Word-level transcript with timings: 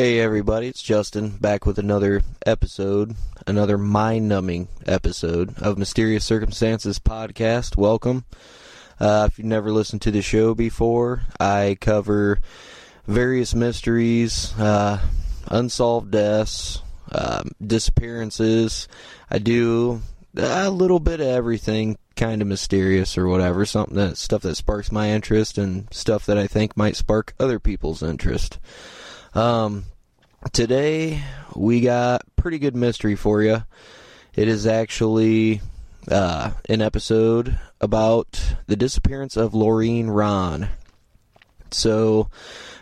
Hey 0.00 0.18
everybody, 0.18 0.66
it's 0.68 0.80
Justin 0.80 1.28
back 1.28 1.66
with 1.66 1.78
another 1.78 2.22
episode, 2.46 3.14
another 3.46 3.76
mind-numbing 3.76 4.68
episode 4.86 5.58
of 5.58 5.76
Mysterious 5.76 6.24
Circumstances 6.24 6.98
podcast. 6.98 7.76
Welcome. 7.76 8.24
Uh, 8.98 9.28
if 9.30 9.36
you've 9.36 9.46
never 9.46 9.70
listened 9.70 10.00
to 10.00 10.10
the 10.10 10.22
show 10.22 10.54
before, 10.54 11.24
I 11.38 11.76
cover 11.82 12.40
various 13.06 13.54
mysteries, 13.54 14.58
uh, 14.58 15.06
unsolved 15.48 16.12
deaths, 16.12 16.80
uh, 17.12 17.42
disappearances. 17.62 18.88
I 19.30 19.36
do 19.36 20.00
a 20.34 20.70
little 20.70 21.00
bit 21.00 21.20
of 21.20 21.26
everything, 21.26 21.98
kind 22.16 22.40
of 22.40 22.48
mysterious 22.48 23.18
or 23.18 23.28
whatever, 23.28 23.66
something 23.66 23.96
that 23.96 24.16
stuff 24.16 24.40
that 24.40 24.54
sparks 24.54 24.90
my 24.90 25.10
interest 25.10 25.58
and 25.58 25.92
stuff 25.92 26.24
that 26.24 26.38
I 26.38 26.46
think 26.46 26.74
might 26.74 26.96
spark 26.96 27.34
other 27.38 27.58
people's 27.58 28.02
interest. 28.02 28.58
Um, 29.34 29.84
today 30.52 31.22
we 31.54 31.80
got 31.80 32.22
pretty 32.36 32.58
good 32.58 32.74
mystery 32.74 33.14
for 33.14 33.42
you. 33.42 33.64
It 34.34 34.48
is 34.48 34.66
actually 34.66 35.60
uh, 36.10 36.52
an 36.68 36.82
episode 36.82 37.58
about 37.80 38.54
the 38.66 38.76
disappearance 38.76 39.36
of 39.36 39.52
Laureen 39.52 40.06
Rahn. 40.08 40.68
So, 41.70 42.30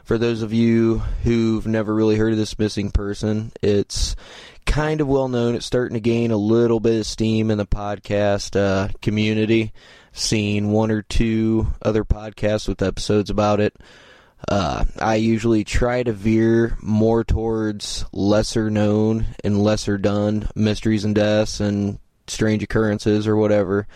for 0.04 0.16
those 0.16 0.42
of 0.42 0.52
you 0.52 0.98
who've 1.24 1.66
never 1.66 1.94
really 1.94 2.16
heard 2.16 2.32
of 2.32 2.38
this 2.38 2.58
missing 2.58 2.90
person, 2.90 3.52
it's 3.62 4.16
kind 4.64 5.00
of 5.00 5.08
well 5.08 5.28
known. 5.28 5.54
It's 5.54 5.66
starting 5.66 5.94
to 5.94 6.00
gain 6.00 6.30
a 6.30 6.36
little 6.36 6.80
bit 6.80 7.00
of 7.00 7.06
steam 7.06 7.50
in 7.50 7.58
the 7.58 7.66
podcast 7.66 8.56
uh, 8.58 8.88
community. 9.02 9.72
Seen 10.12 10.70
one 10.70 10.90
or 10.90 11.02
two 11.02 11.68
other 11.82 12.04
podcasts 12.04 12.66
with 12.66 12.82
episodes 12.82 13.30
about 13.30 13.60
it. 13.60 13.76
Uh, 14.46 14.84
I 15.00 15.16
usually 15.16 15.64
try 15.64 16.02
to 16.02 16.12
veer 16.12 16.76
more 16.80 17.24
towards 17.24 18.04
lesser 18.12 18.70
known 18.70 19.26
and 19.42 19.62
lesser 19.62 19.98
done 19.98 20.48
mysteries 20.54 21.04
and 21.04 21.14
deaths 21.14 21.60
and 21.60 21.98
strange 22.26 22.62
occurrences 22.62 23.26
or 23.26 23.36
whatever. 23.36 23.88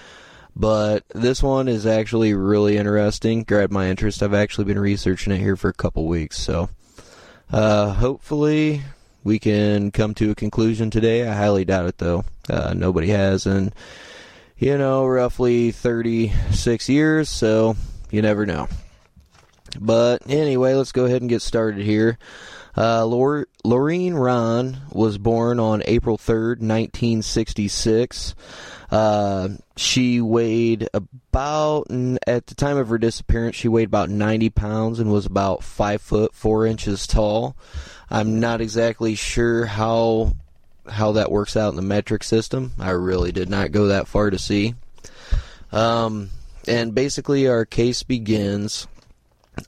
But 0.54 1.04
this 1.14 1.42
one 1.42 1.68
is 1.68 1.86
actually 1.86 2.34
really 2.34 2.76
interesting. 2.76 3.44
Grabbed 3.44 3.72
my 3.72 3.88
interest. 3.88 4.22
I've 4.22 4.34
actually 4.34 4.64
been 4.64 4.78
researching 4.78 5.32
it 5.32 5.38
here 5.38 5.56
for 5.56 5.68
a 5.68 5.74
couple 5.74 6.06
weeks. 6.06 6.38
So 6.38 6.68
uh, 7.50 7.92
hopefully 7.92 8.82
we 9.24 9.38
can 9.38 9.90
come 9.90 10.14
to 10.14 10.32
a 10.32 10.34
conclusion 10.34 10.90
today. 10.90 11.26
I 11.26 11.34
highly 11.34 11.64
doubt 11.64 11.86
it 11.86 11.98
though. 11.98 12.24
Uh, 12.50 12.74
nobody 12.74 13.08
has 13.08 13.46
in 13.46 13.72
you 14.58 14.76
know 14.76 15.06
roughly 15.06 15.70
36 15.70 16.88
years. 16.88 17.28
So 17.30 17.76
you 18.10 18.20
never 18.20 18.44
know. 18.44 18.68
But 19.80 20.22
anyway, 20.28 20.74
let's 20.74 20.92
go 20.92 21.04
ahead 21.04 21.22
and 21.22 21.28
get 21.28 21.42
started 21.42 21.84
here. 21.84 22.18
Uh, 22.74 23.02
Laureen 23.02 24.14
Rahn 24.14 24.78
was 24.90 25.18
born 25.18 25.60
on 25.60 25.82
April 25.84 26.16
3rd, 26.16 26.60
1966. 26.60 28.34
Uh, 28.90 29.48
she 29.76 30.20
weighed 30.20 30.88
about, 30.94 31.86
at 32.26 32.46
the 32.46 32.54
time 32.54 32.78
of 32.78 32.88
her 32.88 32.98
disappearance, 32.98 33.56
she 33.56 33.68
weighed 33.68 33.88
about 33.88 34.10
90 34.10 34.50
pounds 34.50 35.00
and 35.00 35.12
was 35.12 35.26
about 35.26 35.62
5 35.62 36.00
foot 36.00 36.34
4 36.34 36.66
inches 36.66 37.06
tall. 37.06 37.56
I'm 38.10 38.40
not 38.40 38.60
exactly 38.60 39.14
sure 39.14 39.66
how 39.66 40.32
how 40.88 41.12
that 41.12 41.30
works 41.30 41.56
out 41.56 41.70
in 41.70 41.76
the 41.76 41.82
metric 41.82 42.24
system. 42.24 42.72
I 42.78 42.90
really 42.90 43.30
did 43.30 43.48
not 43.48 43.70
go 43.70 43.86
that 43.86 44.08
far 44.08 44.30
to 44.30 44.38
see. 44.38 44.74
Um, 45.70 46.30
and 46.66 46.94
basically, 46.94 47.46
our 47.48 47.64
case 47.64 48.02
begins 48.02 48.86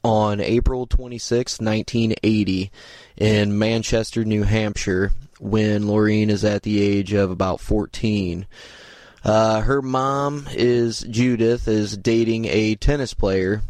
on 0.02 0.40
April 0.40 0.86
26, 0.86 1.60
1980, 1.60 2.70
in 3.16 3.58
Manchester, 3.58 4.24
New 4.24 4.42
Hampshire, 4.42 5.12
when 5.38 5.84
Laureen 5.84 6.28
is 6.28 6.44
at 6.44 6.62
the 6.62 6.80
age 6.80 7.12
of 7.12 7.30
about 7.30 7.60
14. 7.60 8.46
Uh, 9.24 9.60
her 9.62 9.80
mom 9.80 10.46
is 10.52 11.00
Judith, 11.00 11.66
is 11.68 11.96
dating 11.96 12.44
a 12.46 12.74
tennis 12.74 13.14
player, 13.14 13.62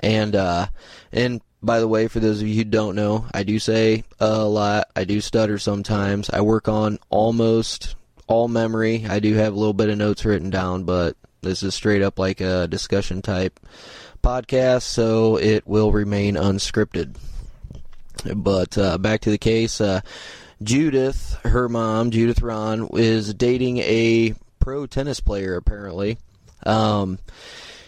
and 0.00 0.36
uh, 0.36 0.66
and 1.12 1.40
by 1.62 1.80
the 1.80 1.88
way, 1.88 2.08
for 2.08 2.20
those 2.20 2.40
of 2.40 2.46
you 2.46 2.56
who 2.56 2.64
don't 2.64 2.94
know, 2.94 3.26
I 3.32 3.42
do 3.42 3.58
say 3.58 4.04
a 4.20 4.44
lot. 4.44 4.88
I 4.94 5.04
do 5.04 5.20
stutter 5.20 5.58
sometimes. 5.58 6.30
I 6.30 6.40
work 6.42 6.68
on 6.68 6.98
almost 7.10 7.96
all 8.26 8.48
memory. 8.48 9.06
I 9.08 9.18
do 9.18 9.34
have 9.34 9.54
a 9.54 9.58
little 9.58 9.72
bit 9.72 9.88
of 9.88 9.98
notes 9.98 10.24
written 10.24 10.50
down, 10.50 10.84
but 10.84 11.16
this 11.40 11.62
is 11.62 11.74
straight 11.74 12.02
up 12.02 12.18
like 12.18 12.40
a 12.40 12.68
discussion 12.68 13.22
type 13.22 13.58
podcast, 14.28 14.82
so 14.82 15.36
it 15.38 15.66
will 15.66 15.90
remain 15.90 16.34
unscripted. 16.34 17.16
But 18.34 18.76
uh, 18.76 18.98
back 18.98 19.22
to 19.22 19.30
the 19.30 19.38
case. 19.38 19.80
Uh, 19.80 20.02
Judith, 20.62 21.38
her 21.44 21.66
mom, 21.66 22.10
Judith 22.10 22.42
Rahn, 22.42 22.90
is 22.92 23.32
dating 23.32 23.78
a 23.78 24.34
pro 24.58 24.84
tennis 24.86 25.20
player, 25.20 25.56
apparently. 25.56 26.18
Um, 26.66 27.18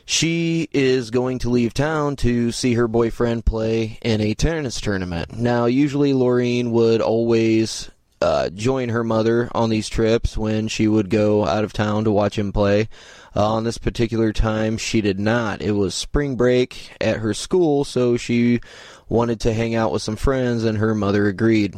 she 0.06 0.66
is 0.72 1.10
going 1.10 1.40
to 1.40 1.50
leave 1.50 1.74
town 1.74 2.16
to 2.16 2.52
see 2.52 2.72
her 2.72 2.88
boyfriend 2.88 3.44
play 3.44 3.98
in 4.00 4.22
a 4.22 4.32
tennis 4.32 4.80
tournament. 4.80 5.36
Now, 5.36 5.66
usually 5.66 6.14
Laureen 6.14 6.70
would 6.70 7.02
always 7.02 7.90
uh, 8.22 8.48
join 8.48 8.88
her 8.88 9.04
mother 9.04 9.50
on 9.54 9.68
these 9.68 9.90
trips 9.90 10.38
when 10.38 10.68
she 10.68 10.88
would 10.88 11.10
go 11.10 11.44
out 11.44 11.64
of 11.64 11.74
town 11.74 12.04
to 12.04 12.10
watch 12.10 12.38
him 12.38 12.52
play. 12.52 12.88
Uh, 13.34 13.54
on 13.54 13.64
this 13.64 13.78
particular 13.78 14.32
time, 14.32 14.76
she 14.76 15.00
did 15.00 15.20
not. 15.20 15.62
It 15.62 15.72
was 15.72 15.94
spring 15.94 16.36
break 16.36 16.90
at 17.00 17.18
her 17.18 17.32
school, 17.32 17.84
so 17.84 18.16
she 18.16 18.60
wanted 19.08 19.40
to 19.40 19.52
hang 19.52 19.74
out 19.74 19.92
with 19.92 20.02
some 20.02 20.16
friends, 20.16 20.64
and 20.64 20.78
her 20.78 20.94
mother 20.94 21.26
agreed. 21.28 21.76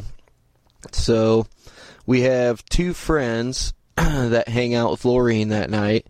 So 0.91 1.47
we 2.05 2.21
have 2.21 2.65
two 2.65 2.93
friends 2.93 3.73
that 3.95 4.47
hang 4.47 4.73
out 4.73 4.91
with 4.91 5.03
Laureen 5.03 5.49
that 5.49 5.69
night. 5.69 6.07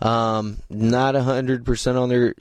Um, 0.00 0.58
not 0.68 1.14
hundred 1.14 1.64
percent 1.64 1.96
on 1.96 2.10
their 2.10 2.34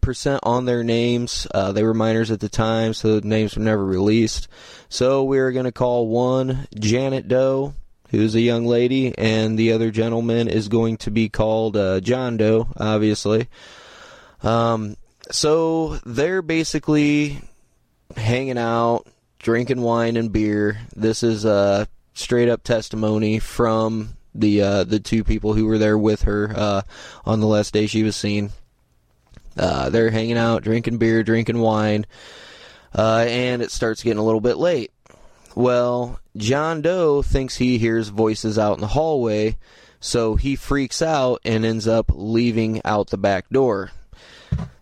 percent 0.00 0.40
on 0.42 0.64
their 0.64 0.82
names. 0.82 1.46
Uh, 1.52 1.70
they 1.72 1.84
were 1.84 1.94
minors 1.94 2.32
at 2.32 2.40
the 2.40 2.48
time, 2.48 2.94
so 2.94 3.20
the 3.20 3.28
names 3.28 3.56
were 3.56 3.62
never 3.62 3.84
released. 3.84 4.48
So 4.88 5.22
we're 5.22 5.52
going 5.52 5.66
to 5.66 5.72
call 5.72 6.08
one 6.08 6.66
Janet 6.76 7.28
Doe, 7.28 7.74
who's 8.16 8.34
a 8.34 8.40
young 8.40 8.66
lady, 8.66 9.16
and 9.16 9.58
the 9.58 9.72
other 9.72 9.90
gentleman 9.90 10.48
is 10.48 10.68
going 10.68 10.96
to 10.98 11.10
be 11.10 11.28
called 11.28 11.76
uh, 11.76 12.00
John 12.00 12.36
Doe, 12.36 12.68
obviously. 12.76 13.48
Um, 14.42 14.96
so 15.30 15.98
they're 16.06 16.42
basically 16.42 17.40
hanging 18.16 18.58
out, 18.58 19.06
drinking 19.38 19.80
wine 19.80 20.16
and 20.16 20.32
beer. 20.32 20.78
This 20.94 21.22
is 21.22 21.44
a 21.44 21.88
straight 22.14 22.48
up 22.48 22.62
testimony 22.62 23.38
from 23.38 24.16
the 24.34 24.62
uh, 24.62 24.84
the 24.84 25.00
two 25.00 25.24
people 25.24 25.54
who 25.54 25.66
were 25.66 25.78
there 25.78 25.98
with 25.98 26.22
her 26.22 26.52
uh, 26.54 26.82
on 27.24 27.40
the 27.40 27.46
last 27.46 27.72
day 27.72 27.86
she 27.86 28.02
was 28.02 28.16
seen. 28.16 28.50
Uh, 29.56 29.88
they're 29.90 30.10
hanging 30.10 30.36
out, 30.36 30.62
drinking 30.62 30.98
beer, 30.98 31.22
drinking 31.22 31.58
wine, 31.58 32.06
uh, 32.94 33.24
and 33.28 33.62
it 33.62 33.70
starts 33.70 34.02
getting 34.02 34.18
a 34.18 34.24
little 34.24 34.40
bit 34.40 34.58
late. 34.58 34.92
Well, 35.56 36.20
John 36.36 36.82
Doe 36.82 37.22
thinks 37.22 37.56
he 37.56 37.78
hears 37.78 38.08
voices 38.08 38.58
out 38.58 38.74
in 38.74 38.82
the 38.82 38.88
hallway, 38.88 39.56
so 40.00 40.36
he 40.36 40.54
freaks 40.54 41.00
out 41.00 41.40
and 41.46 41.64
ends 41.64 41.88
up 41.88 42.10
leaving 42.12 42.82
out 42.84 43.08
the 43.08 43.16
back 43.16 43.48
door. 43.48 43.90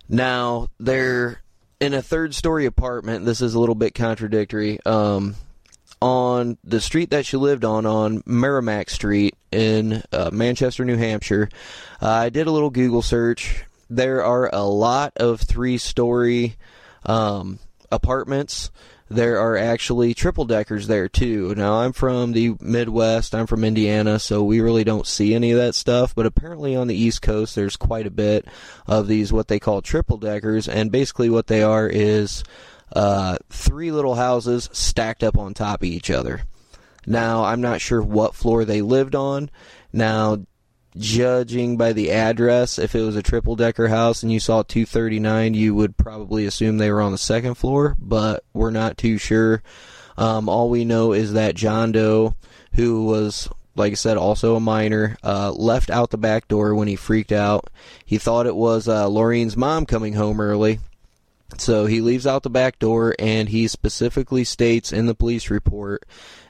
Now, 0.09 0.71
they're 0.81 1.41
in 1.81 1.94
a 1.94 2.03
third 2.03 2.35
story 2.35 2.67
apartment. 2.67 3.25
This 3.25 3.41
is 3.41 3.55
a 3.55 3.61
little 3.61 3.76
bit 3.76 3.94
contradictory. 3.94 4.81
Um, 4.85 5.37
on 6.03 6.59
the 6.65 6.81
street 6.81 7.11
that 7.11 7.25
she 7.25 7.37
lived 7.37 7.65
on, 7.65 7.87
on 7.87 8.25
Merrimack 8.26 8.91
Street 8.91 9.37
in 9.53 10.03
uh, 10.12 10.31
Manchester, 10.32 10.85
New 10.85 10.97
Hampshire. 10.97 11.49
Uh, 12.03 12.09
I 12.09 12.31
did 12.31 12.49
a 12.49 12.50
little 12.50 12.71
Google 12.71 13.00
search. 13.00 13.65
There 13.88 14.25
are 14.25 14.50
a 14.53 14.65
lot 14.65 15.12
of 15.19 15.41
three 15.41 15.79
story 15.79 16.56
um, 17.06 17.61
apartments. 17.93 18.73
There 19.14 19.38
are 19.38 19.56
actually 19.56 20.12
triple 20.12 20.44
deckers 20.44 20.88
there 20.88 21.08
too. 21.08 21.55
Now, 21.55 21.75
I'm 21.75 21.93
from 21.93 22.32
the 22.32 22.56
Midwest, 22.61 23.32
I'm 23.32 23.46
from 23.46 23.62
Indiana, 23.62 24.19
so 24.19 24.43
we 24.43 24.61
really 24.61 24.82
don't 24.82 25.06
see 25.06 25.34
any 25.34 25.52
of 25.52 25.58
that 25.58 25.76
stuff. 25.76 26.16
But 26.16 26.26
apparently 26.26 26.75
on 26.75 26.88
the 26.88 26.96
East 26.96 27.22
Coast, 27.22 27.55
there's 27.55 27.76
quite 27.76 28.08
a 28.08 28.11
bit 28.11 28.46
of 28.88 29.06
these, 29.06 29.32
what 29.32 29.46
they 29.46 29.61
call 29.61 29.82
triple 29.82 30.16
deckers. 30.16 30.69
And 30.69 30.90
basically, 30.90 31.31
what 31.31 31.46
they 31.46 31.62
are 31.62 31.88
is 31.88 32.43
uh, 32.93 33.37
three 33.50 33.93
little 33.93 34.16
houses 34.16 34.69
stacked 34.72 35.22
up 35.22 35.38
on 35.38 35.55
top 35.55 35.82
of 35.82 35.88
each 35.88 36.11
other. 36.11 36.43
Now, 37.06 37.44
I'm 37.44 37.61
not 37.61 37.81
sure 37.81 38.02
what 38.02 38.34
floor 38.34 38.64
they 38.64 38.82
lived 38.82 39.14
on. 39.14 39.49
Now, 39.93 40.38
judging 40.96 41.76
by 41.76 41.93
the 41.93 42.12
address, 42.12 42.79
if 42.79 42.94
it 42.94 43.02
was 43.02 43.17
a 43.17 43.23
triple 43.23 43.56
decker 43.56 43.88
house 43.88 44.23
and 44.23 44.32
you 44.32 44.41
saw 44.41 44.62
239, 44.62 45.55
you 45.55 45.75
would 45.75 45.96
probably 45.96 46.46
assume 46.46 46.79
they 46.79 46.91
were 46.91 47.00
on 47.00 47.12
the 47.12 47.19
second 47.19 47.55
floor, 47.55 47.96
but 47.99 48.44
we're 48.52 48.70
not 48.70 48.96
too 48.96 49.19
sure. 49.19 49.62
Um, 50.17 50.49
all 50.49 50.70
we 50.70 50.85
know 50.85 51.12
is 51.12 51.32
that 51.32 51.56
John 51.56 51.91
Doe, 51.93 52.35
who 52.75 53.05
was, 53.05 53.49
like 53.75 53.93
I 53.93 53.96
said, 53.96 54.17
also 54.17 54.55
a 54.55 54.61
minor, 54.61 55.17
uh, 55.25 55.50
left 55.52 55.91
out 55.91 56.11
the 56.11 56.19
back 56.19 56.46
door 56.46 56.75
when 56.75 56.87
he 56.87 56.97
freaked 56.97 57.32
out. 57.32 57.69
He 58.05 58.19
thought 58.19 58.47
it 58.47 58.55
was 58.55 58.87
uh, 58.87 59.08
Laureen's 59.08 59.56
mom 59.56 59.87
coming 59.87 60.12
home 60.12 60.40
early 60.40 60.79
So 61.58 61.87
he 61.87 62.00
leaves 62.00 62.26
out 62.26 62.43
the 62.43 62.50
back 62.50 62.79
door 62.79 63.14
and 63.19 63.49
he 63.49 63.69
specifically 63.69 64.44
states 64.44 64.93
in 64.93 65.06
the 65.06 65.14
police 65.14 65.50
report 65.50 66.05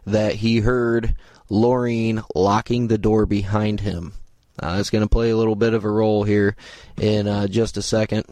that 0.05 0.37
he 0.37 0.61
heard 0.61 1.17
Laureen 1.50 2.23
locking 2.35 2.88
the 2.88 2.99
door 2.99 3.26
behind 3.26 3.81
him. 3.81 4.12
Uh, 4.62 4.76
it's 4.78 4.90
going 4.90 5.04
to 5.04 5.08
play 5.08 5.30
a 5.30 5.36
little 5.36 5.56
bit 5.56 5.74
of 5.74 5.84
a 5.84 5.90
role 5.90 6.24
here 6.24 6.56
in 6.96 7.26
uh, 7.26 7.46
just 7.46 7.76
a 7.76 7.82
second. 7.82 8.24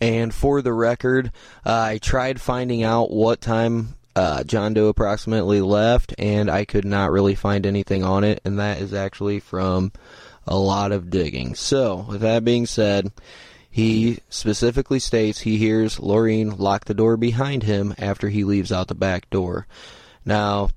And 0.00 0.32
for 0.32 0.62
the 0.62 0.72
record, 0.72 1.32
uh, 1.66 1.80
I 1.80 1.98
tried 1.98 2.40
finding 2.40 2.82
out 2.82 3.10
what 3.10 3.40
time 3.40 3.94
uh, 4.14 4.42
John 4.44 4.74
Doe 4.74 4.88
approximately 4.88 5.60
left, 5.60 6.14
and 6.18 6.50
I 6.50 6.64
could 6.64 6.84
not 6.84 7.10
really 7.10 7.34
find 7.34 7.66
anything 7.66 8.04
on 8.04 8.24
it, 8.24 8.40
and 8.44 8.58
that 8.58 8.80
is 8.80 8.92
actually 8.92 9.40
from 9.40 9.92
a 10.46 10.56
lot 10.56 10.92
of 10.92 11.10
digging. 11.10 11.54
So, 11.54 12.06
with 12.08 12.20
that 12.22 12.44
being 12.44 12.66
said, 12.66 13.12
he 13.70 14.18
specifically 14.28 14.98
states 14.98 15.40
he 15.40 15.56
hears 15.56 15.98
Laureen 15.98 16.58
lock 16.58 16.86
the 16.86 16.94
door 16.94 17.16
behind 17.16 17.62
him 17.62 17.94
after 17.98 18.28
he 18.28 18.42
leaves 18.42 18.72
out 18.72 18.88
the 18.88 18.94
back 18.94 19.30
door. 19.30 19.66
Now, 20.24 20.70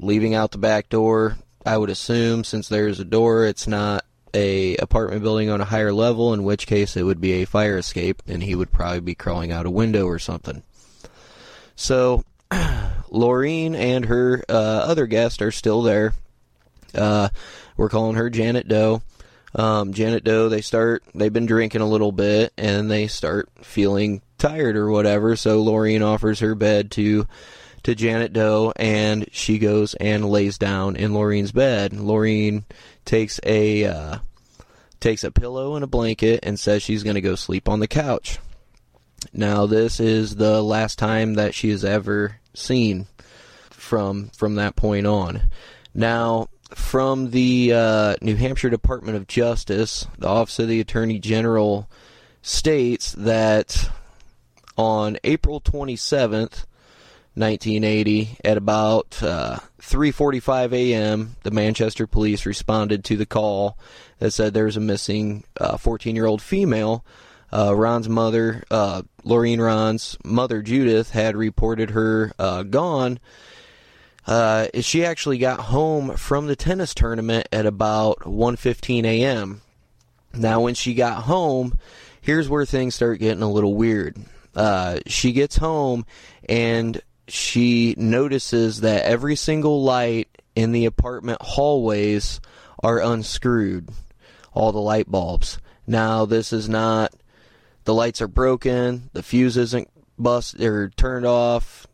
leaving 0.00 0.34
out 0.34 0.50
the 0.50 0.58
back 0.58 0.88
door, 0.88 1.36
I 1.64 1.76
would 1.76 1.90
assume 1.90 2.42
since 2.42 2.68
there's 2.68 2.98
a 2.98 3.04
door, 3.04 3.44
it's 3.44 3.66
not 3.66 4.04
a 4.34 4.76
apartment 4.76 5.22
building 5.22 5.50
on 5.50 5.60
a 5.60 5.66
higher 5.66 5.92
level, 5.92 6.34
in 6.34 6.44
which 6.44 6.66
case 6.66 6.96
it 6.96 7.02
would 7.02 7.20
be 7.20 7.32
a 7.34 7.46
fire 7.46 7.78
escape, 7.78 8.22
and 8.26 8.42
he 8.42 8.54
would 8.54 8.70
probably 8.70 9.00
be 9.00 9.14
crawling 9.14 9.52
out 9.52 9.66
a 9.66 9.70
window 9.70 10.06
or 10.06 10.18
something. 10.18 10.62
So, 11.76 12.24
Laureen 12.50 13.74
and 13.74 14.06
her 14.06 14.42
uh, 14.48 14.52
other 14.52 15.06
guest 15.06 15.42
are 15.42 15.52
still 15.52 15.82
there. 15.82 16.12
Uh, 16.94 17.28
we're 17.76 17.88
calling 17.88 18.16
her 18.16 18.30
Janet 18.30 18.68
Doe. 18.68 19.02
Um, 19.54 19.92
Janet 19.92 20.24
Doe, 20.24 20.48
they 20.48 20.60
start, 20.60 21.02
they've 21.14 21.32
been 21.32 21.46
drinking 21.46 21.80
a 21.80 21.88
little 21.88 22.12
bit, 22.12 22.52
and 22.58 22.90
they 22.90 23.06
start 23.06 23.48
feeling 23.62 24.22
tired 24.36 24.76
or 24.76 24.90
whatever. 24.90 25.36
So 25.36 25.64
Laureen 25.64 26.04
offers 26.04 26.40
her 26.40 26.54
bed 26.54 26.90
to 26.92 27.26
to 27.84 27.94
Janet 27.94 28.32
Doe, 28.32 28.72
and 28.76 29.26
she 29.32 29.58
goes 29.58 29.94
and 29.94 30.28
lays 30.28 30.58
down 30.58 30.96
in 30.96 31.12
Laureen's 31.12 31.52
bed. 31.52 31.92
Laureen 31.92 32.64
takes 33.08 33.40
a 33.42 33.86
uh, 33.86 34.18
takes 35.00 35.24
a 35.24 35.30
pillow 35.30 35.74
and 35.74 35.82
a 35.82 35.88
blanket 35.88 36.40
and 36.42 36.60
says 36.60 36.82
she's 36.82 37.02
going 37.02 37.14
to 37.14 37.20
go 37.20 37.34
sleep 37.34 37.68
on 37.68 37.80
the 37.80 37.88
couch. 37.88 38.38
Now, 39.32 39.66
this 39.66 39.98
is 39.98 40.36
the 40.36 40.62
last 40.62 40.98
time 40.98 41.34
that 41.34 41.54
she 41.54 41.70
is 41.70 41.84
ever 41.84 42.36
seen 42.54 43.06
from 43.70 44.28
from 44.28 44.56
that 44.56 44.76
point 44.76 45.06
on. 45.06 45.48
Now, 45.94 46.48
from 46.74 47.30
the 47.30 47.72
uh, 47.74 48.16
New 48.20 48.36
Hampshire 48.36 48.70
Department 48.70 49.16
of 49.16 49.26
Justice, 49.26 50.06
the 50.18 50.28
Office 50.28 50.58
of 50.58 50.68
the 50.68 50.80
Attorney 50.80 51.18
General 51.18 51.88
states 52.42 53.12
that 53.12 53.90
on 54.76 55.16
April 55.24 55.62
27th, 55.62 56.66
1980, 57.38 58.38
at 58.44 58.56
about 58.56 59.22
uh, 59.22 59.58
3:45 59.80 60.72
a.m., 60.72 61.36
the 61.42 61.50
Manchester 61.50 62.06
police 62.06 62.46
responded 62.46 63.04
to 63.04 63.16
the 63.16 63.26
call 63.26 63.78
that 64.18 64.32
said 64.32 64.54
there 64.54 64.64
was 64.64 64.76
a 64.76 64.80
missing 64.80 65.44
14-year-old 65.58 66.40
uh, 66.40 66.42
female. 66.42 67.04
Uh, 67.50 67.74
Rahn's 67.74 68.08
mother, 68.08 68.64
uh, 68.70 69.02
Rahn's 69.24 70.18
mother, 70.24 70.60
Judith, 70.60 71.10
had 71.10 71.36
reported 71.36 71.90
her 71.90 72.32
uh, 72.38 72.62
gone. 72.64 73.18
Uh, 74.26 74.66
she 74.80 75.04
actually 75.04 75.38
got 75.38 75.60
home 75.60 76.14
from 76.16 76.46
the 76.46 76.56
tennis 76.56 76.92
tournament 76.92 77.48
at 77.50 77.64
about 77.64 78.18
1:15 78.20 79.04
a.m. 79.04 79.62
Now, 80.34 80.60
when 80.60 80.74
she 80.74 80.92
got 80.92 81.22
home, 81.22 81.78
here's 82.20 82.48
where 82.48 82.66
things 82.66 82.94
start 82.94 83.20
getting 83.20 83.42
a 83.42 83.50
little 83.50 83.74
weird. 83.74 84.18
Uh, 84.54 84.98
she 85.06 85.32
gets 85.32 85.56
home 85.56 86.04
and 86.48 87.00
she 87.28 87.94
notices 87.96 88.80
that 88.80 89.04
every 89.04 89.36
single 89.36 89.82
light 89.82 90.28
in 90.54 90.72
the 90.72 90.86
apartment 90.86 91.40
hallways 91.40 92.40
are 92.82 93.00
unscrewed, 93.00 93.88
all 94.52 94.72
the 94.72 94.80
light 94.80 95.10
bulbs. 95.10 95.58
Now, 95.86 96.24
this 96.24 96.52
is 96.52 96.68
not 96.68 97.12
the 97.84 97.94
lights 97.94 98.20
are 98.20 98.28
broken, 98.28 99.08
the 99.12 99.22
fuse 99.22 99.56
isn't 99.56 99.88
bust 100.18 100.60
or 100.60 100.90
turned 100.90 101.24
off. 101.24 101.86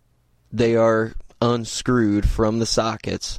They 0.52 0.76
are 0.76 1.14
unscrewed 1.40 2.28
from 2.28 2.58
the 2.58 2.66
sockets. 2.66 3.38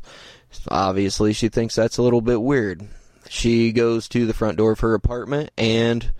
Obviously, 0.69 1.33
she 1.33 1.50
thinks 1.50 1.75
that's 1.75 1.97
a 1.97 2.01
little 2.01 2.21
bit 2.21 2.42
weird. 2.42 2.88
She 3.30 3.71
goes 3.71 4.07
to 4.09 4.25
the 4.25 4.33
front 4.33 4.57
door 4.57 4.71
of 4.71 4.80
her 4.81 4.94
apartment 4.94 5.51
and 5.57 6.13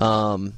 um, 0.00 0.54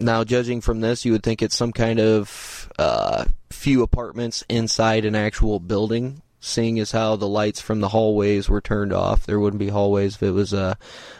now, 0.00 0.24
judging 0.24 0.60
from 0.60 0.80
this, 0.80 1.04
you 1.04 1.12
would 1.12 1.22
think 1.22 1.42
it's 1.42 1.56
some 1.56 1.72
kind 1.72 2.00
of 2.00 2.70
uh, 2.78 3.24
few 3.50 3.82
apartments 3.82 4.44
inside 4.48 5.04
an 5.04 5.14
actual 5.14 5.60
building. 5.60 6.22
Seeing 6.40 6.78
as 6.78 6.92
how 6.92 7.16
the 7.16 7.28
lights 7.28 7.60
from 7.60 7.80
the 7.80 7.88
hallways 7.88 8.50
were 8.50 8.60
turned 8.60 8.92
off, 8.92 9.24
there 9.24 9.40
wouldn't 9.40 9.60
be 9.60 9.70
hallways 9.70 10.16
if 10.16 10.22
it 10.22 10.32
was 10.32 10.52
a, 10.52 10.76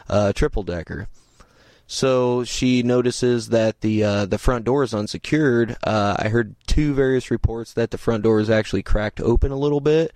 a 0.07 0.35
triple 0.35 0.63
decker. 0.63 1.09
So 1.87 2.45
she 2.45 2.83
notices 2.83 3.49
that 3.49 3.81
the 3.81 4.05
uh, 4.05 4.27
the 4.27 4.37
front 4.37 4.67
door 4.67 4.83
is 4.83 4.93
unsecured. 4.93 5.77
Uh, 5.83 6.17
I 6.19 6.29
heard 6.29 6.57
two 6.67 6.93
various 6.93 7.31
reports 7.31 7.73
that 7.73 7.91
the 7.91 7.97
front 7.97 8.23
door 8.23 8.39
is 8.39 8.51
actually 8.51 8.83
cracked 8.83 9.21
open 9.21 9.51
a 9.51 9.57
little 9.57 9.81
bit, 9.81 10.13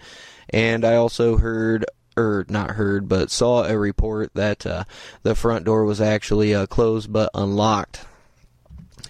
and 0.50 0.84
I 0.84 0.96
also 0.96 1.38
heard 1.38 1.86
or 2.14 2.44
not 2.50 2.72
heard, 2.72 3.08
but 3.08 3.30
saw 3.30 3.64
a 3.64 3.78
report 3.78 4.34
that 4.34 4.66
uh, 4.66 4.84
the 5.22 5.34
front 5.34 5.64
door 5.64 5.84
was 5.84 6.02
actually 6.02 6.54
uh, 6.54 6.66
closed 6.66 7.10
but 7.10 7.30
unlocked 7.32 8.04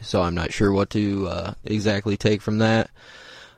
so 0.03 0.23
I'm 0.23 0.35
not 0.35 0.53
sure 0.53 0.73
what 0.73 0.91
to 0.91 1.29
uh, 1.29 1.55
exactly 1.65 2.17
take 2.17 2.43
from 2.43 2.59
that. 2.59 2.91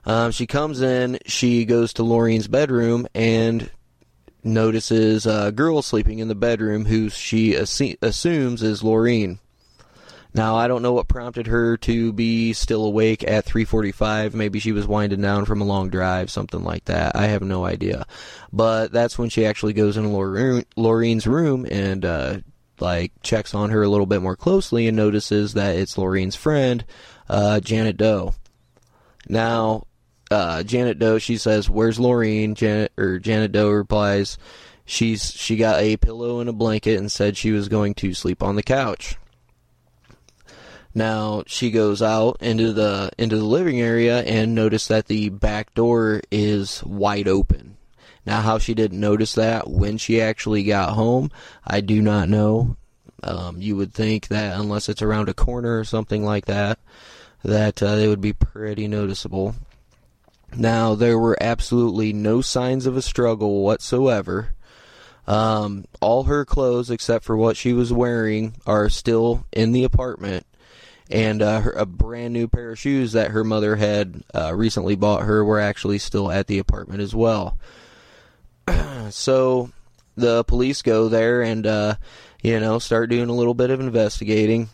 Um, 0.04 0.30
she 0.32 0.46
comes 0.46 0.80
in, 0.80 1.18
she 1.26 1.64
goes 1.64 1.92
to 1.94 2.02
Laureen's 2.02 2.48
bedroom 2.48 3.06
and 3.14 3.70
notices 4.42 5.26
a 5.26 5.52
girl 5.52 5.82
sleeping 5.82 6.18
in 6.18 6.28
the 6.28 6.34
bedroom 6.34 6.86
who 6.86 7.10
she 7.10 7.52
assu- 7.52 7.98
assumes 8.02 8.62
is 8.62 8.82
Laureen. 8.82 9.38
Now 10.32 10.56
I 10.56 10.68
don't 10.68 10.82
know 10.82 10.92
what 10.92 11.08
prompted 11.08 11.48
her 11.48 11.76
to 11.78 12.12
be 12.12 12.52
still 12.52 12.84
awake 12.84 13.24
at 13.24 13.44
3:45. 13.44 14.32
Maybe 14.32 14.60
she 14.60 14.70
was 14.72 14.86
winding 14.86 15.20
down 15.20 15.44
from 15.44 15.60
a 15.60 15.64
long 15.64 15.90
drive, 15.90 16.30
something 16.30 16.62
like 16.62 16.84
that. 16.84 17.16
I 17.16 17.26
have 17.26 17.42
no 17.42 17.64
idea. 17.64 18.06
But 18.52 18.92
that's 18.92 19.18
when 19.18 19.28
she 19.28 19.44
actually 19.44 19.72
goes 19.72 19.96
into 19.96 20.10
Laureen's 20.76 21.26
room 21.26 21.66
and 21.68 22.04
uh, 22.04 22.38
like 22.80 23.12
checks 23.22 23.54
on 23.54 23.70
her 23.70 23.82
a 23.82 23.88
little 23.88 24.06
bit 24.06 24.22
more 24.22 24.36
closely 24.36 24.86
and 24.86 24.96
notices 24.96 25.54
that 25.54 25.76
it's 25.76 25.96
Laureen's 25.96 26.36
friend, 26.36 26.84
uh, 27.28 27.60
Janet 27.60 27.96
Doe. 27.96 28.34
Now, 29.28 29.86
uh, 30.30 30.62
Janet 30.62 30.98
Doe, 30.98 31.18
she 31.18 31.36
says, 31.36 31.68
"Where's 31.68 31.98
Laureen?" 31.98 32.54
Janet 32.54 32.92
or 32.96 33.18
Janet 33.18 33.52
Doe 33.52 33.70
replies, 33.70 34.38
"She's 34.84 35.32
she 35.32 35.56
got 35.56 35.80
a 35.80 35.96
pillow 35.96 36.40
and 36.40 36.48
a 36.48 36.52
blanket 36.52 36.98
and 36.98 37.10
said 37.10 37.36
she 37.36 37.52
was 37.52 37.68
going 37.68 37.94
to 37.94 38.14
sleep 38.14 38.42
on 38.42 38.56
the 38.56 38.62
couch." 38.62 39.16
Now 40.94 41.44
she 41.46 41.70
goes 41.70 42.02
out 42.02 42.38
into 42.40 42.72
the 42.72 43.10
into 43.16 43.36
the 43.36 43.44
living 43.44 43.80
area 43.80 44.22
and 44.22 44.54
notice 44.54 44.88
that 44.88 45.06
the 45.06 45.28
back 45.28 45.74
door 45.74 46.20
is 46.30 46.82
wide 46.84 47.28
open. 47.28 47.76
Now, 48.26 48.40
how 48.42 48.58
she 48.58 48.74
didn't 48.74 49.00
notice 49.00 49.34
that 49.34 49.68
when 49.68 49.96
she 49.98 50.20
actually 50.20 50.64
got 50.64 50.94
home, 50.94 51.30
I 51.66 51.80
do 51.80 52.02
not 52.02 52.28
know. 52.28 52.76
Um, 53.22 53.60
you 53.60 53.76
would 53.76 53.92
think 53.92 54.28
that 54.28 54.58
unless 54.58 54.88
it's 54.88 55.02
around 55.02 55.28
a 55.28 55.34
corner 55.34 55.78
or 55.78 55.84
something 55.84 56.24
like 56.24 56.46
that, 56.46 56.78
that 57.42 57.82
uh, 57.82 57.96
they 57.96 58.08
would 58.08 58.20
be 58.20 58.32
pretty 58.32 58.88
noticeable. 58.88 59.54
Now, 60.56 60.94
there 60.94 61.18
were 61.18 61.36
absolutely 61.40 62.12
no 62.12 62.40
signs 62.40 62.86
of 62.86 62.96
a 62.96 63.02
struggle 63.02 63.62
whatsoever. 63.62 64.54
Um, 65.26 65.84
all 66.00 66.24
her 66.24 66.44
clothes, 66.44 66.90
except 66.90 67.24
for 67.24 67.36
what 67.36 67.56
she 67.56 67.72
was 67.72 67.92
wearing, 67.92 68.56
are 68.66 68.88
still 68.88 69.46
in 69.52 69.72
the 69.72 69.84
apartment. 69.84 70.46
And 71.10 71.42
uh, 71.42 71.60
her, 71.60 71.70
a 71.72 71.86
brand 71.86 72.32
new 72.32 72.48
pair 72.48 72.72
of 72.72 72.78
shoes 72.78 73.12
that 73.12 73.30
her 73.30 73.44
mother 73.44 73.76
had 73.76 74.22
uh, 74.34 74.54
recently 74.54 74.96
bought 74.96 75.22
her 75.22 75.44
were 75.44 75.60
actually 75.60 75.98
still 75.98 76.30
at 76.30 76.46
the 76.46 76.58
apartment 76.58 77.00
as 77.00 77.14
well. 77.14 77.58
so 79.10 79.70
the 80.16 80.44
police 80.44 80.82
go 80.82 81.08
there 81.08 81.42
and 81.42 81.66
uh, 81.66 81.94
you 82.42 82.60
know 82.60 82.78
start 82.78 83.10
doing 83.10 83.28
a 83.28 83.34
little 83.34 83.54
bit 83.54 83.70
of 83.70 83.80
investigating. 83.80 84.68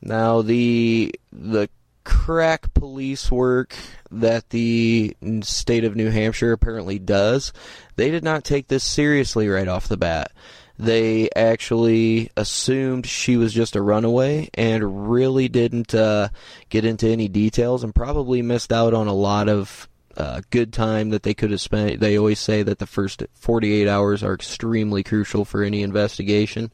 Now 0.00 0.42
the 0.42 1.14
the 1.32 1.68
crack 2.04 2.72
police 2.72 3.30
work 3.30 3.74
that 4.10 4.48
the 4.50 5.14
state 5.42 5.84
of 5.84 5.94
New 5.94 6.10
Hampshire 6.10 6.52
apparently 6.52 6.98
does, 6.98 7.52
they 7.96 8.10
did 8.10 8.24
not 8.24 8.44
take 8.44 8.68
this 8.68 8.84
seriously 8.84 9.48
right 9.48 9.68
off 9.68 9.88
the 9.88 9.96
bat. 9.96 10.32
They 10.78 11.28
actually 11.34 12.30
assumed 12.36 13.04
she 13.04 13.36
was 13.36 13.52
just 13.52 13.74
a 13.76 13.82
runaway 13.82 14.48
and 14.54 15.10
really 15.10 15.48
didn't 15.48 15.92
uh, 15.94 16.28
get 16.68 16.84
into 16.84 17.08
any 17.08 17.28
details 17.28 17.82
and 17.82 17.94
probably 17.94 18.42
missed 18.42 18.72
out 18.72 18.94
on 18.94 19.08
a 19.08 19.12
lot 19.12 19.48
of 19.48 19.87
uh, 20.18 20.42
good 20.50 20.72
time 20.72 21.10
that 21.10 21.22
they 21.22 21.32
could 21.32 21.50
have 21.50 21.60
spent. 21.60 22.00
They 22.00 22.18
always 22.18 22.40
say 22.40 22.62
that 22.62 22.78
the 22.78 22.86
first 22.86 23.22
48 23.34 23.88
hours 23.88 24.22
are 24.22 24.34
extremely 24.34 25.02
crucial 25.02 25.44
for 25.44 25.62
any 25.62 25.82
investigation, 25.82 26.72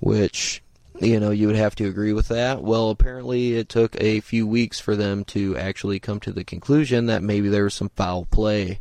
which 0.00 0.62
you 1.00 1.18
know, 1.18 1.30
you 1.30 1.46
would 1.46 1.56
have 1.56 1.74
to 1.76 1.88
agree 1.88 2.12
with 2.12 2.28
that. 2.28 2.62
Well, 2.62 2.90
apparently 2.90 3.54
it 3.54 3.68
took 3.68 3.98
a 4.00 4.20
few 4.20 4.46
weeks 4.46 4.78
for 4.78 4.94
them 4.94 5.24
to 5.26 5.56
actually 5.56 5.98
come 5.98 6.20
to 6.20 6.32
the 6.32 6.44
conclusion 6.44 7.06
that 7.06 7.22
maybe 7.22 7.48
there 7.48 7.64
was 7.64 7.74
some 7.74 7.88
foul 7.96 8.26
play. 8.26 8.80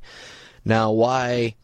Now, 0.65 0.91
why 0.91 1.55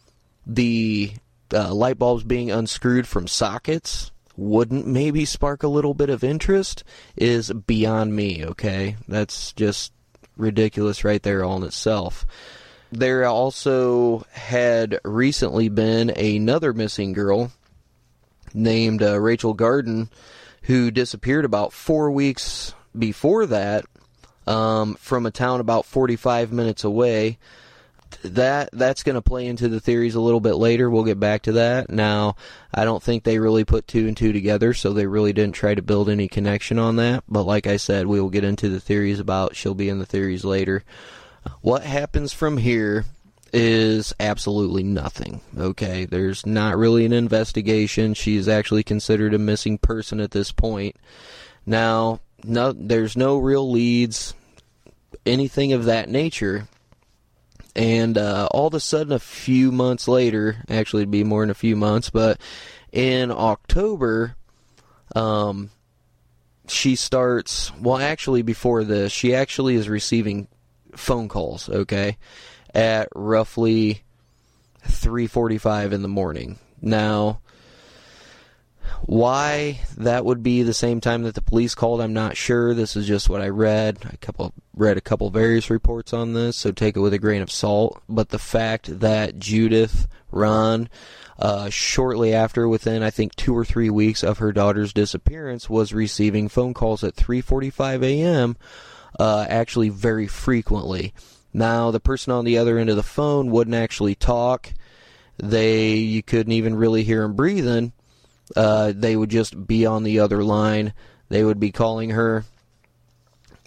the 0.47 1.11
uh, 1.53 1.73
light 1.73 1.99
bulbs 1.99 2.23
being 2.23 2.51
unscrewed 2.51 3.07
from 3.07 3.27
sockets 3.27 4.11
wouldn't 4.37 4.87
maybe 4.87 5.25
spark 5.25 5.63
a 5.63 5.67
little 5.67 5.93
bit 5.93 6.09
of 6.09 6.23
interest 6.23 6.83
is 7.17 7.51
beyond 7.51 8.15
me, 8.15 8.45
okay? 8.45 8.95
That's 9.07 9.51
just 9.53 9.91
ridiculous 10.37 11.03
right 11.03 11.21
there 11.21 11.43
on 11.43 11.63
itself. 11.63 12.25
There 12.91 13.25
also 13.25 14.25
had 14.31 14.99
recently 15.03 15.69
been 15.69 16.09
another 16.11 16.73
missing 16.73 17.13
girl 17.13 17.51
named 18.53 19.01
uh, 19.03 19.19
Rachel 19.19 19.53
Garden 19.53 20.09
who 20.63 20.91
disappeared 20.91 21.45
about 21.45 21.73
four 21.73 22.11
weeks 22.11 22.73
before 22.97 23.45
that 23.47 23.85
um, 24.47 24.95
from 24.95 25.25
a 25.25 25.31
town 25.31 25.59
about 25.59 25.85
45 25.85 26.51
minutes 26.51 26.83
away 26.83 27.37
that 28.23 28.69
that's 28.73 29.03
going 29.03 29.15
to 29.15 29.21
play 29.21 29.47
into 29.47 29.67
the 29.67 29.79
theories 29.79 30.15
a 30.15 30.21
little 30.21 30.39
bit 30.39 30.55
later. 30.55 30.89
We'll 30.89 31.03
get 31.03 31.19
back 31.19 31.43
to 31.43 31.53
that. 31.53 31.89
Now, 31.89 32.35
I 32.73 32.85
don't 32.85 33.03
think 33.03 33.23
they 33.23 33.39
really 33.39 33.63
put 33.63 33.87
two 33.87 34.07
and 34.07 34.15
two 34.15 34.33
together, 34.33 34.73
so 34.73 34.93
they 34.93 35.07
really 35.07 35.33
didn't 35.33 35.55
try 35.55 35.75
to 35.75 35.81
build 35.81 36.09
any 36.09 36.27
connection 36.27 36.79
on 36.79 36.95
that. 36.97 37.23
But 37.27 37.43
like 37.43 37.67
I 37.67 37.77
said, 37.77 38.07
we 38.07 38.19
will 38.19 38.29
get 38.29 38.43
into 38.43 38.69
the 38.69 38.79
theories 38.79 39.19
about 39.19 39.55
she'll 39.55 39.75
be 39.75 39.89
in 39.89 39.99
the 39.99 40.05
theories 40.05 40.45
later. 40.45 40.83
What 41.61 41.83
happens 41.83 42.33
from 42.33 42.57
here 42.57 43.05
is 43.53 44.13
absolutely 44.19 44.83
nothing. 44.83 45.41
Okay, 45.57 46.05
there's 46.05 46.45
not 46.45 46.77
really 46.77 47.05
an 47.05 47.13
investigation. 47.13 48.13
She's 48.13 48.47
actually 48.47 48.83
considered 48.83 49.33
a 49.33 49.39
missing 49.39 49.77
person 49.77 50.19
at 50.19 50.31
this 50.31 50.51
point. 50.51 50.95
Now, 51.65 52.19
no, 52.43 52.73
there's 52.73 53.15
no 53.15 53.37
real 53.37 53.71
leads, 53.71 54.33
anything 55.25 55.73
of 55.73 55.85
that 55.85 56.09
nature. 56.09 56.67
And 57.75 58.17
uh, 58.17 58.47
all 58.51 58.67
of 58.67 58.73
a 58.73 58.79
sudden, 58.79 59.11
a 59.11 59.19
few 59.19 59.71
months 59.71 60.07
later, 60.07 60.63
actually, 60.69 61.01
it'd 61.01 61.11
be 61.11 61.23
more 61.25 61.41
than 61.41 61.49
a 61.49 61.55
few 61.55 61.75
months, 61.75 62.09
but 62.09 62.39
in 62.91 63.31
October, 63.31 64.35
um, 65.15 65.71
she 66.67 66.95
starts. 66.95 67.73
Well, 67.79 67.97
actually, 67.97 68.43
before 68.43 68.83
this, 68.83 69.11
she 69.11 69.35
actually 69.35 69.75
is 69.75 69.89
receiving 69.89 70.47
phone 70.95 71.27
calls. 71.27 71.67
Okay, 71.69 72.17
at 72.73 73.09
roughly 73.13 74.03
3:45 74.87 75.91
in 75.91 76.01
the 76.01 76.07
morning. 76.07 76.59
Now, 76.81 77.41
why 79.03 79.79
that 79.97 80.25
would 80.25 80.43
be 80.43 80.63
the 80.63 80.73
same 80.73 81.01
time 81.01 81.23
that 81.23 81.35
the 81.35 81.41
police 81.41 81.75
called, 81.75 82.01
I'm 82.01 82.13
not 82.13 82.37
sure. 82.37 82.73
This 82.73 82.95
is 82.95 83.07
just 83.07 83.29
what 83.29 83.41
I 83.41 83.49
read. 83.49 83.97
A 84.11 84.17
couple 84.17 84.53
read 84.75 84.97
a 84.97 85.01
couple 85.01 85.29
various 85.29 85.69
reports 85.69 86.13
on 86.13 86.33
this, 86.33 86.57
so 86.57 86.71
take 86.71 86.97
it 86.97 87.01
with 87.01 87.13
a 87.13 87.19
grain 87.19 87.41
of 87.41 87.51
salt. 87.51 88.01
But 88.09 88.29
the 88.29 88.39
fact 88.39 88.99
that 88.99 89.39
Judith 89.39 90.07
Rahn, 90.31 90.89
uh, 91.39 91.69
shortly 91.69 92.33
after, 92.33 92.67
within 92.67 93.03
I 93.03 93.09
think 93.09 93.35
two 93.35 93.55
or 93.55 93.65
three 93.65 93.89
weeks 93.89 94.23
of 94.23 94.39
her 94.39 94.51
daughter's 94.51 94.93
disappearance, 94.93 95.69
was 95.69 95.93
receiving 95.93 96.49
phone 96.49 96.73
calls 96.73 97.03
at 97.03 97.15
3:45 97.15 98.03
a.m. 98.03 98.57
Uh, 99.19 99.45
actually, 99.47 99.89
very 99.89 100.27
frequently. 100.27 101.13
Now, 101.53 101.91
the 101.91 102.01
person 102.01 102.33
on 102.33 102.43
the 102.43 102.57
other 102.57 102.77
end 102.77 102.89
of 102.89 102.97
the 102.97 103.03
phone 103.03 103.49
wouldn't 103.49 103.75
actually 103.75 104.15
talk. 104.15 104.73
They 105.37 105.95
you 105.95 106.23
couldn't 106.23 106.53
even 106.53 106.75
really 106.75 107.03
hear 107.03 107.21
them 107.21 107.33
breathing 107.33 107.93
uh, 108.55 108.93
they 108.95 109.15
would 109.15 109.29
just 109.29 109.67
be 109.67 109.85
on 109.85 110.03
the 110.03 110.19
other 110.19 110.43
line. 110.43 110.93
They 111.29 111.43
would 111.43 111.59
be 111.59 111.71
calling 111.71 112.11
her. 112.11 112.45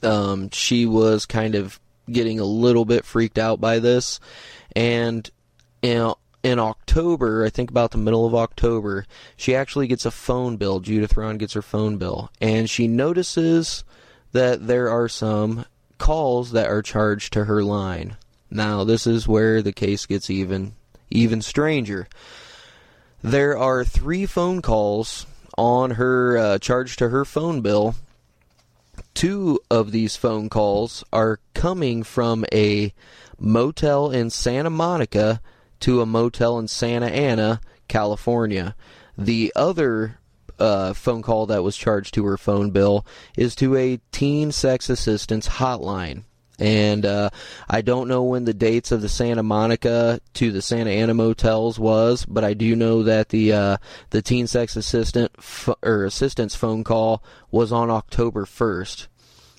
Um, 0.02 0.50
she 0.50 0.86
was 0.86 1.26
kind 1.26 1.54
of 1.54 1.80
getting 2.10 2.38
a 2.40 2.44
little 2.44 2.84
bit 2.84 3.04
freaked 3.04 3.38
out 3.38 3.60
by 3.60 3.78
this, 3.80 4.20
and 4.76 5.28
in 5.82 6.12
in 6.42 6.58
October, 6.58 7.44
I 7.44 7.50
think 7.50 7.70
about 7.70 7.90
the 7.90 7.98
middle 7.98 8.24
of 8.24 8.34
October, 8.34 9.06
she 9.36 9.54
actually 9.54 9.88
gets 9.88 10.06
a 10.06 10.10
phone 10.10 10.56
bill. 10.56 10.80
Judith 10.80 11.16
Rahn 11.16 11.36
gets 11.36 11.54
her 11.54 11.62
phone 11.62 11.98
bill, 11.98 12.30
and 12.40 12.70
she 12.70 12.86
notices 12.86 13.82
that 14.32 14.66
there 14.66 14.88
are 14.88 15.08
some 15.08 15.64
calls 15.98 16.52
that 16.52 16.68
are 16.68 16.82
charged 16.82 17.32
to 17.32 17.44
her 17.44 17.62
line. 17.62 18.16
Now, 18.50 18.84
this 18.84 19.06
is 19.06 19.26
where 19.28 19.62
the 19.62 19.72
case 19.72 20.06
gets 20.06 20.30
even 20.30 20.74
even 21.10 21.42
stranger. 21.42 22.08
There 23.22 23.58
are 23.58 23.84
three 23.84 24.26
phone 24.26 24.62
calls 24.62 25.26
on 25.56 25.92
her 25.92 26.38
uh, 26.38 26.58
charge 26.58 26.96
to 26.96 27.08
her 27.08 27.24
phone 27.24 27.62
bill. 27.62 27.96
Two 29.12 29.58
of 29.68 29.90
these 29.90 30.14
phone 30.14 30.48
calls 30.48 31.02
are 31.12 31.40
coming 31.52 32.04
from 32.04 32.44
a 32.52 32.92
motel 33.38 34.10
in 34.12 34.30
Santa 34.30 34.70
Monica 34.70 35.40
to 35.80 36.00
a 36.00 36.06
motel 36.06 36.60
in 36.60 36.68
Santa 36.68 37.06
Ana, 37.06 37.60
California. 37.88 38.76
The 39.16 39.52
other 39.56 40.18
uh, 40.60 40.92
phone 40.92 41.22
call 41.22 41.46
that 41.46 41.64
was 41.64 41.76
charged 41.76 42.14
to 42.14 42.24
her 42.24 42.36
phone 42.36 42.70
bill 42.70 43.04
is 43.36 43.56
to 43.56 43.74
a 43.74 44.00
teen 44.12 44.52
sex 44.52 44.88
assistance 44.88 45.48
hotline. 45.48 46.22
And 46.58 47.06
uh, 47.06 47.30
I 47.68 47.82
don't 47.82 48.08
know 48.08 48.24
when 48.24 48.44
the 48.44 48.54
dates 48.54 48.90
of 48.90 49.00
the 49.00 49.08
Santa 49.08 49.42
Monica 49.42 50.20
to 50.34 50.50
the 50.50 50.60
Santa 50.60 50.90
Ana 50.90 51.14
motels 51.14 51.78
was, 51.78 52.24
but 52.24 52.42
I 52.42 52.54
do 52.54 52.74
know 52.74 53.04
that 53.04 53.28
the 53.28 53.52
uh, 53.52 53.76
the 54.10 54.22
teen 54.22 54.48
sex 54.48 54.74
assistant 54.74 55.30
f- 55.38 55.68
or 55.82 56.04
assistance 56.04 56.56
phone 56.56 56.82
call 56.82 57.22
was 57.52 57.70
on 57.70 57.90
October 57.90 58.44
1st. 58.44 59.06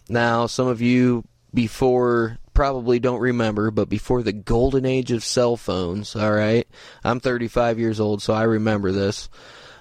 Now, 0.10 0.48
some 0.48 0.68
of 0.68 0.82
you 0.82 1.24
before 1.54 2.38
probably 2.54 3.00
don't 3.00 3.22
remember, 3.22 3.72
but 3.72 3.88
before 3.88 4.22
the 4.22 4.34
golden 4.34 4.86
age 4.86 5.12
of 5.12 5.24
cell 5.24 5.56
phones, 5.56 6.16
all 6.16 6.34
right, 6.34 6.68
I'm 7.04 7.22
35 7.22 7.80
years 7.80 8.02
old, 8.02 8.22
so 8.22 8.34
I 8.34 8.44
remember 8.44 8.92
this. 8.92 9.30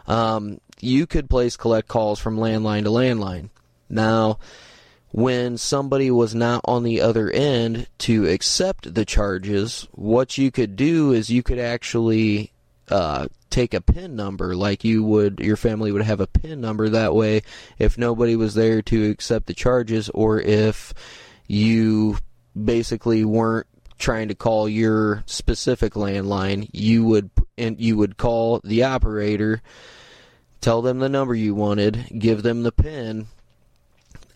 Um, 0.06 0.60
you 0.80 1.06
could 1.06 1.28
place 1.28 1.56
collect 1.56 1.88
calls 1.88 2.20
from 2.20 2.36
landline 2.36 2.84
to 2.84 2.90
landline. 2.90 3.50
Now, 3.90 4.38
when 5.10 5.56
somebody 5.56 6.10
was 6.10 6.34
not 6.34 6.60
on 6.64 6.82
the 6.82 7.00
other 7.00 7.30
end 7.30 7.86
to 7.98 8.26
accept 8.26 8.94
the 8.94 9.04
charges, 9.04 9.86
what 9.92 10.36
you 10.36 10.50
could 10.50 10.76
do 10.76 11.12
is 11.12 11.30
you 11.30 11.42
could 11.42 11.58
actually 11.58 12.52
uh, 12.90 13.26
take 13.50 13.74
a 13.74 13.80
PIN 13.80 14.16
number, 14.16 14.54
like 14.54 14.84
you 14.84 15.02
would, 15.02 15.40
your 15.40 15.56
family 15.56 15.92
would 15.92 16.02
have 16.02 16.20
a 16.20 16.26
PIN 16.26 16.60
number. 16.60 16.88
That 16.88 17.14
way, 17.14 17.42
if 17.78 17.96
nobody 17.96 18.36
was 18.36 18.54
there 18.54 18.82
to 18.82 19.10
accept 19.10 19.46
the 19.46 19.54
charges, 19.54 20.08
or 20.10 20.40
if 20.40 20.92
you 21.46 22.18
basically 22.62 23.24
weren't 23.24 23.66
trying 23.98 24.28
to 24.28 24.34
call 24.34 24.68
your 24.68 25.24
specific 25.26 25.94
landline, 25.94 26.68
you 26.72 27.04
would 27.04 27.30
and 27.56 27.80
you 27.80 27.96
would 27.96 28.16
call 28.16 28.60
the 28.62 28.84
operator, 28.84 29.60
tell 30.60 30.82
them 30.82 30.98
the 30.98 31.08
number 31.08 31.34
you 31.34 31.54
wanted, 31.54 32.06
give 32.16 32.42
them 32.42 32.62
the 32.62 32.70
PIN, 32.70 33.26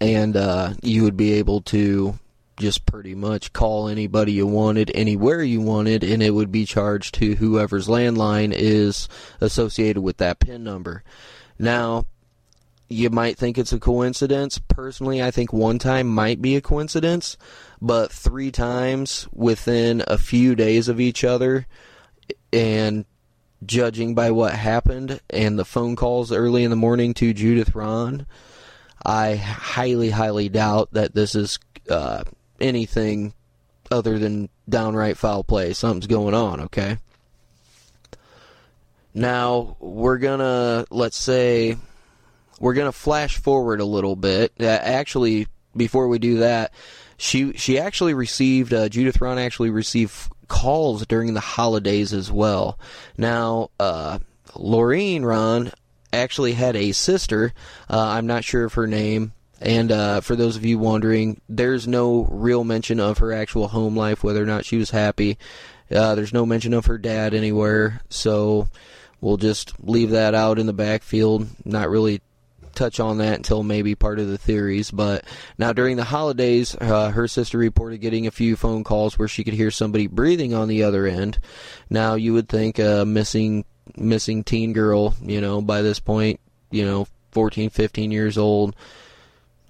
and 0.03 0.37
uh, 0.37 0.75
you 0.83 1.05
would 1.05 1.17
be 1.17 1.35
able 1.35 1.61
to 1.61 2.19
just 2.57 2.85
pretty 2.87 3.15
much 3.15 3.53
call 3.53 3.87
anybody 3.87 4.33
you 4.33 4.47
wanted 4.47 4.91
anywhere 4.97 5.43
you 5.43 5.61
wanted 5.61 6.03
and 6.03 6.21
it 6.21 6.31
would 6.31 6.51
be 6.51 6.65
charged 6.65 7.15
to 7.15 7.37
whoever's 7.37 7.87
landline 7.87 8.53
is 8.53 9.09
associated 9.41 10.03
with 10.03 10.17
that 10.17 10.41
pin 10.41 10.65
number. 10.65 11.05
Now 11.57 12.07
you 12.89 13.11
might 13.11 13.39
think 13.39 13.57
it's 13.57 13.73
a 13.73 13.79
coincidence. 13.79 14.59
Personally 14.59 15.23
i 15.23 15.31
think 15.31 15.53
one 15.53 15.79
time 15.79 16.09
might 16.09 16.43
be 16.43 16.57
a 16.57 16.61
coincidence 16.61 17.37
but 17.81 18.11
three 18.11 18.51
times 18.51 19.29
within 19.33 20.03
a 20.09 20.19
few 20.19 20.57
days 20.57 20.89
of 20.89 20.99
each 21.01 21.23
other 21.23 21.67
and 22.53 23.05
judging 23.65 24.17
by 24.17 24.33
what 24.33 24.53
happened 24.53 25.21
and 25.31 25.57
the 25.57 25.65
phone 25.65 25.95
calls 25.95 26.33
early 26.33 26.65
in 26.65 26.71
the 26.71 26.77
morning 26.77 27.15
to 27.15 27.33
judith 27.33 27.77
rahn 27.77 28.27
I 29.05 29.37
highly, 29.37 30.11
highly 30.11 30.49
doubt 30.49 30.91
that 30.93 31.15
this 31.15 31.35
is 31.35 31.59
uh, 31.91 32.25
anything 32.61 33.35
other 33.91 34.19
than 34.19 34.49
downright 34.69 35.17
foul 35.17 35.45
play. 35.45 35.73
Something's 35.73 36.07
going 36.07 36.35
on, 36.35 36.61
okay? 36.63 36.99
Now, 39.15 39.77
we're 39.81 40.19
gonna, 40.19 40.87
let's 40.91 41.19
say, 41.19 41.77
we're 42.61 42.75
gonna 42.75 42.93
flash 42.93 43.37
forward 43.37 43.81
a 43.81 43.85
little 43.85 44.17
bit. 44.17 44.53
Uh, 44.59 44.65
actually, 44.67 45.49
before 45.77 46.09
we 46.09 46.19
do 46.19 46.39
that, 46.39 46.73
she 47.19 47.53
she 47.55 47.79
actually 47.79 48.15
received 48.15 48.73
uh, 48.73 48.89
Judith 48.89 49.21
Rahn 49.21 49.39
actually 49.39 49.71
received 49.71 50.15
calls 50.49 51.07
during 51.07 51.35
the 51.35 51.41
holidays 51.41 52.13
as 52.13 52.33
well. 52.33 52.79
Now, 53.19 53.71
uh, 53.79 54.19
Laureen 54.55 55.23
Rahn 55.23 55.73
actually 56.13 56.53
had 56.53 56.77
a 56.77 56.93
sister. 56.93 57.53
Uh, 57.89 58.01
I'm 58.01 58.27
not 58.27 58.45
sure 58.45 58.65
of 58.65 58.75
her 58.75 58.87
name. 58.87 59.33
And 59.61 59.93
uh, 59.93 60.21
for 60.21 60.35
those 60.35 60.57
of 60.57 60.65
you 60.65 60.79
wondering, 60.79 61.41
there's 61.49 61.87
no 61.87 62.25
real 62.25 62.65
mention 62.65 62.99
of 62.99 63.19
her 63.19 63.33
actual 63.33 63.69
home 63.69 63.97
life, 63.97 64.25
whether 64.25 64.43
or 64.43 64.47
not 64.47 64.65
she 64.65 64.77
was 64.77 64.91
happy. 64.91 65.39
Uh, 65.91 66.15
there's 66.15 66.33
no 66.33 66.45
mention 66.45 66.75
of 66.75 66.87
her 66.87 66.99
dad 66.99 67.33
anywhere, 67.33 68.01
so 68.09 68.69
we'll 69.21 69.37
just 69.37 69.73
leave 69.81 70.11
that 70.11 70.35
out 70.35 70.59
in 70.59 70.67
the 70.67 70.73
backfield. 70.73 71.47
Not 71.65 71.91
really 71.91 72.23
touch 72.75 72.99
on 73.01 73.19
that 73.19 73.37
until 73.37 73.63
maybe 73.63 73.95
part 73.95 74.19
of 74.19 74.29
the 74.29 74.39
theories. 74.39 74.91
But 74.91 75.25
now 75.59 75.73
during 75.73 75.97
the 75.97 76.05
holidays, 76.05 76.75
uh, 76.81 77.11
her 77.11 77.29
sister 77.29 77.59
reported 77.59 77.99
getting 77.99 78.27
a 78.27 78.33
few 78.33 78.57
phone 78.57 78.83
calls 78.83 79.19
where 79.19 79.29
she 79.29 79.45
could 79.45 79.55
hear 79.55 79.71
somebody 79.71 80.07
breathing 80.07 80.55
on 80.55 80.69
the 80.69 80.83
other 80.83 81.07
end. 81.07 81.39
Now 81.91 82.15
you 82.15 82.33
would 82.33 82.49
think 82.49 82.79
a 82.79 83.05
missing 83.07 83.65
missing 83.97 84.45
teen 84.45 84.73
girl, 84.73 85.15
you 85.23 85.41
know, 85.41 85.61
by 85.61 85.83
this 85.83 86.01
point, 86.01 86.41
you 86.71 86.85
know, 86.85 87.07
14, 87.33 87.71
15 87.71 88.11
years 88.11 88.39
old, 88.39 88.77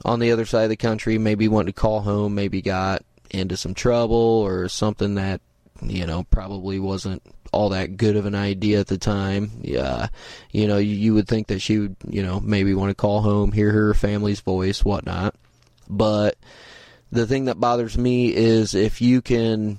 on 0.04 0.18
the 0.18 0.32
other 0.32 0.44
side 0.44 0.64
of 0.64 0.70
the 0.70 0.76
country, 0.76 1.18
maybe 1.18 1.48
wanted 1.48 1.74
to 1.74 1.80
call 1.80 2.00
home, 2.00 2.34
maybe 2.34 2.60
got 2.60 3.04
into 3.30 3.56
some 3.56 3.74
trouble 3.74 4.16
or 4.16 4.68
something 4.68 5.14
that 5.14 5.40
you 5.80 6.06
know 6.06 6.22
probably 6.24 6.78
wasn't 6.78 7.22
all 7.52 7.70
that 7.70 7.96
good 7.96 8.16
of 8.16 8.26
an 8.26 8.34
idea 8.34 8.80
at 8.80 8.86
the 8.86 8.98
time. 8.98 9.50
Yeah, 9.60 10.08
you 10.50 10.66
know, 10.66 10.78
you, 10.78 10.94
you 10.94 11.14
would 11.14 11.28
think 11.28 11.48
that 11.48 11.60
she 11.60 11.78
would, 11.78 11.96
you 12.08 12.22
know, 12.22 12.40
maybe 12.40 12.74
want 12.74 12.90
to 12.90 12.94
call 12.94 13.20
home, 13.20 13.52
hear 13.52 13.70
her 13.70 13.94
family's 13.94 14.40
voice, 14.40 14.84
whatnot. 14.84 15.34
But 15.88 16.36
the 17.10 17.26
thing 17.26 17.44
that 17.46 17.60
bothers 17.60 17.98
me 17.98 18.34
is 18.34 18.74
if 18.74 19.02
you 19.02 19.20
can, 19.20 19.78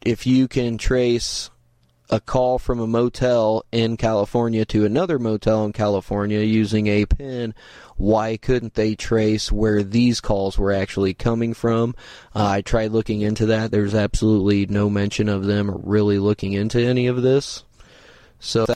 if 0.00 0.26
you 0.26 0.48
can 0.48 0.78
trace 0.78 1.50
a 2.10 2.20
call 2.20 2.58
from 2.58 2.80
a 2.80 2.86
motel 2.86 3.64
in 3.72 3.96
California 3.96 4.64
to 4.66 4.84
another 4.84 5.18
motel 5.18 5.64
in 5.64 5.72
California 5.72 6.40
using 6.40 6.86
a 6.86 7.06
pin, 7.06 7.54
why 7.96 8.36
couldn't 8.36 8.74
they 8.74 8.94
trace 8.94 9.50
where 9.50 9.82
these 9.82 10.20
calls 10.20 10.58
were 10.58 10.72
actually 10.72 11.14
coming 11.14 11.54
from? 11.54 11.94
Uh, 12.34 12.46
I 12.46 12.62
tried 12.62 12.92
looking 12.92 13.22
into 13.22 13.46
that. 13.46 13.70
There's 13.70 13.94
absolutely 13.94 14.66
no 14.66 14.90
mention 14.90 15.28
of 15.28 15.44
them 15.44 15.80
really 15.82 16.18
looking 16.18 16.52
into 16.52 16.78
any 16.78 17.06
of 17.06 17.22
this. 17.22 17.64
So, 18.38 18.66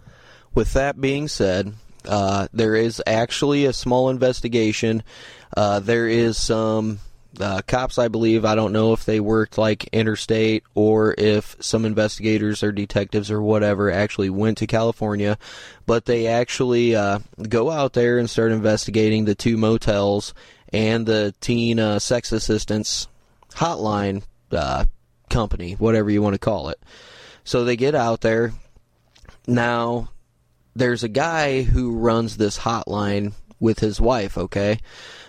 with 0.54 0.72
that 0.72 1.00
being 1.00 1.28
said, 1.28 1.74
uh, 2.06 2.48
there 2.52 2.74
is 2.74 3.02
actually 3.06 3.66
a 3.66 3.72
small 3.72 4.08
investigation. 4.08 5.02
Uh, 5.54 5.80
there 5.80 6.08
is 6.08 6.38
some 6.38 7.00
uh, 7.40 7.62
cops, 7.66 7.98
I 7.98 8.08
believe, 8.08 8.44
I 8.44 8.54
don't 8.54 8.72
know 8.72 8.92
if 8.92 9.04
they 9.04 9.20
worked 9.20 9.58
like 9.58 9.88
interstate 9.92 10.64
or 10.74 11.14
if 11.16 11.56
some 11.60 11.84
investigators 11.84 12.62
or 12.62 12.72
detectives 12.72 13.30
or 13.30 13.42
whatever 13.42 13.90
actually 13.90 14.30
went 14.30 14.58
to 14.58 14.66
California, 14.66 15.38
but 15.86 16.04
they 16.04 16.26
actually 16.26 16.94
uh, 16.94 17.20
go 17.48 17.70
out 17.70 17.92
there 17.92 18.18
and 18.18 18.28
start 18.28 18.52
investigating 18.52 19.24
the 19.24 19.34
two 19.34 19.56
motels 19.56 20.34
and 20.72 21.06
the 21.06 21.34
teen 21.40 21.78
uh, 21.78 21.98
sex 21.98 22.32
assistance 22.32 23.08
hotline 23.50 24.22
uh, 24.52 24.84
company, 25.30 25.74
whatever 25.74 26.10
you 26.10 26.22
want 26.22 26.34
to 26.34 26.38
call 26.38 26.68
it. 26.68 26.80
So 27.44 27.64
they 27.64 27.76
get 27.76 27.94
out 27.94 28.20
there. 28.20 28.52
Now, 29.46 30.10
there's 30.76 31.02
a 31.02 31.08
guy 31.08 31.62
who 31.62 31.96
runs 31.96 32.36
this 32.36 32.58
hotline 32.58 33.32
with 33.60 33.80
his 33.80 34.00
wife, 34.00 34.38
okay? 34.38 34.78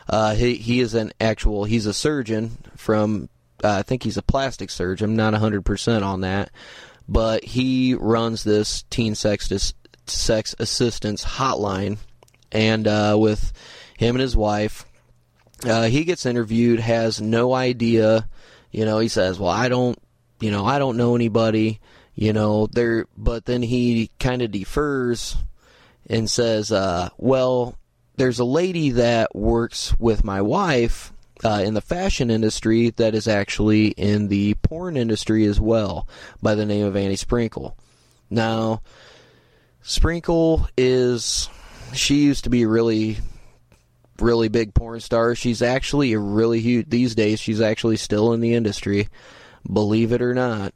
Uh, 0.07 0.35
he 0.35 0.55
he 0.55 0.79
is 0.79 0.93
an 0.93 1.11
actual 1.21 1.65
he's 1.65 1.85
a 1.85 1.93
surgeon 1.93 2.57
from 2.75 3.29
uh, 3.63 3.77
I 3.79 3.81
think 3.83 4.03
he's 4.03 4.17
a 4.17 4.23
plastic 4.23 4.69
surgeon. 4.69 5.11
I'm 5.11 5.15
not 5.15 5.33
100% 5.33 6.03
on 6.03 6.21
that, 6.21 6.51
but 7.07 7.43
he 7.43 7.93
runs 7.93 8.43
this 8.43 8.83
teen 8.89 9.15
sex 9.15 9.47
dis- 9.47 9.73
sex 10.07 10.55
assistance 10.59 11.23
hotline, 11.23 11.97
and 12.51 12.87
uh, 12.87 13.17
with 13.19 13.51
him 13.97 14.15
and 14.15 14.21
his 14.21 14.35
wife, 14.35 14.85
uh, 15.65 15.83
he 15.83 16.05
gets 16.05 16.25
interviewed, 16.25 16.79
has 16.79 17.19
no 17.21 17.53
idea. 17.53 18.27
You 18.71 18.85
know, 18.85 18.99
he 18.99 19.07
says, 19.09 19.39
"Well, 19.39 19.49
I 19.49 19.67
don't, 19.67 19.99
you 20.39 20.51
know, 20.51 20.65
I 20.65 20.79
don't 20.79 20.97
know 20.97 21.15
anybody." 21.15 21.79
You 22.15 22.33
know, 22.33 22.67
there, 22.67 23.07
but 23.17 23.45
then 23.45 23.61
he 23.61 24.11
kind 24.19 24.41
of 24.41 24.51
defers 24.51 25.37
and 26.09 26.29
says, 26.29 26.71
uh, 26.71 27.09
"Well, 27.17 27.78
there's 28.19 28.39
a 28.39 28.45
lady 28.45 28.89
that 28.91 29.33
works 29.33 29.97
with 29.97 30.25
my 30.25 30.41
wife 30.41 31.13
uh, 31.45 31.63
in 31.65 31.73
the 31.73 31.79
fashion 31.79 32.29
industry 32.29 32.89
that 32.89 33.15
is 33.15 33.29
actually 33.29 33.87
in 33.87 34.27
the 34.27 34.55
porn 34.55 34.97
industry 34.97 35.45
as 35.45 35.57
well 35.57 36.05
by 36.41 36.53
the 36.53 36.65
name 36.65 36.85
of 36.85 36.97
Annie 36.97 37.15
Sprinkle. 37.15 37.77
Now, 38.29 38.81
Sprinkle 39.83 40.67
is 40.77 41.47
she 41.93 42.15
used 42.15 42.43
to 42.43 42.49
be 42.49 42.65
really 42.65 43.19
really 44.19 44.49
big 44.49 44.73
porn 44.73 44.99
star. 44.99 45.33
She's 45.33 45.61
actually 45.61 46.11
a 46.11 46.19
really 46.19 46.59
huge 46.59 46.89
these 46.89 47.15
days. 47.15 47.39
She's 47.39 47.61
actually 47.61 47.95
still 47.95 48.33
in 48.33 48.41
the 48.41 48.53
industry, 48.53 49.07
believe 49.71 50.11
it 50.11 50.21
or 50.21 50.33
not. 50.33 50.73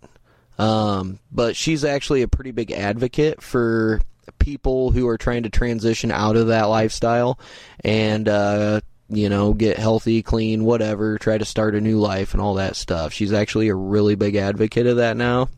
Um, 0.58 1.20
but 1.30 1.58
she's 1.58 1.84
actually 1.84 2.22
a 2.22 2.30
pretty 2.30 2.52
big 2.52 2.72
advocate 2.72 3.44
for 3.44 4.00
people 4.40 4.92
who 4.92 5.08
are 5.08 5.18
trying 5.18 5.44
to 5.44 5.50
transition 5.50 6.12
out 6.12 6.36
of 6.36 6.48
that 6.48 6.66
lifestyle 6.66 7.40
and 7.84 8.28
uh, 8.28 8.82
you 9.10 9.30
know 9.30 9.54
get 9.54 9.78
healthy, 9.78 10.22
clean, 10.22 10.64
whatever, 10.64 11.18
try 11.18 11.38
to 11.38 11.46
start 11.46 11.76
a 11.76 11.82
new 11.82 12.00
life 12.00 12.34
and 12.34 12.42
all 12.42 12.56
that 12.56 12.76
stuff. 12.76 13.14
She's 13.14 13.34
actually 13.34 13.70
a 13.70 13.76
really 13.76 14.16
big 14.16 14.36
advocate 14.36 14.88
of 14.88 14.98
that 14.98 15.18
now. 15.18 15.50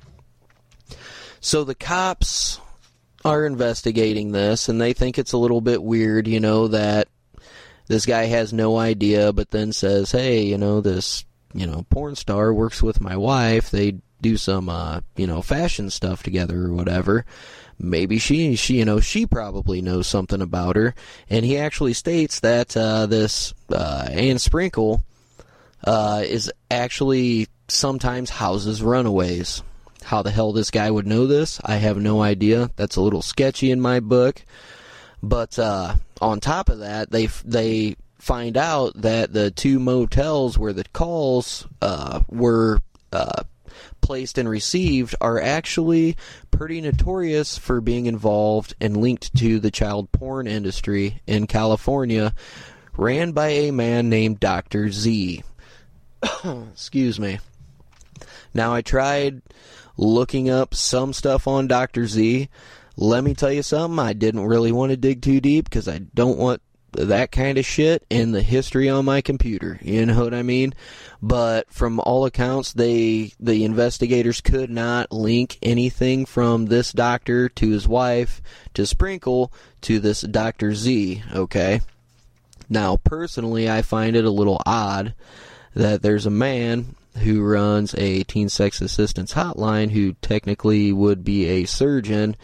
So 1.40 1.64
the 1.64 1.76
cops 1.76 2.60
are 3.24 3.46
investigating 3.46 4.32
this 4.32 4.70
and 4.70 4.80
they 4.80 4.94
think 4.94 5.18
it's 5.18 5.34
a 5.34 5.38
little 5.38 5.62
bit 5.62 5.82
weird, 5.82 6.28
you 6.28 6.40
know, 6.40 6.68
that 6.70 7.08
this 7.88 8.06
guy 8.06 8.26
has 8.26 8.52
no 8.54 8.78
idea 8.78 9.32
but 9.32 9.52
then 9.52 9.72
says, 9.72 10.12
"Hey, 10.12 10.44
you 10.44 10.58
know, 10.58 10.82
this, 10.82 11.26
you 11.54 11.68
know, 11.68 11.86
porn 11.90 12.16
star 12.16 12.54
works 12.54 12.82
with 12.82 13.02
my 13.02 13.16
wife. 13.16 13.70
They 13.70 13.98
do 14.22 14.38
some 14.38 14.70
uh, 14.70 15.02
you 15.16 15.28
know, 15.28 15.42
fashion 15.42 15.90
stuff 15.90 16.24
together 16.24 16.66
or 16.66 16.74
whatever." 16.74 17.26
Maybe 17.80 18.18
she, 18.18 18.56
she, 18.56 18.78
you 18.78 18.86
know, 18.86 19.00
she 19.00 19.26
probably 19.26 19.82
knows 19.82 20.08
something 20.08 20.42
about 20.42 20.76
her. 20.76 20.96
And 21.30 21.46
he 21.46 21.58
actually 21.58 21.94
states 21.94 22.40
that 22.42 22.76
uh, 22.76 23.06
this 23.06 23.54
uh, 23.72 24.08
Anne 24.10 24.40
Sprinkle 24.40 25.04
uh, 25.84 26.24
is 26.26 26.52
actually 26.70 27.48
sometimes 27.68 28.30
houses 28.30 28.82
runaways. 28.82 29.64
How 30.04 30.22
the 30.22 30.32
hell 30.32 30.54
this 30.54 30.70
guy 30.70 30.90
would 30.92 31.08
know 31.08 31.26
this, 31.26 31.60
I 31.66 31.78
have 31.78 31.98
no 31.98 32.22
idea. 32.22 32.70
That's 32.76 32.96
a 32.96 33.02
little 33.02 33.24
sketchy 33.24 33.72
in 33.72 33.82
my 33.82 34.00
book. 34.00 34.44
But 35.24 35.58
uh, 35.58 35.96
on 36.22 36.40
top 36.40 36.70
of 36.70 36.80
that, 36.80 37.10
they 37.10 37.26
they 37.44 37.96
find 38.20 38.56
out 38.58 38.94
that 39.02 39.34
the 39.34 39.50
two 39.50 39.80
motels 39.80 40.58
where 40.60 40.74
the 40.74 40.84
calls 40.94 41.68
uh, 41.82 42.22
were 42.30 42.80
uh, 43.12 43.44
placed 44.06 44.38
and 44.38 44.48
received 44.48 45.16
are 45.20 45.42
actually 45.42 46.16
pretty 46.52 46.80
notorious 46.80 47.58
for 47.58 47.82
being 47.82 48.06
involved 48.06 48.76
and 48.80 48.96
linked 48.96 49.36
to 49.36 49.60
the 49.60 49.72
child 49.72 50.12
porn 50.12 50.46
industry 50.46 51.24
in 51.26 51.48
California, 51.48 52.32
ran 52.96 53.32
by 53.32 53.48
a 53.48 53.72
man 53.72 54.08
named 54.08 54.40
Dr. 54.40 54.92
Z. 54.92 55.42
Excuse 56.72 57.20
me. 57.20 57.40
Now, 58.54 58.76
I 58.76 58.84
tried 58.84 59.42
looking 59.98 60.52
up 60.52 60.76
some 60.76 61.12
stuff 61.12 61.48
on 61.48 61.68
Dr. 61.68 62.06
Z. 62.06 62.48
Let 62.98 63.24
me 63.24 63.34
tell 63.34 63.52
you 63.52 63.64
something, 63.64 63.98
I 63.98 64.14
didn't 64.14 64.46
really 64.46 64.72
want 64.72 64.92
to 64.92 64.98
dig 64.98 65.24
too 65.24 65.42
deep 65.42 65.66
because 65.66 65.88
I 65.88 65.98
don't 66.14 66.38
want 66.38 66.62
that 66.96 67.32
kind 67.32 67.58
of 67.58 67.66
shit 67.66 68.06
in 68.10 68.32
the 68.32 68.42
history 68.42 68.90
on 68.90 69.06
my 69.06 69.22
computer. 69.22 69.80
You 69.82 70.06
know 70.06 70.24
what 70.24 70.34
I 70.34 70.44
mean? 70.44 70.74
But 71.22 71.72
from 71.72 72.00
all 72.00 72.26
accounts, 72.26 72.74
they 72.74 73.32
the 73.40 73.64
investigators 73.64 74.42
could 74.42 74.70
not 74.70 75.12
link 75.12 75.58
anything 75.62 76.26
from 76.26 76.68
this 76.68 76.92
doctor 76.92 77.50
to 77.50 77.70
his 77.70 77.88
wife 77.88 78.42
to 78.74 78.86
Sprinkle 78.86 79.52
to 79.82 80.00
this 80.00 80.22
Doctor 80.22 80.74
Z. 80.74 81.24
Okay. 81.34 81.82
Now, 82.70 82.98
personally, 82.98 83.70
I 83.70 83.82
find 83.82 84.16
it 84.16 84.26
a 84.26 84.32
little 84.32 84.62
odd 84.66 85.14
that 85.76 86.02
there's 86.02 86.26
a 86.26 86.32
man 86.32 86.96
who 87.18 87.44
runs 87.44 87.94
a 87.96 88.24
teen 88.24 88.50
sex 88.50 88.82
assistance 88.82 89.34
hotline 89.34 89.92
who 89.92 90.14
technically 90.22 90.92
would 90.92 91.24
be 91.24 91.46
a 91.46 91.66
surgeon 91.66 92.36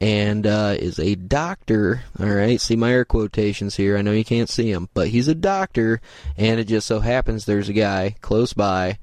and 0.00 0.46
uh, 0.46 0.74
is 0.78 0.98
a 0.98 1.14
doctor. 1.14 2.02
All 2.20 2.26
right, 2.26 2.60
see 2.60 2.76
my 2.76 2.92
air 2.92 3.04
quotations 3.04 3.76
here. 3.76 3.96
I 3.96 4.02
know 4.02 4.12
you 4.12 4.24
can't 4.24 4.48
see 4.48 4.70
him, 4.70 4.88
but 4.94 5.08
he's 5.08 5.28
a 5.28 5.34
doctor, 5.34 6.00
and 6.36 6.60
it 6.60 6.64
just 6.64 6.86
so 6.86 7.00
happens 7.00 7.44
there's 7.44 7.68
a 7.68 7.74
guy 7.74 8.16
close 8.20 8.52
by 8.52 8.98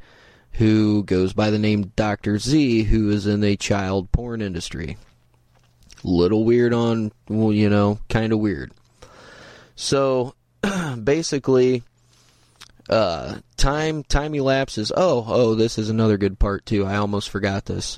who 0.54 1.04
goes 1.04 1.34
by 1.34 1.50
the 1.50 1.60
name 1.60 1.92
Dr. 1.96 2.38
Z, 2.38 2.84
who 2.84 3.10
is 3.10 3.26
in 3.26 3.42
the 3.42 3.58
child 3.58 4.12
porn 4.12 4.42
industry. 4.42 4.98
Little 6.04 6.44
weird 6.44 6.74
on, 6.74 7.12
well, 7.28 7.52
you 7.52 7.70
know, 7.70 8.00
kind 8.10 8.34
of 8.34 8.40
weird. 8.40 8.72
So, 9.76 10.36
basically, 11.04 11.84
uh, 12.90 13.38
time 13.58 14.04
time 14.04 14.36
elapses. 14.36 14.92
Oh, 14.96 15.26
oh, 15.28 15.56
this 15.56 15.78
is 15.78 15.90
another 15.90 16.18
good 16.18 16.38
part 16.38 16.66
too. 16.66 16.86
I 16.86 16.98
almost 16.98 17.30
forgot 17.30 17.66
this. 17.66 17.98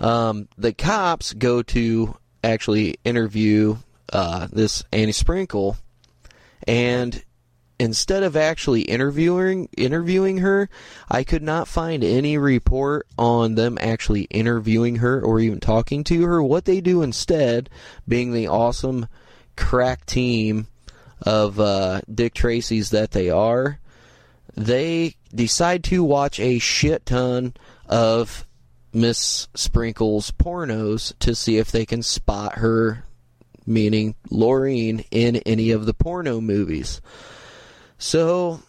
Um, 0.00 0.48
the 0.56 0.72
cops 0.72 1.34
go 1.34 1.62
to 1.62 2.16
actually 2.42 2.96
interview 3.04 3.76
uh, 4.12 4.48
this 4.50 4.82
Annie 4.92 5.12
Sprinkle, 5.12 5.76
and 6.66 7.22
instead 7.78 8.22
of 8.22 8.36
actually 8.36 8.82
interviewing 8.82 9.68
interviewing 9.76 10.38
her, 10.38 10.68
I 11.10 11.22
could 11.24 11.42
not 11.42 11.68
find 11.68 12.02
any 12.02 12.38
report 12.38 13.06
on 13.18 13.54
them 13.54 13.78
actually 13.80 14.22
interviewing 14.24 14.96
her 14.96 15.20
or 15.20 15.38
even 15.40 15.60
talking 15.60 16.04
to 16.04 16.24
her. 16.24 16.42
What 16.42 16.64
they 16.64 16.80
do 16.80 17.02
instead, 17.02 17.68
being 18.08 18.32
the 18.32 18.48
awesome 18.48 19.06
crack 19.56 20.06
team 20.06 20.66
of 21.22 21.60
uh, 21.60 22.00
Dick 22.12 22.34
Tracy's 22.34 22.90
that 22.90 23.10
they 23.10 23.28
are, 23.28 23.78
they 24.56 25.16
decide 25.34 25.84
to 25.84 26.02
watch 26.02 26.40
a 26.40 26.58
shit 26.58 27.06
ton 27.06 27.54
of 27.86 28.46
Miss 28.92 29.48
Sprinkle's 29.54 30.30
pornos 30.32 31.16
to 31.20 31.34
see 31.34 31.58
if 31.58 31.70
they 31.70 31.86
can 31.86 32.02
spot 32.02 32.58
her, 32.58 33.04
meaning 33.66 34.14
Laureen, 34.30 35.06
in 35.10 35.36
any 35.36 35.70
of 35.70 35.86
the 35.86 35.94
porno 35.94 36.40
movies. 36.40 37.00
So, 37.98 38.60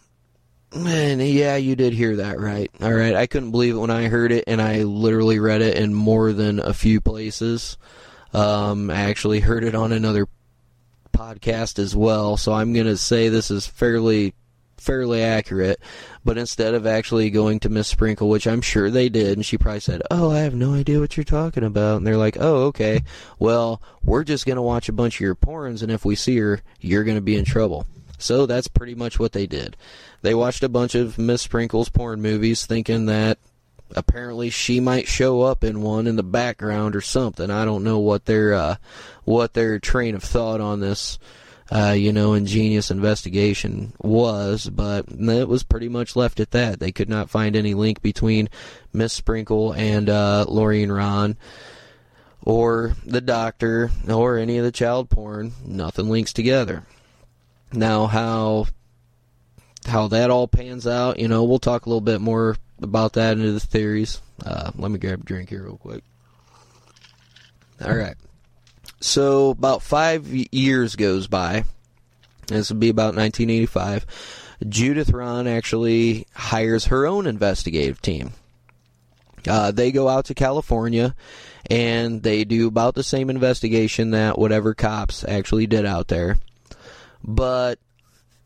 man, 0.74 1.20
yeah, 1.20 1.56
you 1.56 1.74
did 1.74 1.92
hear 1.92 2.16
that 2.16 2.38
right. 2.38 2.70
All 2.80 2.92
right, 2.92 3.14
I 3.14 3.26
couldn't 3.26 3.50
believe 3.50 3.74
it 3.74 3.78
when 3.78 3.90
I 3.90 4.08
heard 4.08 4.32
it, 4.32 4.44
and 4.46 4.60
I 4.62 4.82
literally 4.82 5.38
read 5.38 5.62
it 5.62 5.76
in 5.76 5.94
more 5.94 6.32
than 6.32 6.60
a 6.60 6.74
few 6.74 7.00
places. 7.00 7.78
Um, 8.32 8.90
I 8.90 9.02
actually 9.02 9.40
heard 9.40 9.64
it 9.64 9.74
on 9.74 9.92
another 9.92 10.26
podcast 11.12 11.78
as 11.78 11.96
well, 11.96 12.36
so 12.36 12.52
I'm 12.52 12.72
going 12.72 12.86
to 12.86 12.96
say 12.96 13.28
this 13.28 13.50
is 13.50 13.66
fairly 13.66 14.34
fairly 14.82 15.22
accurate. 15.22 15.80
But 16.24 16.38
instead 16.38 16.74
of 16.74 16.86
actually 16.86 17.30
going 17.30 17.60
to 17.60 17.68
Miss 17.68 17.88
Sprinkle, 17.88 18.28
which 18.28 18.46
I'm 18.46 18.60
sure 18.60 18.90
they 18.90 19.08
did, 19.08 19.38
and 19.38 19.46
she 19.46 19.58
probably 19.58 19.80
said, 19.80 20.02
"Oh, 20.10 20.30
I 20.30 20.40
have 20.40 20.54
no 20.54 20.74
idea 20.74 21.00
what 21.00 21.16
you're 21.16 21.24
talking 21.24 21.64
about," 21.64 21.98
and 21.98 22.06
they're 22.06 22.16
like, 22.16 22.36
"Oh, 22.38 22.64
okay. 22.64 23.02
Well, 23.38 23.80
we're 24.04 24.24
just 24.24 24.46
going 24.46 24.56
to 24.56 24.62
watch 24.62 24.88
a 24.88 24.92
bunch 24.92 25.16
of 25.16 25.20
your 25.20 25.34
porns, 25.34 25.82
and 25.82 25.90
if 25.90 26.04
we 26.04 26.14
see 26.14 26.36
her, 26.38 26.60
you're 26.80 27.04
going 27.04 27.16
to 27.16 27.22
be 27.22 27.36
in 27.36 27.44
trouble." 27.44 27.86
So 28.18 28.46
that's 28.46 28.68
pretty 28.68 28.94
much 28.94 29.18
what 29.18 29.32
they 29.32 29.46
did. 29.46 29.76
They 30.22 30.34
watched 30.34 30.62
a 30.62 30.68
bunch 30.68 30.94
of 30.94 31.18
Miss 31.18 31.42
Sprinkle's 31.42 31.88
porn 31.88 32.22
movies, 32.22 32.66
thinking 32.66 33.06
that 33.06 33.38
apparently 33.94 34.50
she 34.50 34.80
might 34.80 35.08
show 35.08 35.42
up 35.42 35.64
in 35.64 35.82
one 35.82 36.06
in 36.06 36.16
the 36.16 36.22
background 36.22 36.96
or 36.96 37.00
something. 37.00 37.50
I 37.50 37.64
don't 37.64 37.84
know 37.84 37.98
what 37.98 38.24
their 38.24 38.54
uh, 38.54 38.76
what 39.24 39.54
their 39.54 39.78
train 39.78 40.14
of 40.14 40.22
thought 40.22 40.60
on 40.60 40.80
this, 40.80 41.18
uh, 41.72 41.92
you 41.92 42.12
know, 42.12 42.34
ingenious 42.34 42.90
investigation 42.90 43.94
was, 43.98 44.68
but 44.68 45.06
it 45.08 45.48
was 45.48 45.62
pretty 45.62 45.88
much 45.88 46.16
left 46.16 46.38
at 46.38 46.50
that. 46.50 46.78
They 46.78 46.92
could 46.92 47.08
not 47.08 47.30
find 47.30 47.56
any 47.56 47.72
link 47.72 48.02
between 48.02 48.50
Miss 48.92 49.14
Sprinkle 49.14 49.72
and 49.72 50.10
uh, 50.10 50.44
Rahn. 50.48 51.36
Or 52.44 52.96
the 53.06 53.20
doctor, 53.20 53.90
or 54.08 54.36
any 54.36 54.58
of 54.58 54.64
the 54.64 54.72
child 54.72 55.08
porn. 55.08 55.52
Nothing 55.64 56.10
links 56.10 56.32
together. 56.32 56.82
Now, 57.72 58.06
how 58.06 58.66
how 59.86 60.08
that 60.08 60.30
all 60.30 60.48
pans 60.48 60.86
out, 60.86 61.20
you 61.20 61.28
know, 61.28 61.44
we'll 61.44 61.58
talk 61.58 61.86
a 61.86 61.88
little 61.88 62.00
bit 62.00 62.20
more 62.20 62.56
about 62.82 63.14
that 63.14 63.38
into 63.38 63.52
the 63.52 63.60
theories. 63.60 64.20
Uh, 64.44 64.72
let 64.76 64.90
me 64.90 64.98
grab 64.98 65.20
a 65.20 65.24
drink 65.24 65.50
here 65.50 65.62
real 65.62 65.76
quick. 65.76 66.02
All 67.84 67.94
right. 67.96 68.16
So 69.02 69.50
about 69.50 69.82
five 69.82 70.28
years 70.28 70.94
goes 70.94 71.26
by. 71.26 71.64
This 72.46 72.70
would 72.70 72.78
be 72.78 72.88
about 72.88 73.16
1985. 73.16 74.06
Judith 74.68 75.10
Rahn 75.10 75.48
actually 75.48 76.26
hires 76.34 76.86
her 76.86 77.04
own 77.04 77.26
investigative 77.26 78.00
team. 78.00 78.32
Uh, 79.46 79.72
they 79.72 79.90
go 79.90 80.08
out 80.08 80.26
to 80.26 80.34
California 80.34 81.16
and 81.68 82.22
they 82.22 82.44
do 82.44 82.68
about 82.68 82.94
the 82.94 83.02
same 83.02 83.28
investigation 83.28 84.12
that 84.12 84.38
whatever 84.38 84.72
cops 84.72 85.24
actually 85.24 85.66
did 85.66 85.84
out 85.84 86.06
there. 86.06 86.38
But 87.24 87.80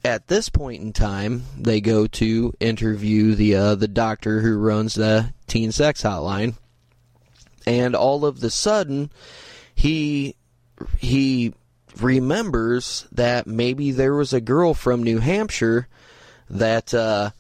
at 0.05 0.29
this 0.29 0.49
point 0.49 0.83
in 0.83 0.95
time, 0.95 1.45
they 1.59 1.83
go 1.83 2.07
to 2.07 2.55
interview 2.61 3.35
the 3.35 3.57
uh, 3.57 3.75
the 3.75 3.89
doctor 3.89 4.41
who 4.41 4.57
runs 4.57 4.95
the 4.95 5.35
teen 5.47 5.73
sex 5.73 6.03
hotline, 6.03 6.55
and 7.67 7.95
all 7.95 8.25
of 8.25 8.41
the 8.41 8.51
sudden, 8.51 9.11
he 9.75 10.37
he 10.99 11.55
remembers 12.01 13.07
that 13.13 13.47
maybe 13.47 13.91
there 13.91 14.15
was 14.15 14.33
a 14.33 14.41
girl 14.41 14.75
from 14.75 15.03
New 15.03 15.19
Hampshire 15.19 15.89
that 16.51 16.93
uh, 16.95 17.31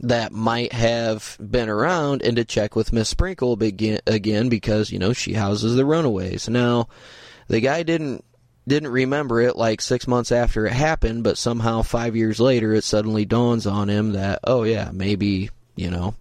that 0.00 0.32
might 0.32 0.72
have 0.72 1.36
been 1.40 1.68
around, 1.68 2.22
and 2.22 2.36
to 2.36 2.44
check 2.44 2.74
with 2.74 2.92
Miss 2.92 3.08
Sprinkle 3.08 3.58
again 3.62 4.48
because 4.48 4.90
you 4.90 4.98
know 4.98 5.12
she 5.12 5.34
houses 5.34 5.76
the 5.76 5.84
Runaways. 5.84 6.48
Now, 6.48 6.88
the 7.48 7.60
guy 7.60 7.82
didn't 7.82 8.24
didn't 8.66 8.90
remember 8.90 9.40
it 9.40 9.56
like 9.56 9.80
six 9.80 10.06
months 10.06 10.32
after 10.32 10.66
it 10.66 10.72
happened, 10.72 11.24
but 11.24 11.38
somehow 11.38 11.82
five 11.82 12.16
years 12.16 12.40
later 12.40 12.72
it 12.72 12.84
suddenly 12.84 13.24
dawns 13.24 13.66
on 13.66 13.88
him 13.88 14.12
that 14.12 14.40
oh 14.44 14.62
yeah 14.62 14.90
maybe 14.92 15.50
you 15.74 15.90
know 15.90 16.14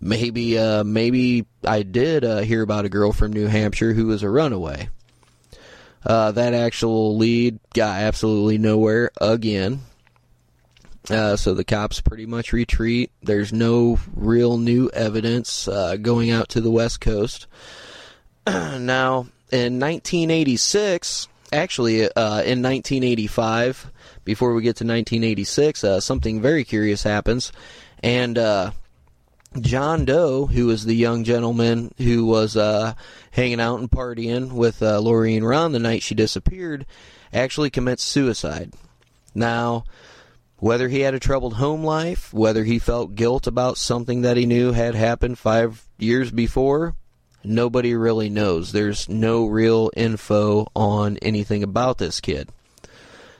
maybe 0.00 0.58
uh, 0.58 0.84
maybe 0.84 1.46
I 1.64 1.82
did 1.82 2.24
uh, 2.24 2.38
hear 2.38 2.62
about 2.62 2.84
a 2.84 2.90
girl 2.90 3.12
from 3.12 3.32
New 3.32 3.46
Hampshire 3.46 3.92
who 3.92 4.06
was 4.06 4.22
a 4.22 4.30
runaway. 4.30 4.88
Uh, 6.04 6.32
that 6.32 6.54
actual 6.54 7.16
lead 7.16 7.58
got 7.74 8.00
absolutely 8.00 8.58
nowhere 8.58 9.10
again. 9.20 9.80
Uh, 11.10 11.36
so 11.36 11.54
the 11.54 11.64
cops 11.64 12.00
pretty 12.00 12.26
much 12.26 12.52
retreat. 12.52 13.10
There's 13.22 13.52
no 13.52 13.98
real 14.14 14.58
new 14.58 14.90
evidence 14.90 15.66
uh, 15.66 15.96
going 15.96 16.30
out 16.30 16.50
to 16.50 16.60
the 16.60 16.70
West 16.70 17.00
Coast. 17.00 17.46
now, 18.46 19.26
in 19.50 19.80
1986, 19.80 21.28
actually, 21.52 22.02
uh, 22.04 22.42
in 22.42 22.62
1985, 22.62 23.90
before 24.24 24.52
we 24.52 24.62
get 24.62 24.76
to 24.76 24.84
1986, 24.84 25.84
uh, 25.84 26.00
something 26.00 26.42
very 26.42 26.64
curious 26.64 27.02
happens. 27.02 27.52
And 28.02 28.36
uh, 28.36 28.72
John 29.60 30.04
Doe, 30.04 30.46
who 30.46 30.66
was 30.66 30.84
the 30.84 30.94
young 30.94 31.24
gentleman 31.24 31.92
who 31.98 32.26
was 32.26 32.56
uh, 32.56 32.94
hanging 33.30 33.60
out 33.60 33.80
and 33.80 33.90
partying 33.90 34.52
with 34.52 34.82
uh, 34.82 35.00
Laureen 35.00 35.42
Rahn 35.42 35.72
the 35.72 35.78
night 35.78 36.02
she 36.02 36.14
disappeared, 36.14 36.86
actually 37.32 37.70
commits 37.70 38.02
suicide. 38.02 38.74
Now, 39.34 39.84
whether 40.58 40.88
he 40.88 41.00
had 41.00 41.14
a 41.14 41.20
troubled 41.20 41.54
home 41.54 41.84
life, 41.84 42.32
whether 42.32 42.64
he 42.64 42.78
felt 42.78 43.14
guilt 43.14 43.46
about 43.46 43.78
something 43.78 44.22
that 44.22 44.36
he 44.36 44.46
knew 44.46 44.72
had 44.72 44.94
happened 44.94 45.38
five 45.38 45.84
years 45.98 46.30
before, 46.30 46.94
nobody 47.44 47.94
really 47.94 48.28
knows. 48.28 48.72
There's 48.72 49.08
no 49.08 49.46
real 49.46 49.90
info 49.96 50.66
on 50.74 51.16
anything 51.18 51.62
about 51.62 51.98
this 51.98 52.20
kid. 52.20 52.50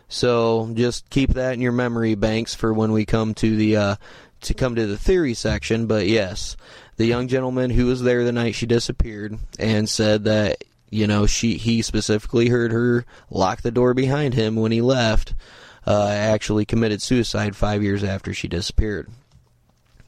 So 0.09 0.71
just 0.73 1.11
keep 1.11 1.35
that 1.35 1.53
in 1.53 1.61
your 1.61 1.73
memory 1.73 2.14
banks 2.14 2.55
for 2.55 2.73
when 2.73 2.92
we 2.92 3.05
come 3.05 3.35
to 3.35 3.57
the 3.57 3.77
uh, 3.77 3.97
to 4.42 4.55
come 4.55 4.74
to 4.74 4.87
the 4.87 4.98
theory 4.98 5.35
section. 5.35 5.87
But 5.87 6.07
yes, 6.07 6.57
the 6.96 7.07
young 7.07 7.29
gentleman 7.29 7.70
who 7.70 7.87
was 7.87 8.03
there 8.03 8.24
the 8.24 8.33
night 8.33 8.55
she 8.55 8.66
disappeared 8.66 9.38
and 9.59 9.88
said 9.88 10.24
that 10.24 10.64
you 10.90 11.07
know 11.07 11.27
she 11.27 11.57
he 11.57 11.83
specifically 11.83 12.48
heard 12.48 12.72
her 12.72 13.05
lock 13.31 13.62
the 13.62 13.70
door 13.70 13.94
behind 13.94 14.35
him 14.35 14.57
when 14.57 14.72
he 14.72 14.81
left. 14.81 15.35
Uh, 15.87 16.09
actually 16.09 16.66
committed 16.66 17.01
suicide 17.01 17.57
five 17.57 17.83
years 17.83 18.05
after 18.05 18.35
she 18.35 18.46
disappeared. 18.46 19.09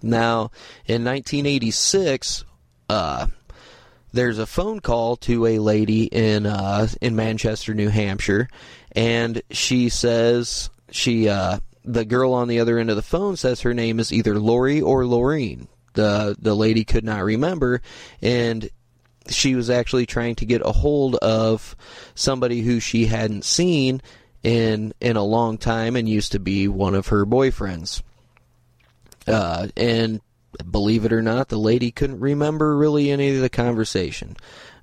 Now, 0.02 0.50
in 0.86 1.04
1986, 1.04 2.44
uh, 2.90 3.28
there's 4.12 4.38
a 4.38 4.46
phone 4.46 4.80
call 4.80 5.16
to 5.16 5.46
a 5.46 5.58
lady 5.58 6.04
in 6.04 6.46
uh, 6.46 6.88
in 7.00 7.16
Manchester, 7.16 7.74
New 7.74 7.88
Hampshire, 7.88 8.48
and 8.92 9.40
she 9.50 9.88
says 9.88 10.70
she 10.90 11.28
uh, 11.28 11.60
the 11.84 12.04
girl 12.04 12.32
on 12.32 12.48
the 12.48 12.60
other 12.60 12.78
end 12.78 12.90
of 12.90 12.96
the 12.96 13.02
phone 13.02 13.36
says 13.36 13.62
her 13.62 13.74
name 13.74 13.98
is 14.00 14.12
either 14.12 14.38
Lori 14.38 14.80
or 14.80 15.06
Lorene. 15.06 15.68
The 15.94 16.36
the 16.38 16.54
lady 16.54 16.84
could 16.84 17.04
not 17.04 17.24
remember, 17.24 17.82
and 18.22 18.68
she 19.28 19.54
was 19.54 19.70
actually 19.70 20.06
trying 20.06 20.36
to 20.36 20.46
get 20.46 20.62
a 20.64 20.72
hold 20.72 21.16
of 21.16 21.76
somebody 22.14 22.62
who 22.62 22.80
she 22.80 23.06
hadn't 23.06 23.44
seen 23.44 24.00
in 24.42 24.92
in 25.00 25.16
a 25.16 25.24
long 25.24 25.58
time 25.58 25.96
and 25.96 26.08
used 26.08 26.32
to 26.32 26.38
be 26.38 26.68
one 26.68 26.94
of 26.94 27.08
her 27.08 27.26
boyfriends. 27.26 28.02
Uh, 29.26 29.68
and 29.76 30.20
believe 30.70 31.04
it 31.04 31.12
or 31.12 31.22
not, 31.22 31.48
the 31.48 31.58
lady 31.58 31.90
couldn't 31.90 32.20
remember 32.20 32.76
really 32.76 33.10
any 33.10 33.34
of 33.34 33.42
the 33.42 33.50
conversation. 33.50 34.36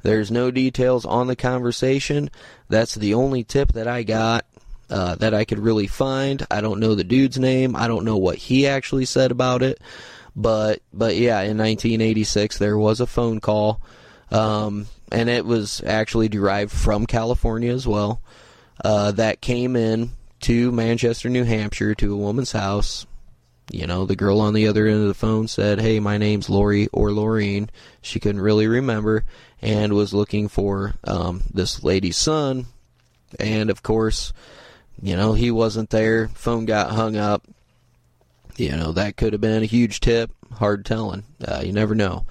There's 0.03 0.31
no 0.31 0.51
details 0.51 1.05
on 1.05 1.27
the 1.27 1.35
conversation. 1.35 2.29
That's 2.69 2.95
the 2.95 3.13
only 3.13 3.43
tip 3.43 3.73
that 3.73 3.87
I 3.87 4.03
got 4.03 4.45
uh, 4.89 5.15
that 5.15 5.33
I 5.33 5.45
could 5.45 5.59
really 5.59 5.87
find. 5.87 6.45
I 6.49 6.61
don't 6.61 6.79
know 6.79 6.95
the 6.95 7.03
dude's 7.03 7.39
name. 7.39 7.75
I 7.75 7.87
don't 7.87 8.05
know 8.05 8.17
what 8.17 8.37
he 8.37 8.67
actually 8.67 9.05
said 9.05 9.31
about 9.31 9.61
it. 9.61 9.79
But 10.35 10.81
but 10.93 11.15
yeah, 11.15 11.41
in 11.41 11.57
1986 11.57 12.57
there 12.57 12.77
was 12.77 12.99
a 12.99 13.07
phone 13.07 13.39
call, 13.39 13.81
um, 14.31 14.87
and 15.11 15.29
it 15.29 15.45
was 15.45 15.81
actually 15.85 16.29
derived 16.29 16.71
from 16.71 17.05
California 17.05 17.73
as 17.73 17.87
well. 17.87 18.21
Uh, 18.83 19.11
that 19.13 19.41
came 19.41 19.75
in 19.75 20.11
to 20.41 20.71
Manchester, 20.71 21.29
New 21.29 21.43
Hampshire, 21.43 21.95
to 21.95 22.13
a 22.13 22.17
woman's 22.17 22.51
house 22.51 23.07
you 23.71 23.85
know, 23.85 24.05
the 24.05 24.15
girl 24.15 24.39
on 24.39 24.53
the 24.53 24.67
other 24.67 24.87
end 24.87 25.01
of 25.01 25.07
the 25.07 25.13
phone 25.13 25.47
said, 25.47 25.81
"Hey, 25.81 25.99
my 25.99 26.17
name's 26.17 26.49
Lori 26.49 26.87
or 26.93 27.11
Lorene." 27.11 27.69
She 28.01 28.19
couldn't 28.19 28.41
really 28.41 28.67
remember 28.67 29.25
and 29.61 29.93
was 29.93 30.13
looking 30.13 30.47
for 30.47 30.93
um, 31.03 31.43
this 31.53 31.83
lady's 31.83 32.17
son. 32.17 32.67
And 33.39 33.69
of 33.69 33.83
course, 33.83 34.31
you 35.01 35.15
know, 35.15 35.33
he 35.33 35.51
wasn't 35.51 35.89
there. 35.89 36.27
Phone 36.29 36.65
got 36.65 36.91
hung 36.91 37.15
up. 37.15 37.43
You 38.55 38.71
know, 38.71 38.91
that 38.93 39.17
could 39.17 39.33
have 39.33 39.41
been 39.41 39.61
a 39.61 39.67
huge 39.67 39.99
tip. 39.99 40.31
Hard 40.53 40.85
telling. 40.85 41.23
Uh, 41.45 41.61
you 41.63 41.71
never 41.71 41.93
know. 41.93 42.25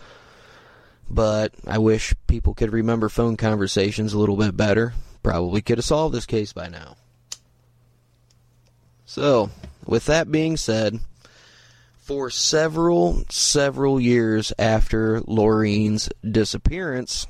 But 1.08 1.54
I 1.66 1.78
wish 1.78 2.14
people 2.26 2.54
could 2.54 2.72
remember 2.72 3.08
phone 3.08 3.36
conversations 3.36 4.12
a 4.12 4.18
little 4.18 4.36
bit 4.36 4.56
better. 4.56 4.94
Probably 5.22 5.62
could 5.62 5.78
have 5.78 5.84
solved 5.84 6.14
this 6.14 6.26
case 6.26 6.52
by 6.52 6.68
now. 6.68 6.96
So, 9.04 9.50
with 9.86 10.06
that 10.06 10.32
being 10.32 10.56
said, 10.56 10.98
for 11.98 12.28
several, 12.28 13.22
several 13.30 14.00
years 14.00 14.52
after 14.58 15.20
Laureen's 15.22 16.08
disappearance, 16.28 17.28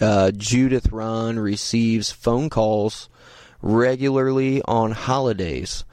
uh, 0.00 0.32
Judith 0.32 0.92
Rahn 0.92 1.38
receives 1.38 2.10
phone 2.10 2.50
calls 2.50 3.08
regularly 3.62 4.62
on 4.62 4.92
holidays, 4.92 5.84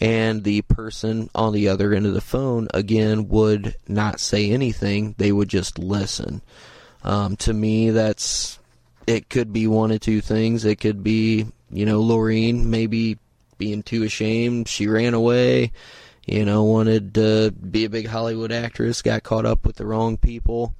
and 0.00 0.44
the 0.44 0.62
person 0.62 1.30
on 1.34 1.52
the 1.52 1.68
other 1.68 1.94
end 1.94 2.06
of 2.06 2.14
the 2.14 2.20
phone 2.20 2.68
again 2.74 3.28
would 3.28 3.76
not 3.88 4.20
say 4.20 4.50
anything; 4.50 5.14
they 5.18 5.32
would 5.32 5.48
just 5.48 5.78
listen. 5.78 6.42
Um, 7.02 7.36
to 7.36 7.52
me, 7.52 7.90
that's 7.90 8.58
it. 9.06 9.28
Could 9.28 9.52
be 9.52 9.66
one 9.66 9.90
of 9.90 10.00
two 10.00 10.20
things. 10.20 10.64
It 10.64 10.80
could 10.80 11.02
be 11.02 11.46
you 11.70 11.86
know 11.86 12.02
Laureen 12.02 12.64
maybe 12.64 13.18
being 13.58 13.82
too 13.82 14.02
ashamed, 14.02 14.68
she 14.68 14.86
ran 14.86 15.14
away. 15.14 15.72
You 16.26 16.44
know, 16.44 16.64
wanted 16.64 17.14
to 17.14 17.50
be 17.50 17.84
a 17.84 17.90
big 17.90 18.06
Hollywood 18.06 18.50
actress, 18.50 19.02
got 19.02 19.22
caught 19.22 19.44
up 19.44 19.66
with 19.66 19.76
the 19.76 19.86
wrong 19.86 20.16
people. 20.16 20.74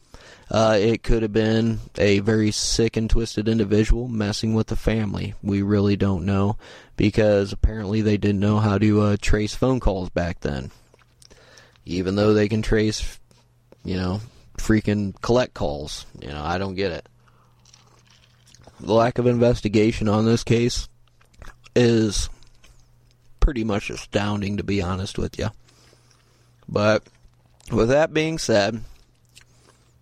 Uh, 0.50 0.76
it 0.78 1.02
could 1.02 1.22
have 1.22 1.32
been 1.32 1.80
a 1.96 2.18
very 2.20 2.50
sick 2.50 2.96
and 2.96 3.08
twisted 3.08 3.48
individual 3.48 4.08
messing 4.08 4.54
with 4.54 4.66
the 4.66 4.76
family. 4.76 5.34
We 5.42 5.62
really 5.62 5.96
don't 5.96 6.26
know 6.26 6.58
because 6.96 7.52
apparently 7.52 8.02
they 8.02 8.16
didn't 8.16 8.40
know 8.40 8.58
how 8.58 8.78
to 8.78 9.00
uh, 9.00 9.16
trace 9.20 9.54
phone 9.54 9.80
calls 9.80 10.10
back 10.10 10.40
then. 10.40 10.70
Even 11.86 12.16
though 12.16 12.34
they 12.34 12.48
can 12.48 12.62
trace, 12.62 13.18
you 13.84 13.96
know, 13.96 14.20
freaking 14.58 15.20
collect 15.22 15.54
calls. 15.54 16.06
You 16.20 16.28
know, 16.28 16.42
I 16.42 16.58
don't 16.58 16.74
get 16.74 16.92
it. 16.92 17.08
The 18.80 18.92
lack 18.92 19.18
of 19.18 19.26
investigation 19.26 20.08
on 20.08 20.24
this 20.24 20.44
case 20.44 20.88
is 21.74 22.28
pretty 23.40 23.64
much 23.64 23.90
astounding, 23.90 24.56
to 24.56 24.64
be 24.64 24.82
honest 24.82 25.18
with 25.18 25.38
you. 25.38 25.48
But 26.68 27.02
with 27.70 27.88
that 27.88 28.12
being 28.12 28.38
said, 28.38 28.82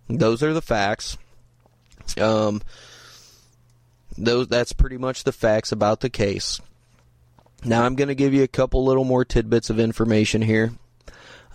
those 0.07 0.43
are 0.43 0.53
the 0.53 0.61
facts. 0.61 1.17
Um, 2.19 2.61
those 4.17 4.47
that's 4.47 4.73
pretty 4.73 4.97
much 4.97 5.23
the 5.23 5.31
facts 5.31 5.71
about 5.71 6.01
the 6.01 6.09
case. 6.09 6.59
Now 7.65 7.83
I'm 7.83 7.95
going 7.95 8.09
to 8.09 8.15
give 8.15 8.33
you 8.33 8.43
a 8.43 8.47
couple 8.47 8.83
little 8.83 9.05
more 9.05 9.25
tidbits 9.25 9.69
of 9.69 9.79
information 9.79 10.41
here. 10.41 10.73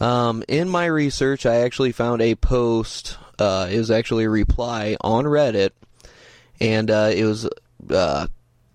Um, 0.00 0.44
in 0.48 0.68
my 0.68 0.86
research, 0.86 1.44
I 1.44 1.56
actually 1.56 1.92
found 1.92 2.22
a 2.22 2.34
post. 2.34 3.18
Uh, 3.38 3.68
it 3.70 3.78
was 3.78 3.90
actually 3.90 4.24
a 4.24 4.30
reply 4.30 4.96
on 5.00 5.24
Reddit, 5.24 5.70
and 6.60 6.90
uh, 6.90 7.10
it 7.14 7.24
was 7.24 7.48
uh, 7.90 8.26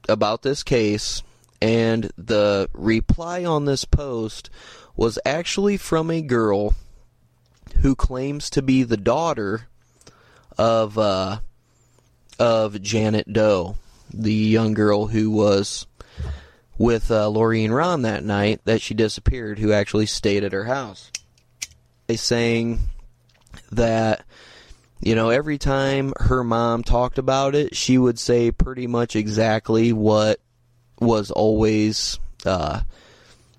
about 0.08 0.42
this 0.42 0.64
case. 0.64 1.24
And 1.62 2.12
the 2.18 2.70
reply 2.74 3.46
on 3.46 3.66
this 3.66 3.86
post 3.86 4.50
was 4.98 5.18
actually 5.26 5.78
from 5.78 6.12
a 6.12 6.22
girl 6.22 6.76
who 7.84 7.96
claims 7.96 8.50
to 8.50 8.62
be 8.62 8.84
the 8.84 8.98
daughter 8.98 9.68
of 10.58 10.98
uh, 10.98 11.40
of 12.40 12.82
Janet 12.82 13.32
Doe, 13.32 13.76
the 14.12 14.34
young 14.34 14.74
girl 14.74 15.08
who 15.08 15.30
was 15.30 15.86
with 16.78 17.12
uh, 17.12 17.26
Laureen 17.26 17.72
Rahn 17.72 18.04
that 18.04 18.24
night 18.24 18.62
that 18.64 18.82
she 18.82 18.94
disappeared, 18.94 19.60
who 19.60 19.74
actually 19.74 20.06
stayed 20.06 20.46
at 20.46 20.54
her 20.54 20.64
house. 20.64 21.12
They 22.08 22.16
saying 22.16 22.80
that 23.74 24.24
you 25.02 25.16
know 25.16 25.30
every 25.30 25.58
time 25.58 26.14
her 26.16 26.42
mom 26.42 26.84
talked 26.84 27.18
about 27.18 27.54
it, 27.54 27.76
she 27.76 27.98
would 27.98 28.18
say 28.18 28.50
pretty 28.52 28.88
much 28.88 29.18
exactly 29.18 29.92
what 29.92 30.40
was 31.02 31.32
always 31.32 32.18
uh, 32.46 32.80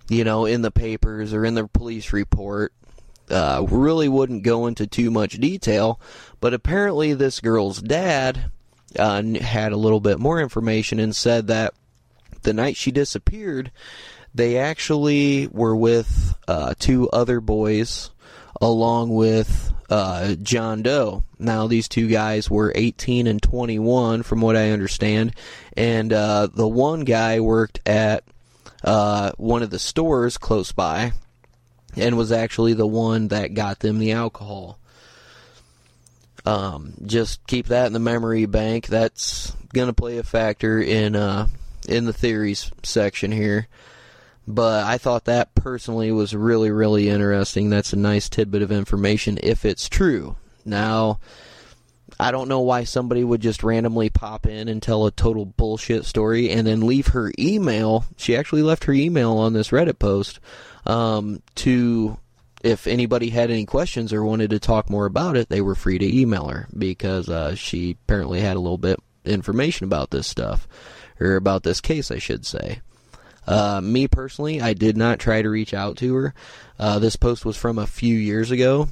you 0.09 0.25
know 0.25 0.47
in 0.47 0.63
the 0.63 0.71
papers 0.71 1.35
or 1.35 1.45
in 1.45 1.53
the 1.53 1.69
police 1.69 2.15
report 2.15 2.73
uh, 3.31 3.65
really 3.69 4.09
wouldn't 4.09 4.43
go 4.43 4.67
into 4.67 4.87
too 4.87 5.11
much 5.11 5.41
detail, 5.41 6.01
but 6.41 6.55
apparently 6.55 7.15
this 7.15 7.41
girl's 7.41 7.81
dad 7.81 8.51
uh, 8.99 9.23
had 9.41 9.73
a 9.73 9.77
little 9.77 10.01
bit 10.01 10.19
more 10.19 10.41
information 10.41 10.99
and 10.99 11.15
said 11.15 11.47
that 11.49 11.75
the 12.43 12.53
night 12.53 12.77
she 12.77 12.91
disappeared, 12.91 13.71
they 14.35 14.59
actually 14.59 15.47
were 15.49 15.75
with 15.75 16.37
uh, 16.47 16.75
two 16.79 17.09
other 17.11 17.41
boys 17.41 18.11
along 18.61 19.11
with 19.11 19.73
uh, 19.91 20.35
John 20.37 20.83
Doe. 20.83 21.25
Now, 21.39 21.67
these 21.67 21.89
two 21.89 22.09
guys 22.09 22.51
were 22.51 22.73
18 22.75 23.27
and 23.27 23.43
21, 23.43 24.23
from 24.23 24.41
what 24.41 24.57
I 24.57 24.71
understand, 24.71 25.35
and 25.77 26.13
uh, 26.13 26.49
the 26.53 26.69
one 26.69 27.01
guy 27.01 27.41
worked 27.41 27.81
at 27.87 28.25
uh, 28.83 29.33
one 29.37 29.63
of 29.63 29.71
the 29.71 29.79
stores 29.79 30.39
close 30.39 30.73
by 30.73 31.13
and 31.97 32.17
was 32.17 32.33
actually 32.33 32.75
the 32.75 32.87
one 32.87 33.29
that 33.29 33.55
got 33.55 33.81
them 33.81 33.99
the 33.99 34.13
alcohol. 34.13 34.79
Um, 36.47 36.95
just 37.07 37.47
keep 37.47 37.69
that 37.69 37.87
in 37.87 37.93
the 37.93 37.99
memory 37.99 38.47
bank. 38.47 38.87
That's 38.87 39.53
going 39.73 39.89
to 39.89 39.95
play 39.95 40.19
a 40.19 40.23
factor 40.23 40.81
in 40.81 41.17
uh, 41.17 41.47
in 41.89 42.05
the 42.05 42.13
theories 42.13 42.71
section 42.83 43.33
here. 43.33 43.69
But 44.47 44.85
I 44.85 44.99
thought 44.99 45.25
that 45.25 45.55
personally 45.55 46.13
was 46.13 46.37
really, 46.37 46.71
really 46.71 47.09
interesting. 47.09 47.71
That's 47.71 47.95
a 47.95 47.99
nice 47.99 48.29
tidbit 48.29 48.61
of 48.61 48.71
information 48.71 49.39
if 49.43 49.65
it's 49.65 49.89
true. 49.89 50.37
Now, 50.67 51.19
I 52.21 52.31
don't 52.31 52.49
know 52.49 52.61
why 52.61 52.85
somebody 52.85 53.25
would 53.25 53.41
just 53.41 53.63
randomly 53.63 54.11
pop 54.11 54.47
in 54.47 54.69
and 54.69 54.83
tell 54.83 55.07
a 55.07 55.11
total 55.11 55.47
bullshit 55.47 56.05
story 56.05 56.51
and 56.51 56.67
then 56.67 56.87
leave 56.87 57.09
her 57.09 57.33
email. 57.39 58.05
She 58.17 58.37
actually 58.37 58.63
left 58.63 58.85
her 58.85 58.93
email 58.93 59.33
on 59.33 59.55
this 59.55 59.71
Reddit 59.71 59.99
post 59.99 60.41
um, 60.87 61.43
to 61.57 62.19
if 62.63 62.87
anybody 62.87 63.29
had 63.29 63.51
any 63.51 63.67
questions 63.67 64.13
or 64.13 64.25
wanted 64.25 64.51
to 64.51 64.59
talk 64.59 64.89
more 64.89 65.05
about 65.05 65.37
it, 65.37 65.51
they 65.51 65.61
were 65.61 65.75
free 65.75 65.99
to 65.99 66.19
email 66.19 66.49
her 66.49 66.67
because 66.77 67.29
uh, 67.29 67.55
she 67.55 67.99
apparently 68.07 68.41
had 68.41 68.57
a 68.57 68.61
little 68.61 68.79
bit 68.79 68.99
information 69.25 69.85
about 69.85 70.11
this 70.11 70.27
stuff 70.27 70.67
or 71.21 71.37
about 71.37 71.63
this 71.63 71.81
case, 71.81 72.11
I 72.11 72.19
should 72.19 72.47
say. 72.47 72.81
Uh, 73.47 73.83
me 73.83 74.09
personally, 74.09 74.63
I 74.63 74.73
did 74.73 74.97
not 74.97 75.19
try 75.19 75.43
to 75.43 75.51
reach 75.51 75.75
out 75.75 75.99
to 75.99 76.15
her. 76.15 76.35
Uh, 76.79 76.99
this 76.99 77.17
post 77.17 77.45
was 77.45 77.59
from 77.59 77.79
a 77.79 77.87
few 77.87 78.17
years 78.17 78.51
ago, 78.51 78.89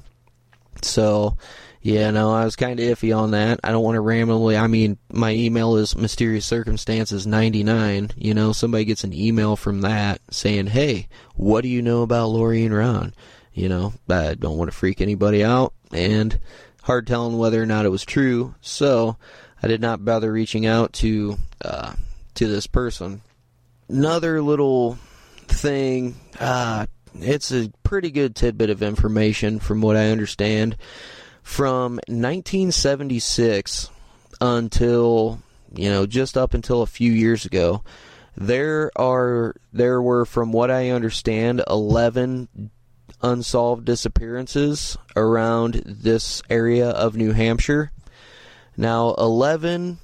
so 0.83 1.39
yeah, 1.83 2.13
no, 2.13 2.33
I 2.33 2.45
was 2.45 2.55
kind 2.55 2.79
of 2.79 2.87
iffy 2.87 3.17
on 3.17 3.33
that. 3.33 3.59
I 3.65 3.73
don't 3.73 3.83
want 3.83 3.97
to 3.97 4.01
randomly. 4.01 4.57
I 4.57 4.69
mean, 4.69 4.99
my 5.13 5.33
email 5.33 5.77
is 5.77 5.97
mysterious 5.97 6.47
circumstances 6.47 7.27
99. 7.27 8.13
You 8.17 8.35
know, 8.35 8.53
somebody 8.53 8.85
gets 8.85 9.03
an 9.03 9.13
email 9.13 9.57
from 9.57 9.81
that 9.81 10.21
saying, 10.31 10.69
"Hey, 10.69 11.09
what 11.35 11.63
do 11.63 11.69
you 11.69 11.83
know 11.83 12.03
about 12.03 12.31
Laureen 12.31 12.71
Rahn?" 12.71 13.15
You 13.53 13.69
know, 13.69 13.95
I 14.09 14.35
don't 14.35 14.57
want 14.57 14.71
to 14.71 14.77
freak 14.77 15.01
anybody 15.01 15.43
out, 15.43 15.75
and 15.93 16.39
hard 16.85 17.09
telling 17.09 17.37
whether 17.37 17.61
or 17.61 17.67
not 17.67 17.85
it 17.85 17.91
was 17.91 18.05
true. 18.05 18.55
So, 18.61 19.17
I 19.61 19.67
did 19.67 19.81
not 19.81 20.05
bother 20.05 20.31
reaching 20.31 20.67
out 20.67 20.93
to 20.95 21.37
uh, 21.65 21.95
to 22.37 22.47
this 22.47 22.69
person. 22.69 23.23
Another 23.89 24.41
little 24.41 24.99
thing. 25.49 26.15
Uh, 26.39 26.87
it's 27.17 27.51
a 27.51 27.73
pretty 27.83 28.13
good 28.13 28.37
tidbit 28.37 28.71
of 28.71 28.85
information 28.85 29.59
from 29.59 29.81
what 29.81 29.97
I 29.97 30.11
understand 30.11 30.77
from 31.43 31.95
1976 32.09 33.91
until 34.41 35.41
you 35.75 35.89
know 35.91 36.07
just 36.07 36.37
up 36.37 36.55
until 36.55 36.83
a 36.83 36.87
few 36.87 37.13
years 37.13 37.45
ago 37.45 37.83
there 38.37 38.91
are 38.97 39.55
there 39.73 40.01
were 40.01 40.25
from 40.25 40.53
what 40.53 40.71
i 40.71 40.91
understand 40.91 41.63
11 41.69 42.71
unsolved 43.23 43.85
disappearances 43.85 44.99
around 45.17 45.75
this 45.87 46.43
area 46.51 46.91
of 46.91 47.17
new 47.17 47.33
hampshire. 47.33 47.93
Now 48.77 49.15
11 49.15 49.99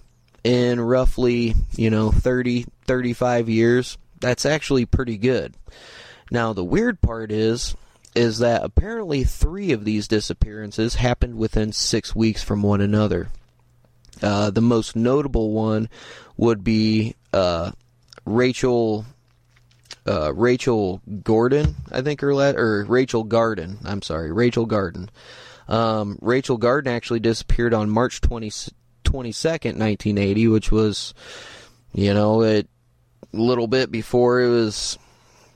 in 0.44 0.80
roughly 0.80 1.54
you 1.76 1.90
know 1.90 2.12
30 2.12 2.66
35 2.86 3.48
years 3.48 3.98
that's 4.20 4.46
actually 4.46 4.86
pretty 4.86 5.18
good. 5.18 5.54
Now 6.30 6.52
the 6.52 6.64
weird 6.64 7.00
part 7.00 7.32
is 7.32 7.74
is 8.18 8.38
that 8.40 8.64
apparently 8.64 9.22
three 9.22 9.70
of 9.70 9.84
these 9.84 10.08
disappearances 10.08 10.96
happened 10.96 11.36
within 11.36 11.72
six 11.72 12.16
weeks 12.16 12.42
from 12.42 12.62
one 12.62 12.80
another. 12.80 13.28
Uh, 14.20 14.50
the 14.50 14.60
most 14.60 14.96
notable 14.96 15.52
one 15.52 15.88
would 16.36 16.64
be 16.64 17.14
uh, 17.32 17.70
Rachel 18.24 19.06
uh, 20.04 20.34
Rachel 20.34 21.00
Gordon, 21.22 21.76
I 21.92 22.00
think 22.02 22.20
her 22.22 22.34
let 22.34 22.56
or 22.56 22.84
Rachel 22.88 23.22
Garden. 23.22 23.78
I'm 23.84 24.02
sorry, 24.02 24.32
Rachel 24.32 24.66
Garden. 24.66 25.10
Um, 25.68 26.18
Rachel 26.20 26.56
Garden 26.56 26.92
actually 26.92 27.20
disappeared 27.20 27.72
on 27.72 27.88
March 27.88 28.20
20, 28.20 28.48
22nd, 29.04 29.76
1980, 29.76 30.48
which 30.48 30.72
was, 30.72 31.14
you 31.92 32.14
know, 32.14 32.42
a 32.42 32.64
little 33.32 33.68
bit 33.68 33.92
before 33.92 34.40
it 34.40 34.48
was 34.48 34.98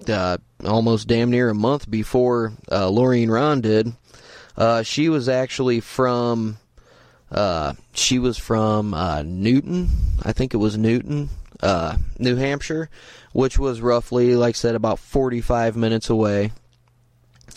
uh, 0.09 0.37
almost 0.64 1.09
damn 1.09 1.31
near 1.31 1.51
a 1.51 1.55
month 1.55 1.90
before 1.90 2.53
uh, 2.70 2.87
Laureen 2.87 3.31
Rahn 3.31 3.61
did. 3.61 3.92
Uh, 4.57 4.83
she 4.83 5.09
was 5.09 5.29
actually 5.29 5.81
from 5.81 6.59
uh, 7.31 7.72
she 7.94 8.18
was 8.18 8.37
from 8.37 8.92
uh, 8.92 9.22
Newton, 9.22 9.88
I 10.22 10.33
think 10.33 10.53
it 10.53 10.59
was 10.59 10.77
Newton, 10.77 11.31
uh, 11.62 11.96
New 12.18 12.37
Hampshire, 12.37 12.90
which 13.33 13.59
was 13.59 13.81
roughly, 13.81 14.37
like 14.37 14.55
I 14.55 14.59
said, 14.59 14.75
about 14.75 14.98
45 14.98 15.75
minutes 15.75 16.11
away, 16.11 16.53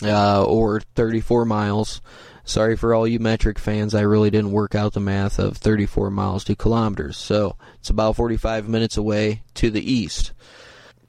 uh, 0.02 0.46
or 0.46 0.80
34 0.96 1.44
miles. 1.44 2.02
Sorry 2.46 2.78
for 2.78 2.94
all 2.94 3.08
you 3.08 3.20
metric 3.20 3.60
fans. 3.60 3.96
I 3.96 4.02
really 4.02 4.30
didn't 4.30 4.52
work 4.52 4.76
out 4.76 4.94
the 4.94 5.00
math 5.00 5.40
of 5.40 5.58
34 5.58 6.12
miles 6.12 6.44
to 6.46 6.56
kilometers. 6.56 7.18
So 7.18 7.58
it's 7.80 7.90
about 7.90 8.16
45 8.16 8.70
minutes 8.70 8.98
away 8.98 9.42
to 9.56 9.72
the 9.72 9.92
east. 9.92 10.32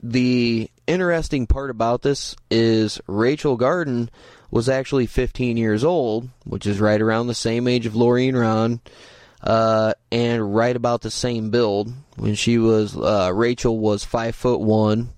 The 0.02 0.70
interesting 0.87 1.46
part 1.46 1.70
about 1.70 2.03
this 2.03 2.37
is 2.51 3.01
Rachel 3.07 3.57
Garden 3.57 4.11
was 4.51 4.68
actually 4.68 5.07
15 5.07 5.57
years 5.57 5.85
old, 5.85 6.29
which 6.44 6.66
is 6.66 6.81
right 6.81 7.01
around 7.01 7.27
the 7.27 7.35
same 7.35 7.66
age 7.66 7.87
of 7.87 7.94
Laureen 7.94 8.40
Rahn, 8.40 8.81
uh, 9.42 9.94
and 10.11 10.55
right 10.55 10.77
about 10.77 11.03
the 11.03 11.11
same 11.11 11.51
build. 11.51 11.92
When 12.16 12.35
she 12.35 12.59
was, 12.59 12.96
uh, 12.96 13.31
Rachel 13.35 13.79
was 13.79 14.05
five 14.05 14.35
foot 14.35 14.61
one, 14.61 15.11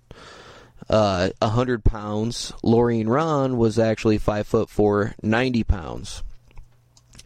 uh, 0.89 1.31
100 1.41 1.85
pounds. 1.85 2.53
Laureen 2.65 3.09
Rahn 3.09 3.57
was 3.57 3.79
actually 3.79 4.19
5 4.19 4.47
foot 4.47 4.71
4, 4.71 5.15
90 5.23 5.65
pounds. 5.65 6.23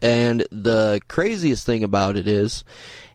And 0.01 0.45
the 0.51 0.99
craziest 1.07 1.65
thing 1.65 1.83
about 1.83 2.17
it 2.17 2.27
is, 2.27 2.65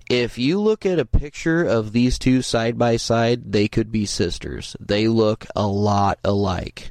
if 0.09 0.39
you 0.39 0.61
look 0.61 0.87
at 0.87 0.99
a 0.99 1.05
picture 1.05 1.63
of 1.65 1.93
these 1.93 2.19
two 2.19 2.43
side 2.43 2.79
by 2.79 2.97
side, 2.97 3.53
they 3.53 3.69
could 3.69 3.93
be 3.93 4.07
sisters. 4.07 4.75
They 4.81 5.09
look 5.09 5.47
a 5.55 5.67
lot 5.67 6.19
alike. 6.25 6.91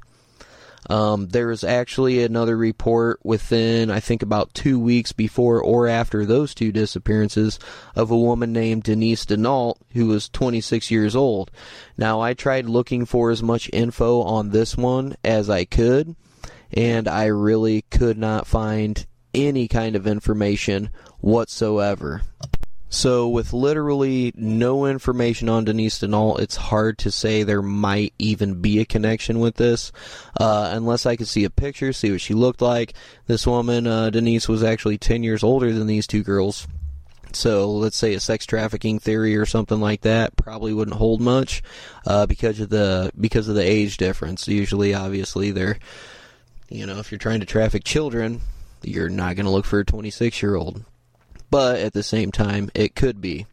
Um, 0.89 1.27
actually 1.63 2.23
another 2.23 2.55
report 2.55 3.19
within, 3.23 3.91
I 3.91 3.99
think, 3.99 4.21
about 4.21 4.53
two 4.53 4.79
weeks 4.79 5.11
before 5.11 5.61
or 5.61 5.87
after 5.87 6.25
those 6.25 6.55
two 6.55 6.71
disappearances 6.71 7.59
of 7.95 8.09
a 8.09 8.17
woman 8.17 8.53
named 8.53 8.83
Denise 8.83 9.25
Daneault, 9.25 9.77
who 9.93 10.07
was 10.07 10.29
26 10.29 10.89
years 10.89 11.15
old. 11.15 11.51
Now, 11.97 12.21
I 12.21 12.33
tried 12.33 12.69
looking 12.69 13.05
for 13.05 13.31
as 13.31 13.43
much 13.43 13.69
info 13.73 14.21
on 14.21 14.51
this 14.51 14.77
one 14.77 15.15
as 15.25 15.49
I 15.49 15.65
could, 15.65 16.15
and 16.71 17.07
I 17.07 17.25
really 17.25 17.83
could 17.89 18.17
not 18.17 18.47
find 18.47 19.05
any 19.33 19.67
kind 19.67 19.95
of 19.95 20.07
information 20.07 20.89
whatsoever. 21.19 22.21
So, 22.89 23.27
with 23.27 23.51
literally 23.51 24.31
no 24.35 24.85
information 24.85 25.49
on 25.49 25.65
Denise 25.65 25.99
Daneault, 25.99 26.39
it's 26.39 26.55
hard 26.55 26.97
to 26.99 27.11
say 27.11 27.43
there 27.43 27.61
might 27.61 28.13
even 28.17 28.61
be 28.61 28.79
a 28.79 28.85
connection 28.85 29.39
with 29.39 29.55
this, 29.55 29.91
uh, 30.39 30.69
unless 30.73 31.05
I 31.05 31.17
could 31.17 31.27
see 31.27 31.43
a 31.43 31.49
picture, 31.49 31.91
see 31.91 32.11
what 32.11 32.21
she 32.21 32.33
looked 32.33 32.61
like. 32.61 32.93
This 33.25 33.45
woman, 33.45 33.87
uh, 33.87 34.09
Denise, 34.09 34.47
was 34.47 34.63
actually 34.63 34.97
10 34.97 35.21
years 35.21 35.43
older 35.43 35.73
than 35.73 35.87
these 35.87 36.07
two 36.07 36.23
girls. 36.23 36.65
So, 37.33 37.69
let's 37.69 37.97
say 37.97 38.13
a 38.13 38.21
sex 38.21 38.45
trafficking 38.45 38.99
theory 38.99 39.35
or 39.35 39.45
something 39.45 39.81
like 39.81 40.01
that 40.01 40.37
probably 40.37 40.73
wouldn't 40.73 40.95
hold 40.95 41.19
much 41.19 41.61
uh, 42.05 42.25
because 42.25 42.61
of 42.61 42.69
the 42.69 43.11
because 43.19 43.49
of 43.49 43.55
the 43.55 43.69
age 43.69 43.97
difference. 43.97 44.47
Usually, 44.47 44.93
obviously, 44.93 45.51
they're 45.51 45.77
you 46.69 46.85
know 46.85 46.99
if 46.99 47.11
you're 47.11 47.19
trying 47.19 47.41
to 47.41 47.45
traffic 47.45 47.83
children, 47.83 48.39
you're 48.81 49.09
not 49.09 49.35
going 49.35 49.45
to 49.45 49.51
look 49.51 49.65
for 49.65 49.79
a 49.79 49.85
26 49.85 50.41
year 50.41 50.55
old 50.55 50.85
but 51.49 51.79
at 51.79 51.93
the 51.93 52.03
same 52.03 52.31
time, 52.31 52.69
it 52.73 52.95
could 52.95 53.21
be. 53.21 53.45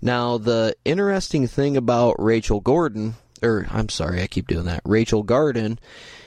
Now, 0.00 0.38
the 0.38 0.74
interesting 0.84 1.46
thing 1.46 1.76
about 1.76 2.22
Rachel 2.22 2.60
Gordon, 2.60 3.14
or 3.42 3.66
I'm 3.70 3.88
sorry, 3.88 4.22
I 4.22 4.26
keep 4.26 4.46
doing 4.46 4.66
that, 4.66 4.82
Rachel 4.84 5.22
Garden, 5.22 5.78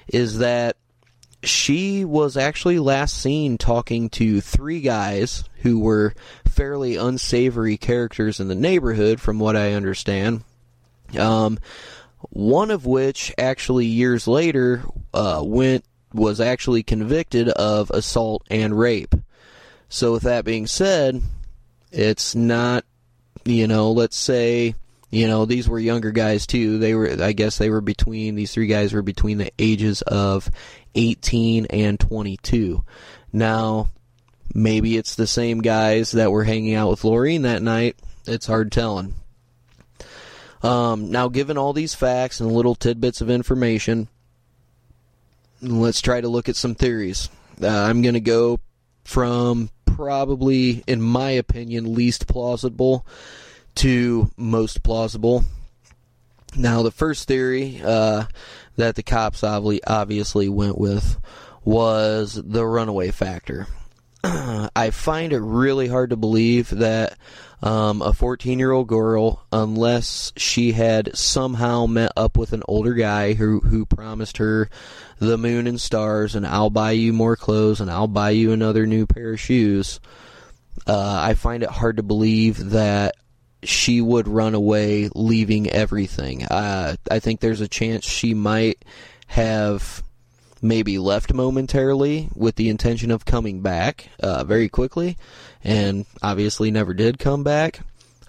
is 0.07 0.39
that 0.39 0.75
she 1.43 2.05
was 2.05 2.37
actually 2.37 2.79
last 2.79 3.17
seen 3.17 3.57
talking 3.57 4.09
to 4.11 4.41
three 4.41 4.81
guys 4.81 5.43
who 5.61 5.79
were 5.79 6.13
fairly 6.45 6.97
unsavory 6.97 7.77
characters 7.77 8.39
in 8.39 8.47
the 8.47 8.55
neighborhood, 8.55 9.19
from 9.19 9.39
what 9.39 9.55
I 9.55 9.73
understand. 9.73 10.43
Um, 11.17 11.59
one 12.29 12.71
of 12.71 12.85
which 12.85 13.33
actually 13.37 13.85
years 13.85 14.27
later 14.27 14.83
uh, 15.13 15.41
went 15.43 15.85
was 16.13 16.41
actually 16.41 16.83
convicted 16.83 17.47
of 17.49 17.89
assault 17.91 18.45
and 18.49 18.77
rape. 18.77 19.15
So, 19.93 20.13
with 20.13 20.23
that 20.23 20.45
being 20.45 20.67
said, 20.67 21.21
it's 21.91 22.33
not, 22.33 22.85
you 23.43 23.67
know, 23.67 23.91
let's 23.91 24.15
say, 24.15 24.73
you 25.09 25.27
know, 25.27 25.43
these 25.43 25.67
were 25.67 25.77
younger 25.77 26.11
guys 26.11 26.47
too. 26.47 26.79
They 26.79 26.95
were, 26.95 27.21
I 27.21 27.33
guess, 27.33 27.57
they 27.57 27.69
were 27.69 27.81
between 27.81 28.35
these 28.35 28.53
three 28.53 28.67
guys 28.67 28.93
were 28.93 29.01
between 29.01 29.37
the 29.37 29.51
ages 29.59 30.01
of 30.03 30.49
18 30.95 31.65
and 31.65 31.99
22. 31.99 32.85
Now, 33.33 33.89
maybe 34.55 34.95
it's 34.95 35.15
the 35.15 35.27
same 35.27 35.59
guys 35.59 36.11
that 36.11 36.31
were 36.31 36.45
hanging 36.45 36.73
out 36.73 36.89
with 36.89 37.01
Laureen 37.01 37.41
that 37.41 37.61
night. 37.61 37.97
It's 38.25 38.47
hard 38.47 38.71
telling. 38.71 39.13
Um, 40.63 41.11
now, 41.11 41.27
given 41.27 41.57
all 41.57 41.73
these 41.73 41.95
facts 41.95 42.39
and 42.39 42.49
little 42.49 42.75
tidbits 42.75 43.19
of 43.19 43.29
information, 43.29 44.07
let's 45.61 45.99
try 45.99 46.21
to 46.21 46.29
look 46.29 46.47
at 46.47 46.55
some 46.55 46.75
theories. 46.75 47.27
Uh, 47.61 47.67
I'm 47.67 48.01
going 48.01 48.13
to 48.13 48.21
go 48.21 48.61
from 49.03 49.69
probably, 50.01 50.83
in 50.87 50.99
my 50.99 51.29
opinion, 51.29 51.93
least 51.93 52.25
plausible 52.25 53.05
to 53.75 54.31
most 54.35 54.81
plausible. 54.81 55.43
Now, 56.55 56.81
the 56.81 56.89
first 56.89 57.27
theory 57.27 57.79
uh, 57.85 58.25
that 58.77 58.95
the 58.95 59.03
cops 59.03 59.43
obviously 59.43 60.49
went 60.49 60.79
with 60.79 61.17
was 61.63 62.33
the 62.33 62.65
runaway 62.65 63.11
factor. 63.11 63.67
I 64.23 64.89
find 64.89 65.33
it 65.33 65.39
really 65.39 65.87
hard 65.87 66.09
to 66.09 66.17
believe 66.17 66.71
that 66.71 67.15
um, 67.61 68.01
a 68.01 68.13
14 68.13 68.59
year 68.59 68.71
old 68.71 68.87
girl, 68.87 69.45
unless 69.51 70.33
she 70.35 70.71
had 70.71 71.15
somehow 71.15 71.85
met 71.85 72.11
up 72.17 72.37
with 72.37 72.53
an 72.53 72.63
older 72.67 72.93
guy 72.93 73.33
who, 73.33 73.59
who 73.59 73.85
promised 73.85 74.37
her 74.37 74.69
the 75.19 75.37
moon 75.37 75.67
and 75.67 75.79
stars, 75.79 76.35
and 76.35 76.45
I'll 76.45 76.69
buy 76.69 76.91
you 76.91 77.13
more 77.13 77.35
clothes, 77.35 77.81
and 77.81 77.91
I'll 77.91 78.07
buy 78.07 78.31
you 78.31 78.51
another 78.51 78.87
new 78.87 79.05
pair 79.05 79.33
of 79.33 79.39
shoes. 79.39 79.99
Uh, 80.87 81.21
I 81.23 81.35
find 81.35 81.63
it 81.63 81.69
hard 81.69 81.97
to 81.97 82.03
believe 82.03 82.71
that 82.71 83.15
she 83.63 84.01
would 84.01 84.27
run 84.27 84.55
away, 84.55 85.09
leaving 85.13 85.69
everything. 85.69 86.45
Uh, 86.45 86.95
I 87.09 87.19
think 87.19 87.39
there's 87.39 87.61
a 87.61 87.67
chance 87.67 88.05
she 88.05 88.33
might 88.33 88.83
have 89.27 90.03
maybe 90.61 90.97
left 90.97 91.33
momentarily 91.33 92.29
with 92.35 92.55
the 92.55 92.69
intention 92.69 93.11
of 93.11 93.25
coming 93.25 93.61
back 93.61 94.09
uh, 94.19 94.43
very 94.43 94.69
quickly, 94.69 95.17
and 95.63 96.05
obviously 96.21 96.71
never 96.71 96.93
did 96.93 97.19
come 97.19 97.43
back. 97.43 97.81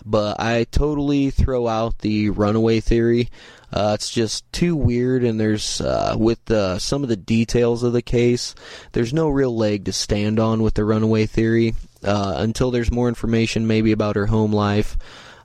But 0.04 0.40
I 0.40 0.64
totally 0.64 1.30
throw 1.30 1.68
out 1.68 1.98
the 1.98 2.30
runaway 2.30 2.80
theory. 2.80 3.30
Uh, 3.72 3.92
it's 3.94 4.10
just 4.10 4.50
too 4.52 4.74
weird, 4.74 5.24
and 5.24 5.38
there's 5.38 5.80
uh, 5.80 6.16
with 6.18 6.40
some 6.80 7.02
of 7.02 7.08
the 7.08 7.16
details 7.16 7.82
of 7.82 7.92
the 7.92 8.02
case, 8.02 8.54
there's 8.92 9.14
no 9.14 9.28
real 9.28 9.56
leg 9.56 9.84
to 9.84 9.92
stand 9.92 10.40
on 10.40 10.62
with 10.62 10.74
the 10.74 10.84
runaway 10.84 11.26
theory 11.26 11.74
uh, 12.04 12.34
until 12.38 12.70
there's 12.70 12.90
more 12.90 13.08
information, 13.08 13.66
maybe 13.66 13.92
about 13.92 14.16
her 14.16 14.26
home 14.26 14.52
life, 14.52 14.96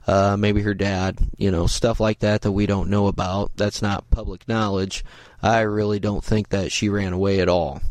uh, 0.08 0.36
maybe 0.38 0.62
her 0.62 0.74
dad, 0.74 1.18
you 1.36 1.50
know, 1.50 1.66
stuff 1.66 2.00
like 2.00 2.20
that 2.20 2.42
that 2.42 2.52
we 2.52 2.66
don't 2.66 2.90
know 2.90 3.06
about. 3.06 3.52
That's 3.56 3.82
not 3.82 4.10
public 4.10 4.48
knowledge. 4.48 5.04
I 5.42 5.60
really 5.60 6.00
don't 6.00 6.24
think 6.24 6.48
that 6.48 6.72
she 6.72 6.88
ran 6.88 7.12
away 7.12 7.40
at 7.40 7.48
all. 7.48 7.82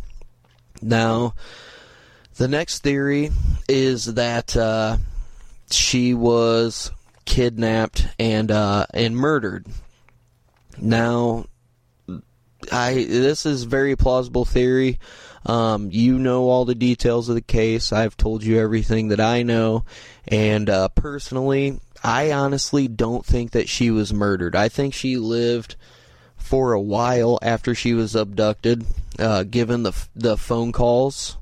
Now, 0.81 1.35
the 2.35 2.47
next 2.47 2.79
theory 2.79 3.29
is 3.69 4.15
that 4.15 4.57
uh, 4.57 4.97
she 5.71 6.13
was 6.13 6.91
kidnapped 7.25 8.07
and 8.19 8.51
and 8.51 9.15
murdered 9.15 9.67
now, 10.79 11.45
I 12.71 13.05
this 13.05 13.45
is 13.45 13.63
very 13.63 13.95
plausible 13.95 14.45
theory. 14.45 14.99
Um, 15.45 15.89
you 15.91 16.19
know 16.19 16.49
all 16.49 16.65
the 16.65 16.75
details 16.75 17.29
of 17.29 17.35
the 17.35 17.41
case. 17.41 17.93
I've 17.93 18.17
told 18.17 18.43
you 18.43 18.59
everything 18.59 19.09
that 19.09 19.19
I 19.19 19.43
know, 19.43 19.85
and 20.27 20.69
uh, 20.69 20.89
personally, 20.89 21.79
I 22.03 22.31
honestly 22.31 22.87
don't 22.87 23.25
think 23.25 23.51
that 23.51 23.69
she 23.69 23.89
was 23.89 24.13
murdered. 24.13 24.55
I 24.55 24.69
think 24.69 24.93
she 24.93 25.17
lived 25.17 25.75
for 26.35 26.73
a 26.73 26.81
while 26.81 27.39
after 27.41 27.73
she 27.75 27.93
was 27.93 28.15
abducted. 28.15 28.85
Uh, 29.17 29.43
given 29.43 29.83
the 29.83 29.93
the 30.15 30.37
phone 30.37 30.71
calls, 30.71 31.37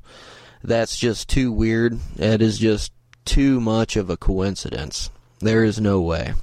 that's 0.62 0.96
just 0.98 1.28
too 1.28 1.52
weird. 1.52 1.98
It 2.16 2.40
is 2.40 2.58
just 2.58 2.92
too 3.24 3.60
much 3.60 3.96
of 3.96 4.08
a 4.08 4.16
coincidence. 4.16 5.10
There 5.40 5.64
is 5.64 5.80
no 5.80 6.00
way. 6.00 6.34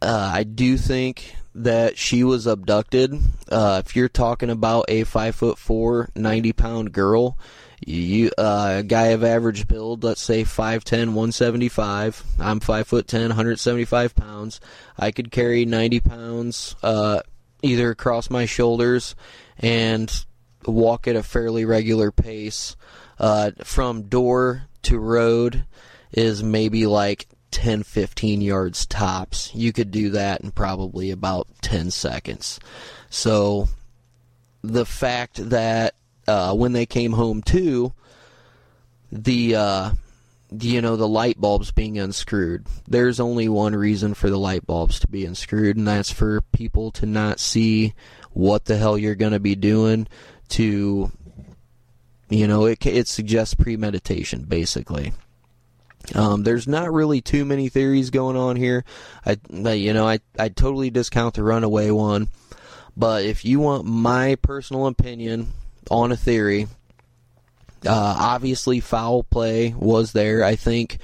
Uh, 0.00 0.30
I 0.34 0.44
do 0.44 0.76
think 0.76 1.34
that 1.56 1.98
she 1.98 2.22
was 2.22 2.46
abducted. 2.46 3.18
Uh, 3.50 3.82
if 3.84 3.96
you're 3.96 4.08
talking 4.08 4.50
about 4.50 4.86
a 4.88 5.04
five 5.04 5.34
foot 5.34 5.58
four, 5.58 6.10
90 6.14 6.52
pound 6.52 6.92
girl, 6.92 7.38
you 7.84 8.30
uh, 8.38 8.76
a 8.78 8.82
guy 8.82 9.08
of 9.08 9.24
average 9.24 9.66
build, 9.66 10.04
let's 10.04 10.20
say 10.20 10.44
5'10", 10.44 10.90
175. 11.08 12.22
I'm 12.38 12.60
five 12.60 12.86
foot 12.86 13.08
10, 13.08 13.28
175 13.28 14.14
pounds. 14.14 14.60
I 14.98 15.10
could 15.10 15.30
carry 15.30 15.64
90 15.64 16.00
pounds 16.00 16.76
uh, 16.82 17.20
either 17.62 17.90
across 17.90 18.30
my 18.30 18.46
shoulders 18.46 19.14
and 19.58 20.12
walk 20.64 21.08
at 21.08 21.16
a 21.16 21.22
fairly 21.22 21.64
regular 21.64 22.10
pace. 22.10 22.76
Uh, 23.18 23.50
from 23.64 24.02
door 24.02 24.64
to 24.82 24.98
road 24.98 25.64
is 26.12 26.42
maybe 26.42 26.86
like 26.86 27.26
10, 27.50 27.82
15 27.82 28.40
yards 28.40 28.86
tops. 28.86 29.54
You 29.54 29.72
could 29.72 29.90
do 29.90 30.10
that 30.10 30.40
in 30.40 30.50
probably 30.50 31.10
about 31.10 31.48
10 31.62 31.90
seconds. 31.90 32.60
So 33.10 33.68
the 34.62 34.86
fact 34.86 35.50
that 35.50 35.94
uh, 36.26 36.54
when 36.54 36.72
they 36.72 36.86
came 36.86 37.12
home 37.12 37.42
too, 37.42 37.92
the 39.12 39.54
uh, 39.54 39.90
you 40.50 40.80
know 40.80 40.96
the 40.96 41.08
light 41.08 41.40
bulbs 41.40 41.70
being 41.70 41.98
unscrewed. 41.98 42.66
There's 42.86 43.20
only 43.20 43.48
one 43.48 43.74
reason 43.74 44.14
for 44.14 44.30
the 44.30 44.38
light 44.38 44.66
bulbs 44.66 45.00
to 45.00 45.08
be 45.08 45.24
unscrewed, 45.24 45.76
and 45.76 45.86
that's 45.86 46.10
for 46.10 46.40
people 46.52 46.90
to 46.92 47.06
not 47.06 47.40
see 47.40 47.94
what 48.32 48.64
the 48.64 48.76
hell 48.76 48.98
you're 48.98 49.14
going 49.14 49.32
to 49.32 49.40
be 49.40 49.54
doing. 49.54 50.08
To 50.50 51.10
you 52.28 52.46
know, 52.46 52.66
it 52.66 52.84
it 52.86 53.08
suggests 53.08 53.54
premeditation 53.54 54.44
basically. 54.44 55.12
Um, 56.14 56.44
there's 56.44 56.68
not 56.68 56.92
really 56.92 57.20
too 57.20 57.44
many 57.44 57.68
theories 57.68 58.10
going 58.10 58.36
on 58.36 58.56
here. 58.56 58.84
I, 59.24 59.38
you 59.72 59.92
know, 59.92 60.06
I 60.06 60.20
I 60.38 60.48
totally 60.48 60.90
discount 60.90 61.34
the 61.34 61.42
runaway 61.42 61.90
one, 61.90 62.28
but 62.96 63.24
if 63.24 63.44
you 63.44 63.60
want 63.60 63.86
my 63.86 64.36
personal 64.36 64.86
opinion 64.86 65.48
on 65.90 66.12
a 66.12 66.16
theory, 66.16 66.68
uh, 67.84 68.16
obviously, 68.18 68.80
foul 68.80 69.22
play 69.24 69.74
was 69.76 70.12
there. 70.12 70.44
I 70.44 70.56
think 70.56 70.98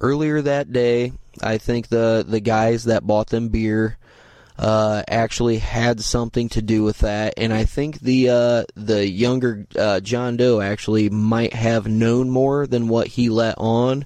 earlier 0.00 0.42
that 0.42 0.72
day, 0.72 1.12
I 1.42 1.58
think 1.58 1.88
the 1.88 2.24
the 2.26 2.40
guys 2.40 2.84
that 2.84 3.06
bought 3.06 3.28
them 3.28 3.48
beer 3.48 3.96
uh, 4.58 5.02
actually 5.06 5.58
had 5.58 6.00
something 6.00 6.48
to 6.50 6.62
do 6.62 6.82
with 6.82 6.98
that, 6.98 7.34
and 7.36 7.52
I 7.52 7.64
think 7.64 8.00
the 8.00 8.30
uh, 8.30 8.64
the 8.74 9.08
younger 9.08 9.66
uh, 9.76 10.00
John 10.00 10.36
Doe 10.36 10.60
actually 10.60 11.10
might 11.10 11.54
have 11.54 11.86
known 11.86 12.28
more 12.28 12.66
than 12.66 12.88
what 12.88 13.06
he 13.06 13.28
let 13.28 13.54
on, 13.58 14.04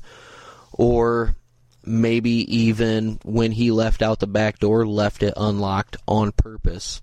or 0.72 1.36
maybe 1.84 2.30
even 2.56 3.18
when 3.24 3.52
he 3.52 3.70
left 3.70 4.02
out 4.02 4.20
the 4.20 4.26
back 4.26 4.58
door, 4.58 4.86
left 4.86 5.22
it 5.22 5.34
unlocked 5.36 5.96
on 6.06 6.32
purpose. 6.32 7.00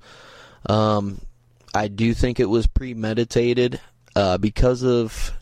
Um, 0.65 1.21
I 1.73 1.87
do 1.87 2.13
think 2.13 2.39
it 2.39 2.49
was 2.49 2.67
premeditated 2.67 3.79
uh, 4.15 4.37
because 4.37 4.83
of 4.83 5.33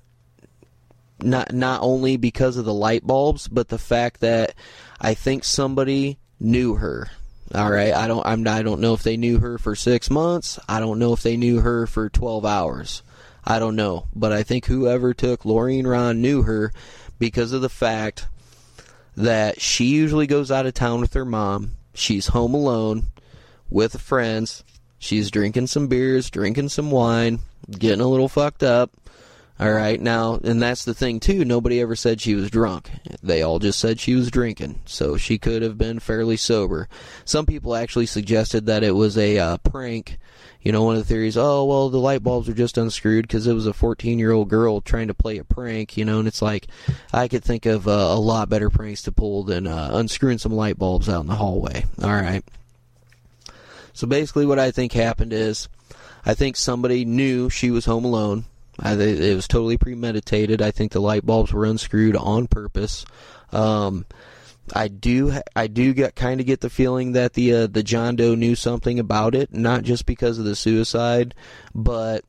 not 1.21 1.53
not 1.53 1.82
only 1.82 2.17
because 2.17 2.57
of 2.57 2.65
the 2.65 2.73
light 2.73 3.05
bulbs, 3.05 3.47
but 3.47 3.69
the 3.69 3.80
fact 3.80 4.21
that 4.21 4.53
I 4.99 5.13
think 5.13 5.43
somebody 5.43 6.19
knew 6.39 6.75
her. 6.75 7.09
All 7.55 7.71
right, 7.71 7.93
I 7.93 8.07
don't 8.07 8.25
I'm 8.25 8.47
I 8.47 8.61
don't 8.61 8.82
know 8.82 8.93
if 8.93 9.03
they 9.03 9.17
knew 9.17 9.39
her 9.39 9.57
for 9.57 9.75
6 9.75 10.09
months. 10.09 10.59
I 10.67 10.80
don't 10.80 10.99
know 10.99 11.13
if 11.13 11.23
they 11.23 11.38
knew 11.38 11.61
her 11.61 11.88
for 11.88 12.09
12 12.09 12.45
hours. 12.45 13.03
I 13.43 13.59
don't 13.59 13.78
know, 13.78 14.07
but 14.13 14.34
I 14.34 14.43
think 14.43 14.65
whoever 14.65 15.13
took 15.13 15.43
Laureen 15.43 15.88
Rahn 15.88 16.21
knew 16.21 16.41
her 16.41 16.73
because 17.20 17.53
of 17.53 17.61
the 17.61 17.70
fact 17.70 18.28
that 19.15 19.59
she 19.59 19.86
usually 19.86 20.28
goes 20.28 20.51
out 20.51 20.65
of 20.65 20.74
town 20.74 21.01
with 21.01 21.13
her 21.13 21.26
mom. 21.26 21.72
She's 21.93 22.28
home 22.28 22.53
alone 22.53 23.07
with 23.70 23.99
friends. 23.99 24.63
She's 24.99 25.32
drinking 25.32 25.68
some 25.68 25.88
beers, 25.88 26.30
drinking 26.30 26.70
some 26.70 26.91
wine, 26.91 27.39
getting 27.70 28.01
a 28.01 28.07
little 28.07 28.30
fucked 28.30 28.63
up. 28.63 28.91
All 29.60 29.74
right, 29.74 29.99
now, 29.99 30.39
and 30.43 30.62
that's 30.62 30.86
the 30.86 30.93
thing 30.93 31.20
too. 31.20 31.43
Nobody 31.43 31.82
ever 31.82 31.95
said 31.95 32.22
she 32.22 32.36
was 32.36 32.51
drunk. 32.51 32.91
They 33.24 33.41
all 33.41 33.58
just 33.58 33.80
said 33.80 33.99
she 33.99 34.14
was 34.14 34.30
drinking, 34.30 34.82
so 34.86 35.18
she 35.18 35.39
could 35.39 35.64
have 35.64 35.80
been 35.80 35.97
fairly 35.99 36.38
sober. 36.38 36.88
Some 37.26 37.47
people 37.47 37.76
actually 37.76 38.05
suggested 38.05 38.68
that 38.68 38.84
it 38.84 38.91
was 38.91 39.18
a 39.18 39.39
uh, 39.39 39.58
prank. 39.58 40.20
You 40.62 40.72
know, 40.72 40.84
one 40.84 40.95
of 40.95 41.01
the 41.01 41.08
theories, 41.08 41.38
oh 41.38 41.66
well, 41.66 41.89
the 41.89 41.97
light 41.97 42.22
bulbs 42.22 42.47
were 42.47 42.53
just 42.53 42.78
unscrewed 42.78 43.24
because 43.24 43.47
it 43.47 43.53
was 43.53 43.66
a 43.66 43.72
14-year-old 43.72 44.47
girl 44.47 44.80
trying 44.80 45.08
to 45.08 45.16
play 45.16 45.39
a 45.39 45.43
prank. 45.43 45.97
You 45.97 46.05
know, 46.05 46.20
and 46.20 46.28
it's 46.28 46.41
like 46.41 46.68
I 47.12 47.28
could 47.28 47.43
think 47.43 47.66
of 47.66 47.88
uh, 47.88 47.91
a 47.91 48.20
lot 48.20 48.49
better 48.49 48.70
pranks 48.70 49.01
to 49.03 49.12
pull 49.12 49.43
than 49.43 49.66
uh, 49.66 49.89
unscrewing 49.93 50.38
some 50.38 50.51
light 50.51 50.78
bulbs 50.78 51.10
out 51.10 51.22
in 51.22 51.28
the 51.28 51.36
hallway. 51.36 51.86
All 52.03 52.14
right. 52.14 52.43
So 53.93 54.05
basically, 54.05 54.45
what 54.45 54.60
I 54.60 54.70
think 54.70 54.93
happened 54.93 55.34
is, 55.34 55.68
I 56.24 56.36
think 56.36 56.58
somebody 56.58 57.05
knew 57.05 57.49
she 57.49 57.72
was 57.72 57.86
home 57.86 58.05
alone. 58.05 58.45
I, 58.80 58.93
it 58.93 59.36
was 59.36 59.47
totally 59.47 59.78
premeditated. 59.78 60.61
I 60.61 60.71
think 60.71 60.91
the 60.91 61.01
light 61.01 61.25
bulbs 61.25 61.51
were 61.51 61.65
unscrewed 61.65 62.15
on 62.15 62.47
purpose. 62.47 63.05
Um, 63.51 64.05
I 64.73 64.88
do, 64.89 65.34
I 65.55 65.67
do 65.67 65.93
get 65.93 66.15
kind 66.15 66.39
of 66.39 66.45
get 66.45 66.59
the 66.59 66.69
feeling 66.69 67.13
that 67.13 67.34
the 67.34 67.53
uh, 67.53 67.67
the 67.67 67.84
John 67.84 68.15
Doe 68.15 68.36
knew 68.36 68.55
something 68.55 68.99
about 68.99 69.34
it, 69.34 69.53
not 69.53 69.84
just 69.84 70.05
because 70.05 70.39
of 70.39 70.45
the 70.45 70.55
suicide, 70.55 71.34
but 71.73 72.25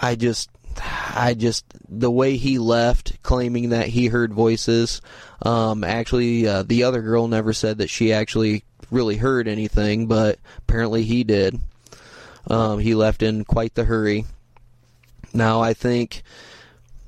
I 0.00 0.14
just, 0.14 0.48
I 0.80 1.34
just 1.34 1.64
the 1.88 2.10
way 2.10 2.36
he 2.36 2.58
left, 2.58 3.20
claiming 3.22 3.70
that 3.70 3.88
he 3.88 4.06
heard 4.06 4.32
voices. 4.32 5.00
Um, 5.42 5.82
actually, 5.82 6.46
uh, 6.46 6.62
the 6.62 6.84
other 6.84 7.02
girl 7.02 7.26
never 7.26 7.52
said 7.52 7.78
that 7.78 7.90
she 7.90 8.12
actually 8.12 8.64
really 8.90 9.16
heard 9.16 9.48
anything, 9.48 10.06
but 10.06 10.38
apparently 10.58 11.02
he 11.02 11.24
did. 11.24 11.58
Um, 12.46 12.78
he 12.78 12.94
left 12.94 13.22
in 13.22 13.44
quite 13.44 13.74
the 13.74 13.84
hurry. 13.84 14.24
Now 15.34 15.60
I 15.60 15.74
think, 15.74 16.22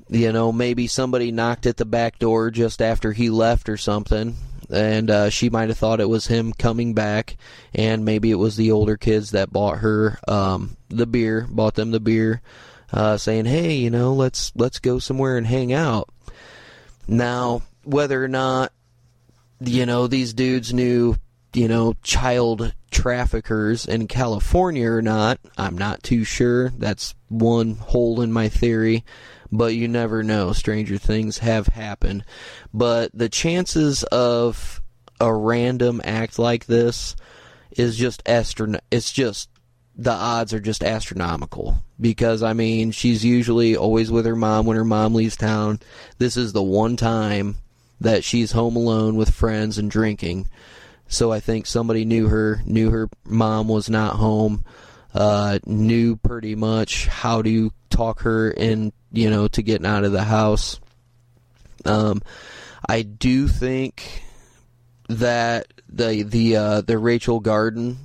you 0.09 0.31
know, 0.31 0.51
maybe 0.51 0.87
somebody 0.87 1.31
knocked 1.31 1.65
at 1.65 1.77
the 1.77 1.85
back 1.85 2.19
door 2.19 2.51
just 2.51 2.81
after 2.81 3.13
he 3.13 3.29
left 3.29 3.69
or 3.69 3.77
something, 3.77 4.35
and 4.69 5.09
uh, 5.09 5.29
she 5.29 5.49
might 5.49 5.69
have 5.69 5.77
thought 5.77 6.01
it 6.01 6.09
was 6.09 6.27
him 6.27 6.53
coming 6.53 6.93
back, 6.93 7.37
and 7.73 8.05
maybe 8.05 8.29
it 8.29 8.35
was 8.35 8.57
the 8.57 8.71
older 8.71 8.97
kids 8.97 9.31
that 9.31 9.51
bought 9.51 9.79
her 9.79 10.19
um, 10.27 10.75
the 10.89 11.07
beer, 11.07 11.47
bought 11.49 11.75
them 11.75 11.91
the 11.91 11.99
beer, 11.99 12.41
uh, 12.91 13.17
saying, 13.17 13.45
"Hey, 13.45 13.75
you 13.75 13.89
know, 13.89 14.13
let's 14.13 14.51
let's 14.55 14.79
go 14.79 14.99
somewhere 14.99 15.37
and 15.37 15.47
hang 15.47 15.73
out." 15.73 16.09
Now, 17.07 17.61
whether 17.83 18.21
or 18.21 18.27
not 18.27 18.73
you 19.61 19.85
know 19.85 20.07
these 20.07 20.33
dudes 20.33 20.73
knew 20.73 21.15
you 21.57 21.67
know, 21.67 21.93
child 22.03 22.73
traffickers 22.91 23.85
in 23.85 24.07
California 24.07 24.89
or 24.89 25.01
not. 25.01 25.39
I'm 25.57 25.77
not 25.77 26.03
too 26.03 26.23
sure. 26.23 26.69
That's 26.69 27.15
one 27.29 27.75
hole 27.75 28.21
in 28.21 28.31
my 28.31 28.49
theory, 28.49 29.03
but 29.51 29.75
you 29.75 29.87
never 29.87 30.23
know. 30.23 30.53
Stranger 30.53 30.97
things 30.97 31.39
have 31.39 31.67
happened. 31.67 32.23
But 32.73 33.11
the 33.13 33.29
chances 33.29 34.03
of 34.03 34.81
a 35.19 35.33
random 35.33 36.01
act 36.03 36.37
like 36.37 36.65
this 36.65 37.15
is 37.71 37.97
just 37.97 38.23
astron 38.25 38.79
it's 38.91 39.11
just 39.11 39.49
the 39.95 40.11
odds 40.11 40.53
are 40.53 40.59
just 40.59 40.83
astronomical 40.83 41.77
because 41.99 42.43
I 42.43 42.53
mean 42.53 42.91
she's 42.91 43.25
usually 43.25 43.75
always 43.75 44.11
with 44.11 44.27
her 44.27 44.35
mom 44.35 44.67
when 44.67 44.77
her 44.77 44.85
mom 44.85 45.15
leaves 45.15 45.35
town. 45.35 45.79
This 46.19 46.37
is 46.37 46.53
the 46.53 46.61
one 46.61 46.97
time 46.97 47.57
that 47.99 48.23
she's 48.23 48.51
home 48.51 48.75
alone 48.75 49.15
with 49.15 49.33
friends 49.33 49.79
and 49.79 49.89
drinking. 49.89 50.47
So 51.07 51.31
I 51.31 51.39
think 51.39 51.65
somebody 51.65 52.05
knew 52.05 52.27
her, 52.27 52.61
knew 52.65 52.89
her 52.91 53.09
mom 53.25 53.67
was 53.67 53.89
not 53.89 54.15
home, 54.15 54.65
uh, 55.13 55.59
knew 55.65 56.17
pretty 56.17 56.55
much 56.55 57.07
how 57.07 57.41
to 57.41 57.71
talk 57.89 58.21
her 58.21 58.51
in, 58.51 58.91
you 59.11 59.29
know, 59.29 59.47
to 59.47 59.61
getting 59.61 59.85
out 59.85 60.03
of 60.03 60.11
the 60.11 60.23
house. 60.23 60.79
Um, 61.85 62.21
I 62.87 63.03
do 63.03 63.47
think 63.47 64.23
that 65.07 65.67
the 65.87 66.23
the 66.23 66.55
uh, 66.57 66.81
the 66.81 66.97
Rachel 66.97 67.39
Garden 67.39 67.97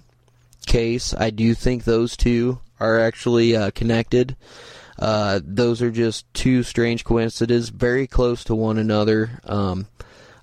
case, 0.66 1.12
I 1.12 1.30
do 1.30 1.54
think 1.54 1.82
those 1.82 2.16
two 2.16 2.60
are 2.78 3.00
actually 3.00 3.56
uh, 3.56 3.72
connected. 3.72 4.36
Uh, 4.98 5.40
those 5.42 5.82
are 5.82 5.90
just 5.90 6.32
two 6.32 6.62
strange 6.62 7.04
coincidences, 7.04 7.70
very 7.70 8.06
close 8.06 8.44
to 8.44 8.54
one 8.54 8.78
another. 8.78 9.40
Um, 9.44 9.88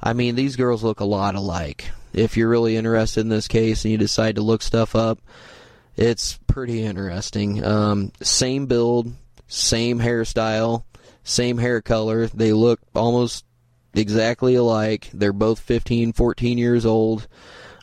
I 0.01 0.11
mean, 0.11 0.35
these 0.35 0.57
girls 0.57 0.83
look 0.83 0.99
a 0.99 1.05
lot 1.05 1.35
alike 1.35 1.91
if 2.13 2.37
you're 2.37 2.49
really 2.49 2.75
interested 2.77 3.21
in 3.21 3.29
this 3.29 3.47
case 3.47 3.85
and 3.85 3.91
you 3.91 3.97
decide 3.97 4.35
to 4.35 4.41
look 4.41 4.61
stuff 4.61 4.95
up, 4.95 5.19
it's 5.95 6.39
pretty 6.47 6.83
interesting. 6.83 7.63
Um, 7.63 8.11
same 8.21 8.65
build, 8.65 9.11
same 9.47 9.99
hairstyle, 9.99 10.83
same 11.23 11.57
hair 11.57 11.81
color. 11.81 12.27
They 12.27 12.53
look 12.53 12.79
almost 12.95 13.45
exactly 13.93 14.55
alike. 14.55 15.09
They're 15.13 15.33
both 15.33 15.59
15, 15.59 16.13
14 16.13 16.57
years 16.57 16.85
old. 16.85 17.27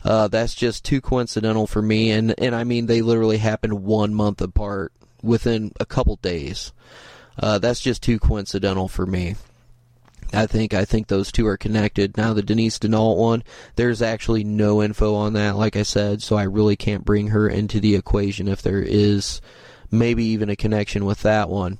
Uh, 0.03 0.27
that's 0.27 0.55
just 0.55 0.85
too 0.85 1.01
coincidental 1.01 1.67
for 1.67 1.81
me. 1.81 2.11
And, 2.11 2.33
and 2.39 2.55
I 2.55 2.63
mean, 2.63 2.85
they 2.85 3.01
literally 3.01 3.37
happened 3.37 3.83
one 3.83 4.13
month 4.13 4.41
apart 4.41 4.93
within 5.21 5.71
a 5.79 5.85
couple 5.85 6.15
days. 6.17 6.71
Uh, 7.37 7.59
that's 7.59 7.81
just 7.81 8.01
too 8.01 8.17
coincidental 8.17 8.87
for 8.87 9.05
me. 9.05 9.35
I 10.33 10.45
think 10.45 10.73
I 10.73 10.85
think 10.85 11.07
those 11.07 11.31
two 11.31 11.47
are 11.47 11.57
connected. 11.57 12.17
Now 12.17 12.33
the 12.33 12.41
Denise 12.41 12.79
Daneault 12.79 13.17
one, 13.17 13.43
there's 13.75 14.01
actually 14.01 14.43
no 14.43 14.83
info 14.83 15.15
on 15.15 15.33
that, 15.33 15.55
like 15.55 15.75
I 15.75 15.83
said, 15.83 16.21
so 16.21 16.35
I 16.35 16.43
really 16.43 16.75
can't 16.75 17.05
bring 17.05 17.27
her 17.27 17.47
into 17.47 17.79
the 17.79 17.95
equation 17.95 18.47
if 18.47 18.61
there 18.61 18.81
is 18.81 19.41
maybe 19.89 20.25
even 20.25 20.49
a 20.49 20.55
connection 20.55 21.05
with 21.05 21.21
that 21.21 21.49
one. 21.49 21.77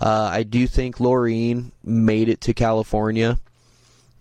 Uh, 0.00 0.28
I 0.32 0.42
do 0.42 0.66
think 0.66 0.96
Laureen 0.96 1.70
made 1.84 2.28
it 2.28 2.40
to 2.42 2.54
California. 2.54 3.38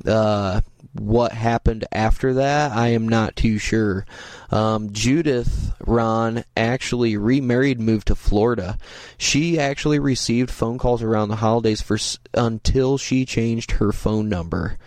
Uh, 0.05 0.61
what 0.93 1.31
happened 1.31 1.85
after 1.91 2.35
that, 2.35 2.71
I 2.71 2.89
am 2.89 3.07
not 3.07 3.35
too 3.35 3.57
sure. 3.57 4.05
Um, 4.51 4.91
Judith 4.91 5.73
Rahn 5.79 6.43
actually 6.55 7.17
remarried, 7.17 7.79
moved 7.79 8.07
to 8.07 8.15
Florida. 8.15 8.77
She 9.17 9.59
actually 9.59 9.99
received 9.99 10.51
phone 10.51 10.77
calls 10.77 11.03
around 11.03 11.29
the 11.29 11.37
holidays 11.37 11.81
for 11.81 11.97
until 12.33 12.97
she 12.97 13.25
changed 13.25 13.71
her 13.71 13.91
phone 13.91 14.29
number. 14.29 14.77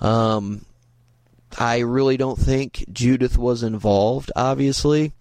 Um, 0.00 0.64
I 1.58 1.78
really 1.78 2.16
don't 2.16 2.38
think 2.38 2.84
Judith 2.92 3.38
was 3.38 3.62
involved, 3.62 4.30
obviously, 4.36 5.12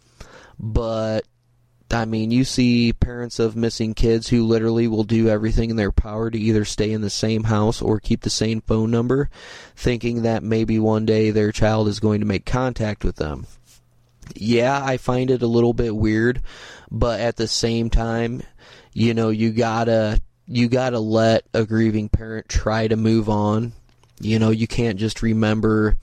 but 0.60 1.26
I 1.90 2.06
mean, 2.06 2.32
you 2.32 2.44
see 2.44 2.92
parents 2.92 3.40
of 3.40 3.56
missing 3.56 3.94
kids 3.94 4.28
who 4.28 4.46
literally 4.46 4.88
will 4.88 5.04
do 5.06 5.30
everything 5.30 5.70
in 5.70 5.78
their 5.78 5.92
power 5.92 6.30
to 6.30 6.38
either 6.38 6.66
stay 6.66 6.92
in 6.92 7.02
the 7.02 7.10
same 7.10 7.46
house 7.46 7.82
or 7.82 8.00
keep 8.00 8.22
the 8.22 8.30
same 8.30 8.62
phone 8.62 8.92
number, 8.92 9.30
thinking 9.76 10.24
that 10.24 10.44
maybe 10.44 10.80
one 10.80 11.06
day 11.06 11.32
their 11.32 11.52
child 11.52 11.88
is 11.88 12.00
going 12.00 12.20
to 12.20 12.26
make 12.26 12.46
contact 12.46 13.06
with 13.06 13.16
them. 13.16 13.46
Yeah, 14.36 14.84
I 14.84 14.98
find 14.98 15.32
it 15.32 15.42
a 15.42 15.48
little 15.48 15.74
bit 15.74 15.96
weird, 15.96 16.42
but 16.92 17.22
at 17.22 17.38
the 17.38 17.48
same 17.48 17.90
time, 17.90 18.44
you 18.92 19.14
know, 19.14 19.30
you 19.30 19.52
gotta 19.52 20.20
you 20.48 20.68
gotta 20.68 21.00
let 21.00 21.46
a 21.54 21.66
grieving 21.66 22.10
parent 22.10 22.50
try 22.50 22.88
to 22.88 22.98
move 22.98 23.30
on. 23.30 23.72
You 24.20 24.40
know, 24.40 24.50
you 24.50 24.68
can't 24.68 24.98
just 24.98 25.22
remember 25.22 25.98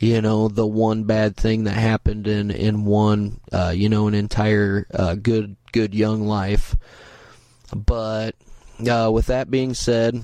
you 0.00 0.22
know 0.22 0.48
the 0.48 0.66
one 0.66 1.04
bad 1.04 1.36
thing 1.36 1.64
that 1.64 1.72
happened 1.72 2.26
in 2.26 2.50
in 2.50 2.86
one 2.86 3.38
uh, 3.52 3.72
you 3.74 3.88
know 3.88 4.08
an 4.08 4.14
entire 4.14 4.86
uh, 4.92 5.14
good 5.14 5.56
good 5.72 5.94
young 5.94 6.26
life. 6.26 6.74
But 7.72 8.34
uh, 8.88 9.10
with 9.12 9.26
that 9.26 9.50
being 9.50 9.74
said 9.74 10.22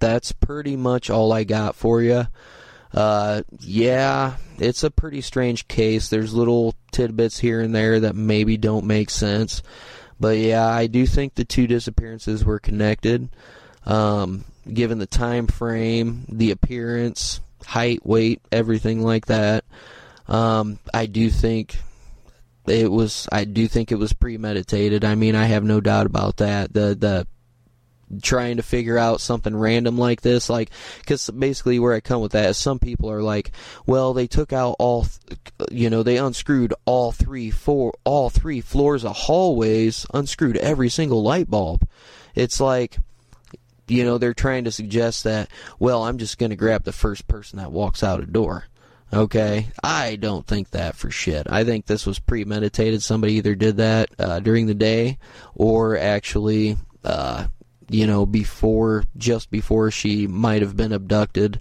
that's 0.00 0.32
pretty 0.32 0.74
much 0.74 1.10
all 1.10 1.32
I 1.32 1.44
got 1.44 1.76
for 1.76 2.02
you 2.02 2.26
uh, 2.94 3.42
yeah 3.60 4.36
it's 4.58 4.82
a 4.82 4.90
pretty 4.90 5.20
strange 5.20 5.68
case. 5.68 6.08
There's 6.08 6.34
little 6.34 6.74
tidbits 6.92 7.38
here 7.38 7.60
and 7.60 7.74
there 7.74 8.00
that 8.00 8.14
maybe 8.14 8.56
don't 8.56 8.86
make 8.86 9.10
sense. 9.10 9.62
But 10.18 10.38
yeah 10.38 10.66
I 10.66 10.86
do 10.86 11.06
think 11.06 11.34
the 11.34 11.44
two 11.44 11.66
disappearances 11.66 12.44
were 12.44 12.58
connected. 12.58 13.28
Um, 13.84 14.44
given 14.72 14.98
the 14.98 15.06
time 15.06 15.46
frame 15.46 16.24
the 16.28 16.52
appearance 16.52 17.40
height, 17.64 18.04
weight, 18.04 18.40
everything 18.50 19.02
like 19.02 19.26
that. 19.26 19.64
Um, 20.28 20.78
I 20.92 21.06
do 21.06 21.30
think 21.30 21.76
it 22.66 22.90
was. 22.90 23.28
I 23.30 23.44
do 23.44 23.66
think 23.68 23.92
it 23.92 23.96
was 23.96 24.12
premeditated. 24.12 25.04
I 25.04 25.14
mean, 25.14 25.34
I 25.34 25.46
have 25.46 25.64
no 25.64 25.80
doubt 25.80 26.06
about 26.06 26.38
that. 26.38 26.72
The 26.72 26.94
the 26.94 27.26
trying 28.20 28.58
to 28.58 28.62
figure 28.62 28.98
out 28.98 29.20
something 29.20 29.56
random 29.56 29.96
like 29.96 30.20
this 30.20 30.50
like 30.50 30.70
because 30.98 31.30
basically 31.30 31.78
where 31.78 31.94
i 31.94 32.00
come 32.00 32.20
with 32.20 32.32
that 32.32 32.50
is 32.50 32.58
some 32.58 32.78
people 32.78 33.10
are 33.10 33.22
like 33.22 33.52
well 33.86 34.12
they 34.12 34.26
took 34.26 34.52
out 34.52 34.76
all 34.78 35.06
you 35.70 35.88
know 35.88 36.02
they 36.02 36.18
unscrewed 36.18 36.74
all 36.84 37.10
three 37.10 37.50
four 37.50 37.94
all 38.04 38.28
three 38.28 38.60
floors 38.60 39.04
of 39.04 39.16
hallways 39.16 40.04
unscrewed 40.12 40.58
every 40.58 40.90
single 40.90 41.22
light 41.22 41.48
bulb 41.48 41.88
it's 42.34 42.60
like 42.60 42.98
you 43.88 44.04
know, 44.04 44.18
they're 44.18 44.34
trying 44.34 44.64
to 44.64 44.72
suggest 44.72 45.24
that, 45.24 45.48
well, 45.78 46.04
I'm 46.04 46.18
just 46.18 46.38
going 46.38 46.50
to 46.50 46.56
grab 46.56 46.84
the 46.84 46.92
first 46.92 47.26
person 47.26 47.58
that 47.58 47.72
walks 47.72 48.02
out 48.02 48.20
a 48.20 48.26
door. 48.26 48.64
Okay, 49.14 49.66
I 49.82 50.16
don't 50.16 50.46
think 50.46 50.70
that 50.70 50.96
for 50.96 51.10
shit. 51.10 51.46
I 51.50 51.64
think 51.64 51.84
this 51.84 52.06
was 52.06 52.18
premeditated. 52.18 53.02
Somebody 53.02 53.34
either 53.34 53.54
did 53.54 53.76
that 53.76 54.08
uh, 54.18 54.40
during 54.40 54.66
the 54.66 54.74
day, 54.74 55.18
or 55.54 55.98
actually, 55.98 56.78
uh, 57.04 57.48
you 57.90 58.06
know, 58.06 58.24
before 58.24 59.04
just 59.18 59.50
before 59.50 59.90
she 59.90 60.26
might 60.26 60.62
have 60.62 60.78
been 60.78 60.92
abducted. 60.92 61.60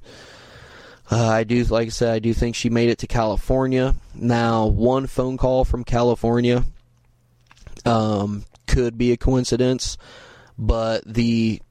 Uh, 1.12 1.28
I 1.28 1.44
do, 1.44 1.62
like 1.66 1.88
I 1.88 1.90
said, 1.90 2.14
I 2.14 2.20
do 2.20 2.34
think 2.34 2.56
she 2.56 2.70
made 2.70 2.90
it 2.90 3.00
to 3.00 3.08
California. 3.08 3.96
Now, 4.16 4.68
one 4.68 5.08
phone 5.08 5.36
call 5.36 5.66
from 5.66 5.84
California 5.84 6.64
um, 7.84 8.46
could 8.66 8.98
be 8.98 9.12
a 9.12 9.18
coincidence, 9.18 9.98
but 10.58 11.04
the 11.06 11.62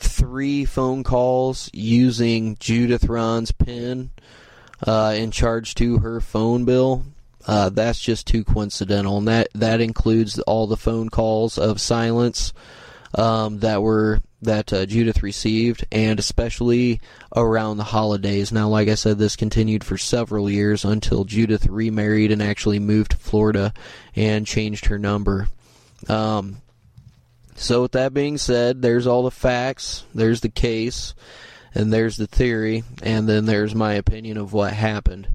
three 0.00 0.64
phone 0.64 1.04
calls 1.04 1.70
using 1.72 2.56
Judith 2.58 3.04
Rahn's 3.04 3.52
PIN 3.52 4.10
uh, 4.86 5.14
in 5.16 5.30
charge 5.30 5.74
to 5.76 5.98
her 5.98 6.20
phone 6.20 6.64
bill. 6.64 7.04
Uh, 7.46 7.68
that's 7.68 8.00
just 8.00 8.26
too 8.26 8.44
coincidental, 8.44 9.18
and 9.18 9.28
that 9.28 9.48
that 9.54 9.80
includes 9.80 10.38
all 10.40 10.66
the 10.66 10.76
phone 10.76 11.08
calls 11.08 11.58
of 11.58 11.80
silence 11.80 12.52
um, 13.14 13.60
that 13.60 13.82
were 13.82 14.20
that 14.42 14.72
uh, 14.72 14.86
Judith 14.86 15.22
received, 15.22 15.84
and 15.92 16.18
especially 16.18 17.00
around 17.36 17.76
the 17.76 17.84
holidays. 17.84 18.52
Now, 18.52 18.68
like 18.68 18.88
I 18.88 18.94
said, 18.94 19.18
this 19.18 19.36
continued 19.36 19.84
for 19.84 19.98
several 19.98 20.48
years 20.48 20.84
until 20.84 21.24
Judith 21.24 21.66
remarried 21.66 22.30
and 22.30 22.42
actually 22.42 22.78
moved 22.78 23.12
to 23.12 23.16
Florida 23.16 23.72
and 24.16 24.46
changed 24.46 24.86
her 24.86 24.98
number. 24.98 25.48
Um, 26.08 26.58
so, 27.60 27.82
with 27.82 27.92
that 27.92 28.14
being 28.14 28.38
said, 28.38 28.80
there's 28.80 29.06
all 29.06 29.22
the 29.22 29.30
facts, 29.30 30.04
there's 30.14 30.40
the 30.40 30.48
case, 30.48 31.14
and 31.74 31.92
there's 31.92 32.16
the 32.16 32.26
theory, 32.26 32.84
and 33.02 33.28
then 33.28 33.44
there's 33.44 33.74
my 33.74 33.92
opinion 33.92 34.38
of 34.38 34.54
what 34.54 34.72
happened. 34.72 35.28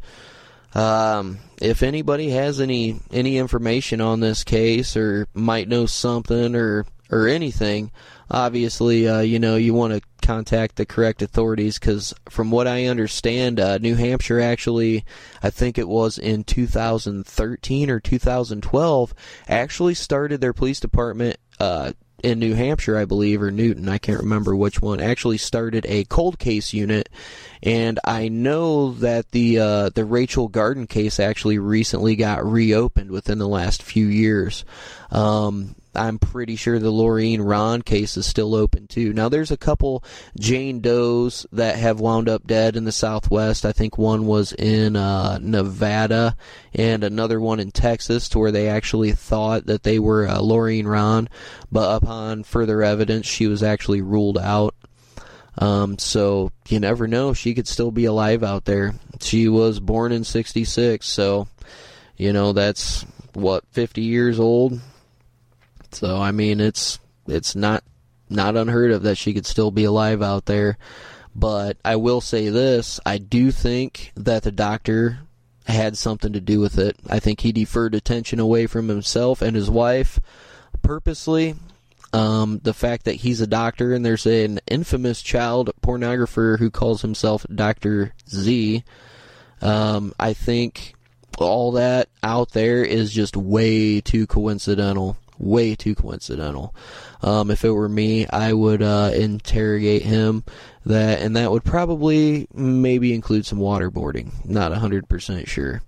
Um, 0.73 1.38
if 1.61 1.84
anybody 1.84 2.32
has 2.32 2.59
any 2.59 2.99
any 3.11 3.38
information 3.38 4.01
on 4.01 4.21
this 4.21 4.43
case 4.43 4.97
or 4.97 5.28
might 5.36 5.67
know 5.67 5.86
something 5.86 6.55
or 6.55 6.88
or 7.11 7.28
anything, 7.28 7.91
obviously, 8.32 9.07
uh, 9.07 9.19
you 9.19 9.38
know, 9.38 9.55
you 9.55 9.76
want 9.76 9.93
to 9.93 10.01
contact 10.26 10.78
the 10.78 10.86
correct 10.88 11.21
authorities 11.21 11.78
because, 11.78 12.11
from 12.28 12.49
what 12.49 12.67
I 12.67 12.88
understand, 12.88 13.59
uh, 13.59 13.78
New 13.78 13.93
Hampshire 13.93 14.39
actually, 14.39 15.05
I 15.43 15.51
think 15.51 15.78
it 15.78 15.88
was 15.88 16.17
in 16.17 16.43
2013 16.43 17.89
or 17.91 17.99
2012, 17.99 19.13
actually 19.47 19.93
started 19.93 20.41
their 20.41 20.53
police 20.53 20.80
department 20.80 21.38
uh, 21.59 21.93
in 22.26 22.39
New 22.39 22.55
Hampshire, 22.55 22.97
I 22.97 23.05
believe, 23.05 23.41
or 23.41 23.51
Newton, 23.51 23.88
I 23.88 23.99
can't 23.99 24.21
remember 24.21 24.55
which 24.55 24.82
one, 24.82 24.99
actually 24.99 25.38
started 25.38 25.86
a 25.86 26.05
cold 26.05 26.39
case 26.39 26.73
unit, 26.73 27.07
and 27.61 27.99
I 28.03 28.30
know 28.30 28.93
that 28.93 29.30
the 29.30 29.59
uh, 29.59 29.89
the 29.89 30.05
Rachel 30.05 30.47
Garden 30.47 30.88
case 30.88 31.19
actually 31.19 31.59
recently 31.59 32.15
got 32.15 32.43
reopened 32.43 33.11
within 33.11 33.38
the 33.38 33.47
last 33.47 33.84
few 33.84 34.07
years. 34.07 34.65
Um, 35.11 35.76
I'm 35.95 36.19
pretty 36.19 36.55
sure 36.55 36.79
the 36.79 36.91
Laureen 36.91 37.39
Rahn 37.39 37.81
case 37.81 38.17
is 38.17 38.25
still 38.25 38.55
open 38.55 38.87
too. 38.87 39.13
Now 39.13 39.29
there's 39.29 39.51
a 39.51 39.57
couple 39.57 40.03
Jane 40.39 40.81
Does 40.81 41.45
that 41.51 41.77
have 41.77 41.99
wound 41.99 42.29
up 42.29 42.45
dead 42.45 42.75
in 42.75 42.85
the 42.85 42.91
Southwest. 42.91 43.65
I 43.65 43.71
think 43.71 43.97
one 43.97 44.25
was 44.25 44.53
in 44.53 44.95
uh, 44.95 45.39
Nevada 45.41 46.35
and 46.73 47.03
another 47.03 47.39
one 47.39 47.59
in 47.59 47.71
Texas, 47.71 48.29
to 48.29 48.39
where 48.39 48.51
they 48.51 48.67
actually 48.67 49.11
thought 49.11 49.65
that 49.65 49.83
they 49.83 49.99
were 49.99 50.27
uh, 50.27 50.39
Laureen 50.39 50.85
Rahn, 50.85 51.29
but 51.71 51.95
upon 51.95 52.43
further 52.43 52.83
evidence, 52.83 53.25
she 53.25 53.47
was 53.47 53.63
actually 53.63 54.01
ruled 54.01 54.37
out. 54.37 54.75
Um, 55.57 55.97
so 55.97 56.51
you 56.67 56.79
never 56.79 57.07
know; 57.07 57.33
she 57.33 57.53
could 57.53 57.67
still 57.67 57.91
be 57.91 58.05
alive 58.05 58.43
out 58.43 58.65
there. 58.65 58.93
She 59.21 59.47
was 59.47 59.79
born 59.79 60.11
in 60.11 60.25
'66, 60.25 61.07
so 61.07 61.47
you 62.17 62.33
know 62.33 62.51
that's 62.51 63.05
what 63.35 63.65
50 63.71 64.01
years 64.01 64.39
old 64.39 64.79
so 65.95 66.17
I 66.21 66.31
mean, 66.31 66.59
it's 66.59 66.99
it's 67.27 67.55
not 67.55 67.83
not 68.29 68.57
unheard 68.57 68.91
of 68.91 69.03
that 69.03 69.17
she 69.17 69.33
could 69.33 69.45
still 69.45 69.71
be 69.71 69.85
alive 69.85 70.21
out 70.21 70.45
there. 70.45 70.77
But 71.35 71.77
I 71.83 71.95
will 71.95 72.21
say 72.21 72.49
this: 72.49 72.99
I 73.05 73.17
do 73.17 73.51
think 73.51 74.11
that 74.15 74.43
the 74.43 74.51
doctor 74.51 75.19
had 75.67 75.97
something 75.97 76.33
to 76.33 76.41
do 76.41 76.59
with 76.59 76.77
it. 76.77 76.97
I 77.09 77.19
think 77.19 77.41
he 77.41 77.51
deferred 77.51 77.95
attention 77.95 78.39
away 78.39 78.67
from 78.67 78.87
himself 78.87 79.41
and 79.41 79.55
his 79.55 79.69
wife 79.69 80.19
purposely. 80.81 81.55
Um, 82.13 82.61
the 82.63 82.73
fact 82.73 83.05
that 83.05 83.15
he's 83.15 83.41
a 83.41 83.47
doctor 83.47 83.93
and 83.93 84.05
there's 84.05 84.25
an 84.25 84.59
infamous 84.67 85.21
child 85.21 85.71
pornographer 85.81 86.57
who 86.59 86.69
calls 86.71 87.01
himself 87.01 87.45
Dr. 87.53 88.13
Z, 88.29 88.83
um, 89.61 90.13
I 90.17 90.33
think 90.33 90.93
all 91.39 91.73
that 91.73 92.07
out 92.23 92.51
there 92.51 92.85
is 92.85 93.11
just 93.11 93.35
way 93.35 93.99
too 93.99 94.27
coincidental 94.27 95.17
way 95.38 95.75
too 95.75 95.95
coincidental. 95.95 96.73
Um, 97.21 97.51
if 97.51 97.65
it 97.65 97.71
were 97.71 97.89
me, 97.89 98.27
I 98.27 98.53
would 98.53 98.81
uh, 98.81 99.11
interrogate 99.13 100.03
him. 100.03 100.43
That 100.86 101.21
and 101.21 101.36
that 101.36 101.51
would 101.51 101.63
probably 101.63 102.47
maybe 102.53 103.13
include 103.13 103.45
some 103.45 103.57
waterboarding. 103.59 104.45
Not 104.45 104.71
hundred 104.73 105.09
percent 105.09 105.47
sure. 105.47 105.81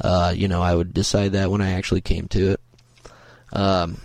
Uh, 0.00 0.32
you 0.36 0.46
know, 0.46 0.62
I 0.62 0.74
would 0.74 0.94
decide 0.94 1.32
that 1.32 1.50
when 1.50 1.60
I 1.60 1.72
actually 1.72 2.02
came 2.02 2.28
to 2.28 2.52
it. 2.52 2.60
Um, 3.52 4.00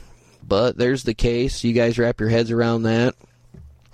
but 0.47 0.77
there's 0.77 1.03
the 1.03 1.13
case. 1.13 1.63
You 1.63 1.73
guys 1.73 1.99
wrap 1.99 2.19
your 2.19 2.29
heads 2.29 2.49
around 2.49 2.83
that. 2.83 3.15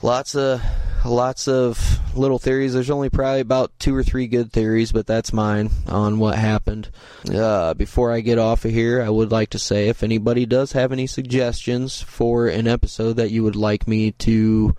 Lots 0.02 0.36
of 0.36 0.62
lots 1.10 1.48
of 1.48 2.00
little 2.18 2.40
theories. 2.40 2.74
There's 2.74 2.90
only 2.90 3.10
probably 3.10 3.42
about 3.42 3.72
two 3.80 3.96
or 3.96 4.04
three 4.04 4.28
good 4.28 4.52
theories, 4.52 4.92
but 4.92 5.08
that's 5.08 5.34
mine 5.34 5.70
on 5.88 6.20
what 6.20 6.38
happened. 6.38 6.90
Uh, 7.34 7.74
before 7.74 8.12
I 8.12 8.22
get 8.22 8.40
off 8.40 8.66
of 8.66 8.72
here, 8.72 9.02
I 9.02 9.10
would 9.10 9.32
like 9.32 9.52
to 9.52 9.60
say 9.60 9.88
if 9.88 10.04
anybody 10.04 10.46
does 10.46 10.74
have 10.74 10.92
any 10.92 11.08
suggestions 11.08 12.02
for 12.02 12.48
an 12.48 12.68
episode 12.68 13.14
that 13.14 13.32
you 13.32 13.44
would 13.44 13.56
like 13.56 13.88
me 13.88 14.12
to 14.14 14.76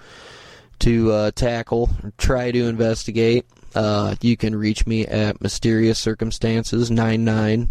to 0.80 1.10
uh, 1.10 1.30
tackle 1.32 1.90
or 2.04 2.12
try 2.18 2.52
to 2.52 2.66
investigate, 2.66 3.44
uh, 3.74 4.14
you 4.20 4.36
can 4.36 4.54
reach 4.54 4.86
me 4.86 5.04
at 5.06 5.40
mysterious 5.40 5.98
circumstances 5.98 6.88
99 6.90 7.70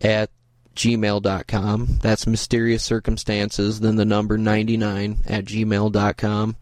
at 0.00 0.30
gmail.com. 0.74 1.98
That's 2.02 2.26
mysterious 2.26 2.82
circumstances, 2.82 3.80
then 3.80 3.96
the 3.96 4.04
number 4.04 4.36
99 4.36 5.18
at 5.26 5.44
gmail.com. 5.44 6.56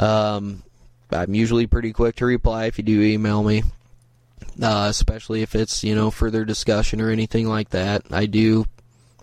Um, 0.00 0.62
I'm 1.10 1.34
usually 1.34 1.66
pretty 1.66 1.92
quick 1.92 2.16
to 2.16 2.26
reply 2.26 2.66
if 2.66 2.78
you 2.78 2.84
do 2.84 3.02
email 3.02 3.42
me. 3.42 3.62
Uh, 4.60 4.86
especially 4.90 5.42
if 5.42 5.54
it's 5.54 5.84
you 5.84 5.94
know 5.94 6.10
further 6.10 6.44
discussion 6.44 7.00
or 7.00 7.10
anything 7.10 7.46
like 7.46 7.70
that. 7.70 8.02
I 8.10 8.26
do. 8.26 8.66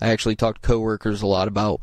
I 0.02 0.10
actually 0.10 0.36
talk 0.36 0.62
to 0.62 0.68
coworkers 0.68 1.22
a 1.22 1.28
lot 1.28 1.48
about 1.48 1.82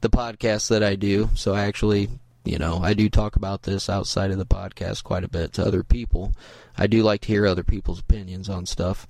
the 0.00 0.10
podcast 0.10 0.68
that 0.68 0.82
I 0.82 0.94
do, 0.94 1.30
so 1.34 1.54
I 1.54 1.62
actually 1.62 2.08
you 2.44 2.58
know 2.58 2.78
I 2.82 2.94
do 2.94 3.08
talk 3.08 3.36
about 3.36 3.62
this 3.62 3.90
outside 3.90 4.30
of 4.30 4.38
the 4.38 4.46
podcast 4.46 5.02
quite 5.02 5.24
a 5.24 5.28
bit 5.28 5.54
to 5.54 5.66
other 5.66 5.82
people. 5.82 6.32
I 6.76 6.86
do 6.86 7.02
like 7.02 7.22
to 7.22 7.28
hear 7.28 7.46
other 7.46 7.64
people's 7.64 8.00
opinions 8.00 8.48
on 8.48 8.64
stuff. 8.64 9.06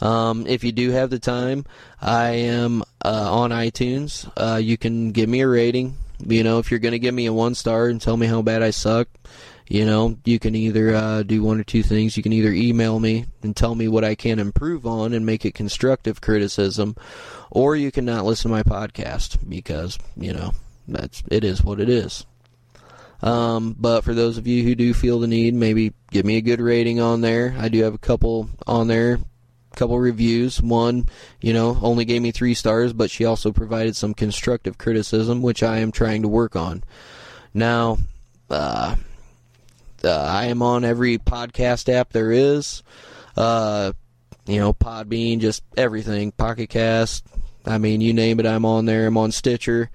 Um, 0.00 0.46
if 0.46 0.64
you 0.64 0.72
do 0.72 0.90
have 0.90 1.10
the 1.10 1.18
time, 1.18 1.64
I 2.00 2.30
am 2.30 2.82
uh, 3.04 3.32
on 3.32 3.50
iTunes. 3.50 4.30
Uh, 4.36 4.56
you 4.56 4.76
can 4.76 5.12
give 5.12 5.28
me 5.28 5.40
a 5.40 5.48
rating. 5.48 5.96
You 6.26 6.44
know, 6.44 6.58
if 6.58 6.70
you're 6.70 6.80
going 6.80 6.92
to 6.92 6.98
give 6.98 7.14
me 7.14 7.26
a 7.26 7.32
one 7.32 7.54
star 7.54 7.86
and 7.86 8.00
tell 8.00 8.16
me 8.16 8.26
how 8.26 8.42
bad 8.42 8.62
I 8.62 8.70
suck, 8.70 9.08
you 9.68 9.86
know, 9.86 10.18
you 10.24 10.38
can 10.38 10.54
either 10.54 10.94
uh, 10.94 11.22
do 11.22 11.42
one 11.42 11.60
or 11.60 11.64
two 11.64 11.82
things. 11.82 12.16
You 12.16 12.22
can 12.22 12.32
either 12.32 12.50
email 12.50 12.98
me 12.98 13.26
and 13.42 13.56
tell 13.56 13.74
me 13.74 13.86
what 13.86 14.04
I 14.04 14.16
can 14.16 14.38
improve 14.38 14.86
on 14.86 15.12
and 15.12 15.24
make 15.24 15.44
it 15.44 15.54
constructive 15.54 16.20
criticism, 16.20 16.96
or 17.50 17.76
you 17.76 17.92
can 17.92 18.04
not 18.04 18.24
listen 18.24 18.50
to 18.50 18.56
my 18.56 18.64
podcast 18.64 19.38
because, 19.48 19.96
you 20.16 20.32
know, 20.32 20.52
that's 20.88 21.22
it 21.30 21.44
is 21.44 21.62
what 21.62 21.78
it 21.80 21.88
is. 21.88 22.26
Um, 23.22 23.76
but 23.78 24.00
for 24.00 24.14
those 24.14 24.38
of 24.38 24.46
you 24.46 24.64
who 24.64 24.74
do 24.74 24.92
feel 24.92 25.20
the 25.20 25.28
need, 25.28 25.54
maybe 25.54 25.92
give 26.10 26.26
me 26.26 26.36
a 26.36 26.42
good 26.42 26.60
rating 26.60 27.00
on 27.00 27.20
there. 27.20 27.54
I 27.58 27.68
do 27.68 27.82
have 27.82 27.94
a 27.94 27.98
couple 27.98 28.48
on 28.66 28.88
there 28.88 29.20
couple 29.80 29.98
reviews. 29.98 30.60
One, 30.60 31.06
you 31.40 31.52
know, 31.54 31.78
only 31.82 32.04
gave 32.04 32.20
me 32.20 32.32
three 32.32 32.54
stars, 32.54 32.92
but 32.92 33.10
she 33.10 33.24
also 33.24 33.50
provided 33.50 33.96
some 33.96 34.12
constructive 34.12 34.76
criticism, 34.76 35.40
which 35.40 35.62
I 35.62 35.78
am 35.78 35.90
trying 35.90 36.22
to 36.22 36.28
work 36.28 36.54
on. 36.54 36.84
Now, 37.54 37.96
uh, 38.50 38.94
uh, 40.04 40.10
I 40.10 40.46
am 40.46 40.60
on 40.60 40.84
every 40.84 41.16
podcast 41.16 41.92
app 41.92 42.12
there 42.12 42.30
is. 42.30 42.82
Uh, 43.36 43.92
you 44.46 44.58
know, 44.58 44.74
Podbean, 44.74 45.40
just 45.40 45.62
everything. 45.76 46.30
Pocket 46.32 46.68
Cast. 46.68 47.26
I 47.64 47.78
mean, 47.78 48.02
you 48.02 48.12
name 48.12 48.38
it, 48.38 48.46
I'm 48.46 48.66
on 48.66 48.84
there. 48.84 49.06
I'm 49.06 49.16
on 49.16 49.32
Stitcher. 49.32 49.90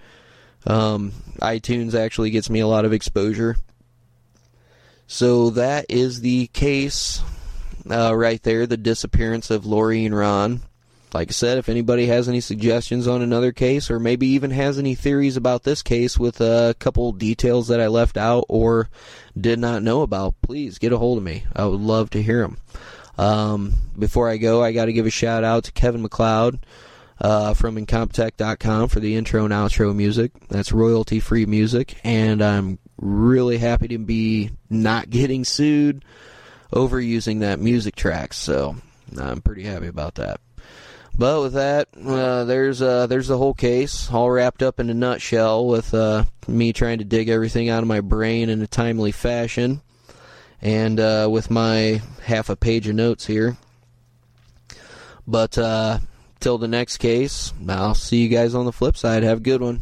Um, 0.65 1.11
iTunes 1.41 1.93
actually 1.93 2.31
gets 2.31 2.49
me 2.49 2.59
a 2.59 2.67
lot 2.67 2.85
of 2.85 2.93
exposure. 2.93 3.55
So 5.05 5.51
that 5.51 5.85
is 5.89 6.21
the 6.21 6.47
case 6.47 7.21
uh, 7.89 8.15
right 8.15 8.41
there, 8.43 8.65
the 8.65 8.77
disappearance 8.77 9.49
of 9.49 9.63
Laureen 9.63 10.11
Rahn. 10.11 10.61
Like 11.13 11.29
I 11.29 11.31
said, 11.31 11.57
if 11.57 11.69
anybody 11.69 12.07
has 12.07 12.27
any 12.27 12.41
suggestions 12.41 13.07
on 13.07 13.21
another 13.21 13.53
case, 13.53 13.89
or 13.89 13.99
maybe 13.99 14.27
even 14.27 14.51
has 14.51 14.77
any 14.77 14.95
theories 14.95 15.37
about 15.37 15.63
this 15.63 15.81
case 15.81 16.19
with 16.19 16.41
a 16.41 16.75
couple 16.77 17.13
details 17.13 17.69
that 17.69 17.79
I 17.79 17.87
left 17.87 18.17
out 18.17 18.45
or 18.49 18.89
did 19.39 19.59
not 19.59 19.81
know 19.81 20.01
about, 20.01 20.35
please 20.41 20.77
get 20.77 20.91
a 20.91 20.97
hold 20.97 21.17
of 21.17 21.23
me. 21.23 21.45
I 21.55 21.65
would 21.65 21.79
love 21.79 22.09
to 22.11 22.21
hear 22.21 22.41
them. 22.41 22.57
Um, 23.17 23.73
before 23.97 24.29
I 24.29 24.35
go, 24.35 24.61
I 24.61 24.73
got 24.73 24.85
to 24.85 24.93
give 24.93 25.05
a 25.05 25.11
shout 25.11 25.45
out 25.45 25.63
to 25.65 25.71
Kevin 25.71 26.01
MacLeod 26.01 26.65
uh, 27.21 27.53
from 27.53 27.77
Incompetech.com 27.77 28.89
for 28.89 28.99
the 28.99 29.15
intro 29.15 29.45
and 29.45 29.53
outro 29.53 29.95
music. 29.95 30.31
That's 30.49 30.73
royalty 30.73 31.21
free 31.21 31.45
music, 31.45 31.95
and 32.03 32.41
I'm 32.41 32.79
really 32.97 33.57
happy 33.57 33.87
to 33.89 33.97
be 33.97 34.51
not 34.69 35.09
getting 35.09 35.45
sued 35.45 36.03
over 36.73 36.99
using 36.99 37.39
that 37.39 37.59
music 37.59 37.95
track. 37.95 38.33
So 38.33 38.75
I'm 39.19 39.41
pretty 39.41 39.63
happy 39.63 39.87
about 39.87 40.15
that. 40.15 40.39
But 41.17 41.41
with 41.41 41.53
that, 41.53 41.87
uh, 42.05 42.43
there's 42.43 42.81
uh, 42.81 43.07
there's 43.07 43.29
the 43.29 43.37
whole 43.37 43.53
case, 43.53 44.11
all 44.11 44.29
wrapped 44.29 44.61
up 44.61 44.81
in 44.81 44.89
a 44.89 44.93
nutshell, 44.93 45.65
with 45.65 45.93
uh, 45.93 46.25
me 46.45 46.73
trying 46.73 46.97
to 46.97 47.05
dig 47.05 47.29
everything 47.29 47.69
out 47.69 47.81
of 47.81 47.87
my 47.87 48.01
brain 48.01 48.49
in 48.49 48.61
a 48.61 48.67
timely 48.67 49.13
fashion, 49.13 49.81
and 50.61 50.99
uh, 50.99 51.29
with 51.31 51.49
my 51.49 52.01
half 52.21 52.49
a 52.49 52.57
page 52.57 52.87
of 52.89 52.95
notes 52.95 53.25
here. 53.25 53.55
But 55.25 55.57
uh, 55.57 55.99
till 56.41 56.57
the 56.57 56.67
next 56.67 56.97
case, 56.97 57.53
I'll 57.69 57.95
see 57.95 58.17
you 58.17 58.27
guys 58.27 58.53
on 58.53 58.65
the 58.65 58.73
flip 58.73 58.97
side. 58.97 59.23
Have 59.23 59.37
a 59.37 59.41
good 59.41 59.61
one. 59.61 59.81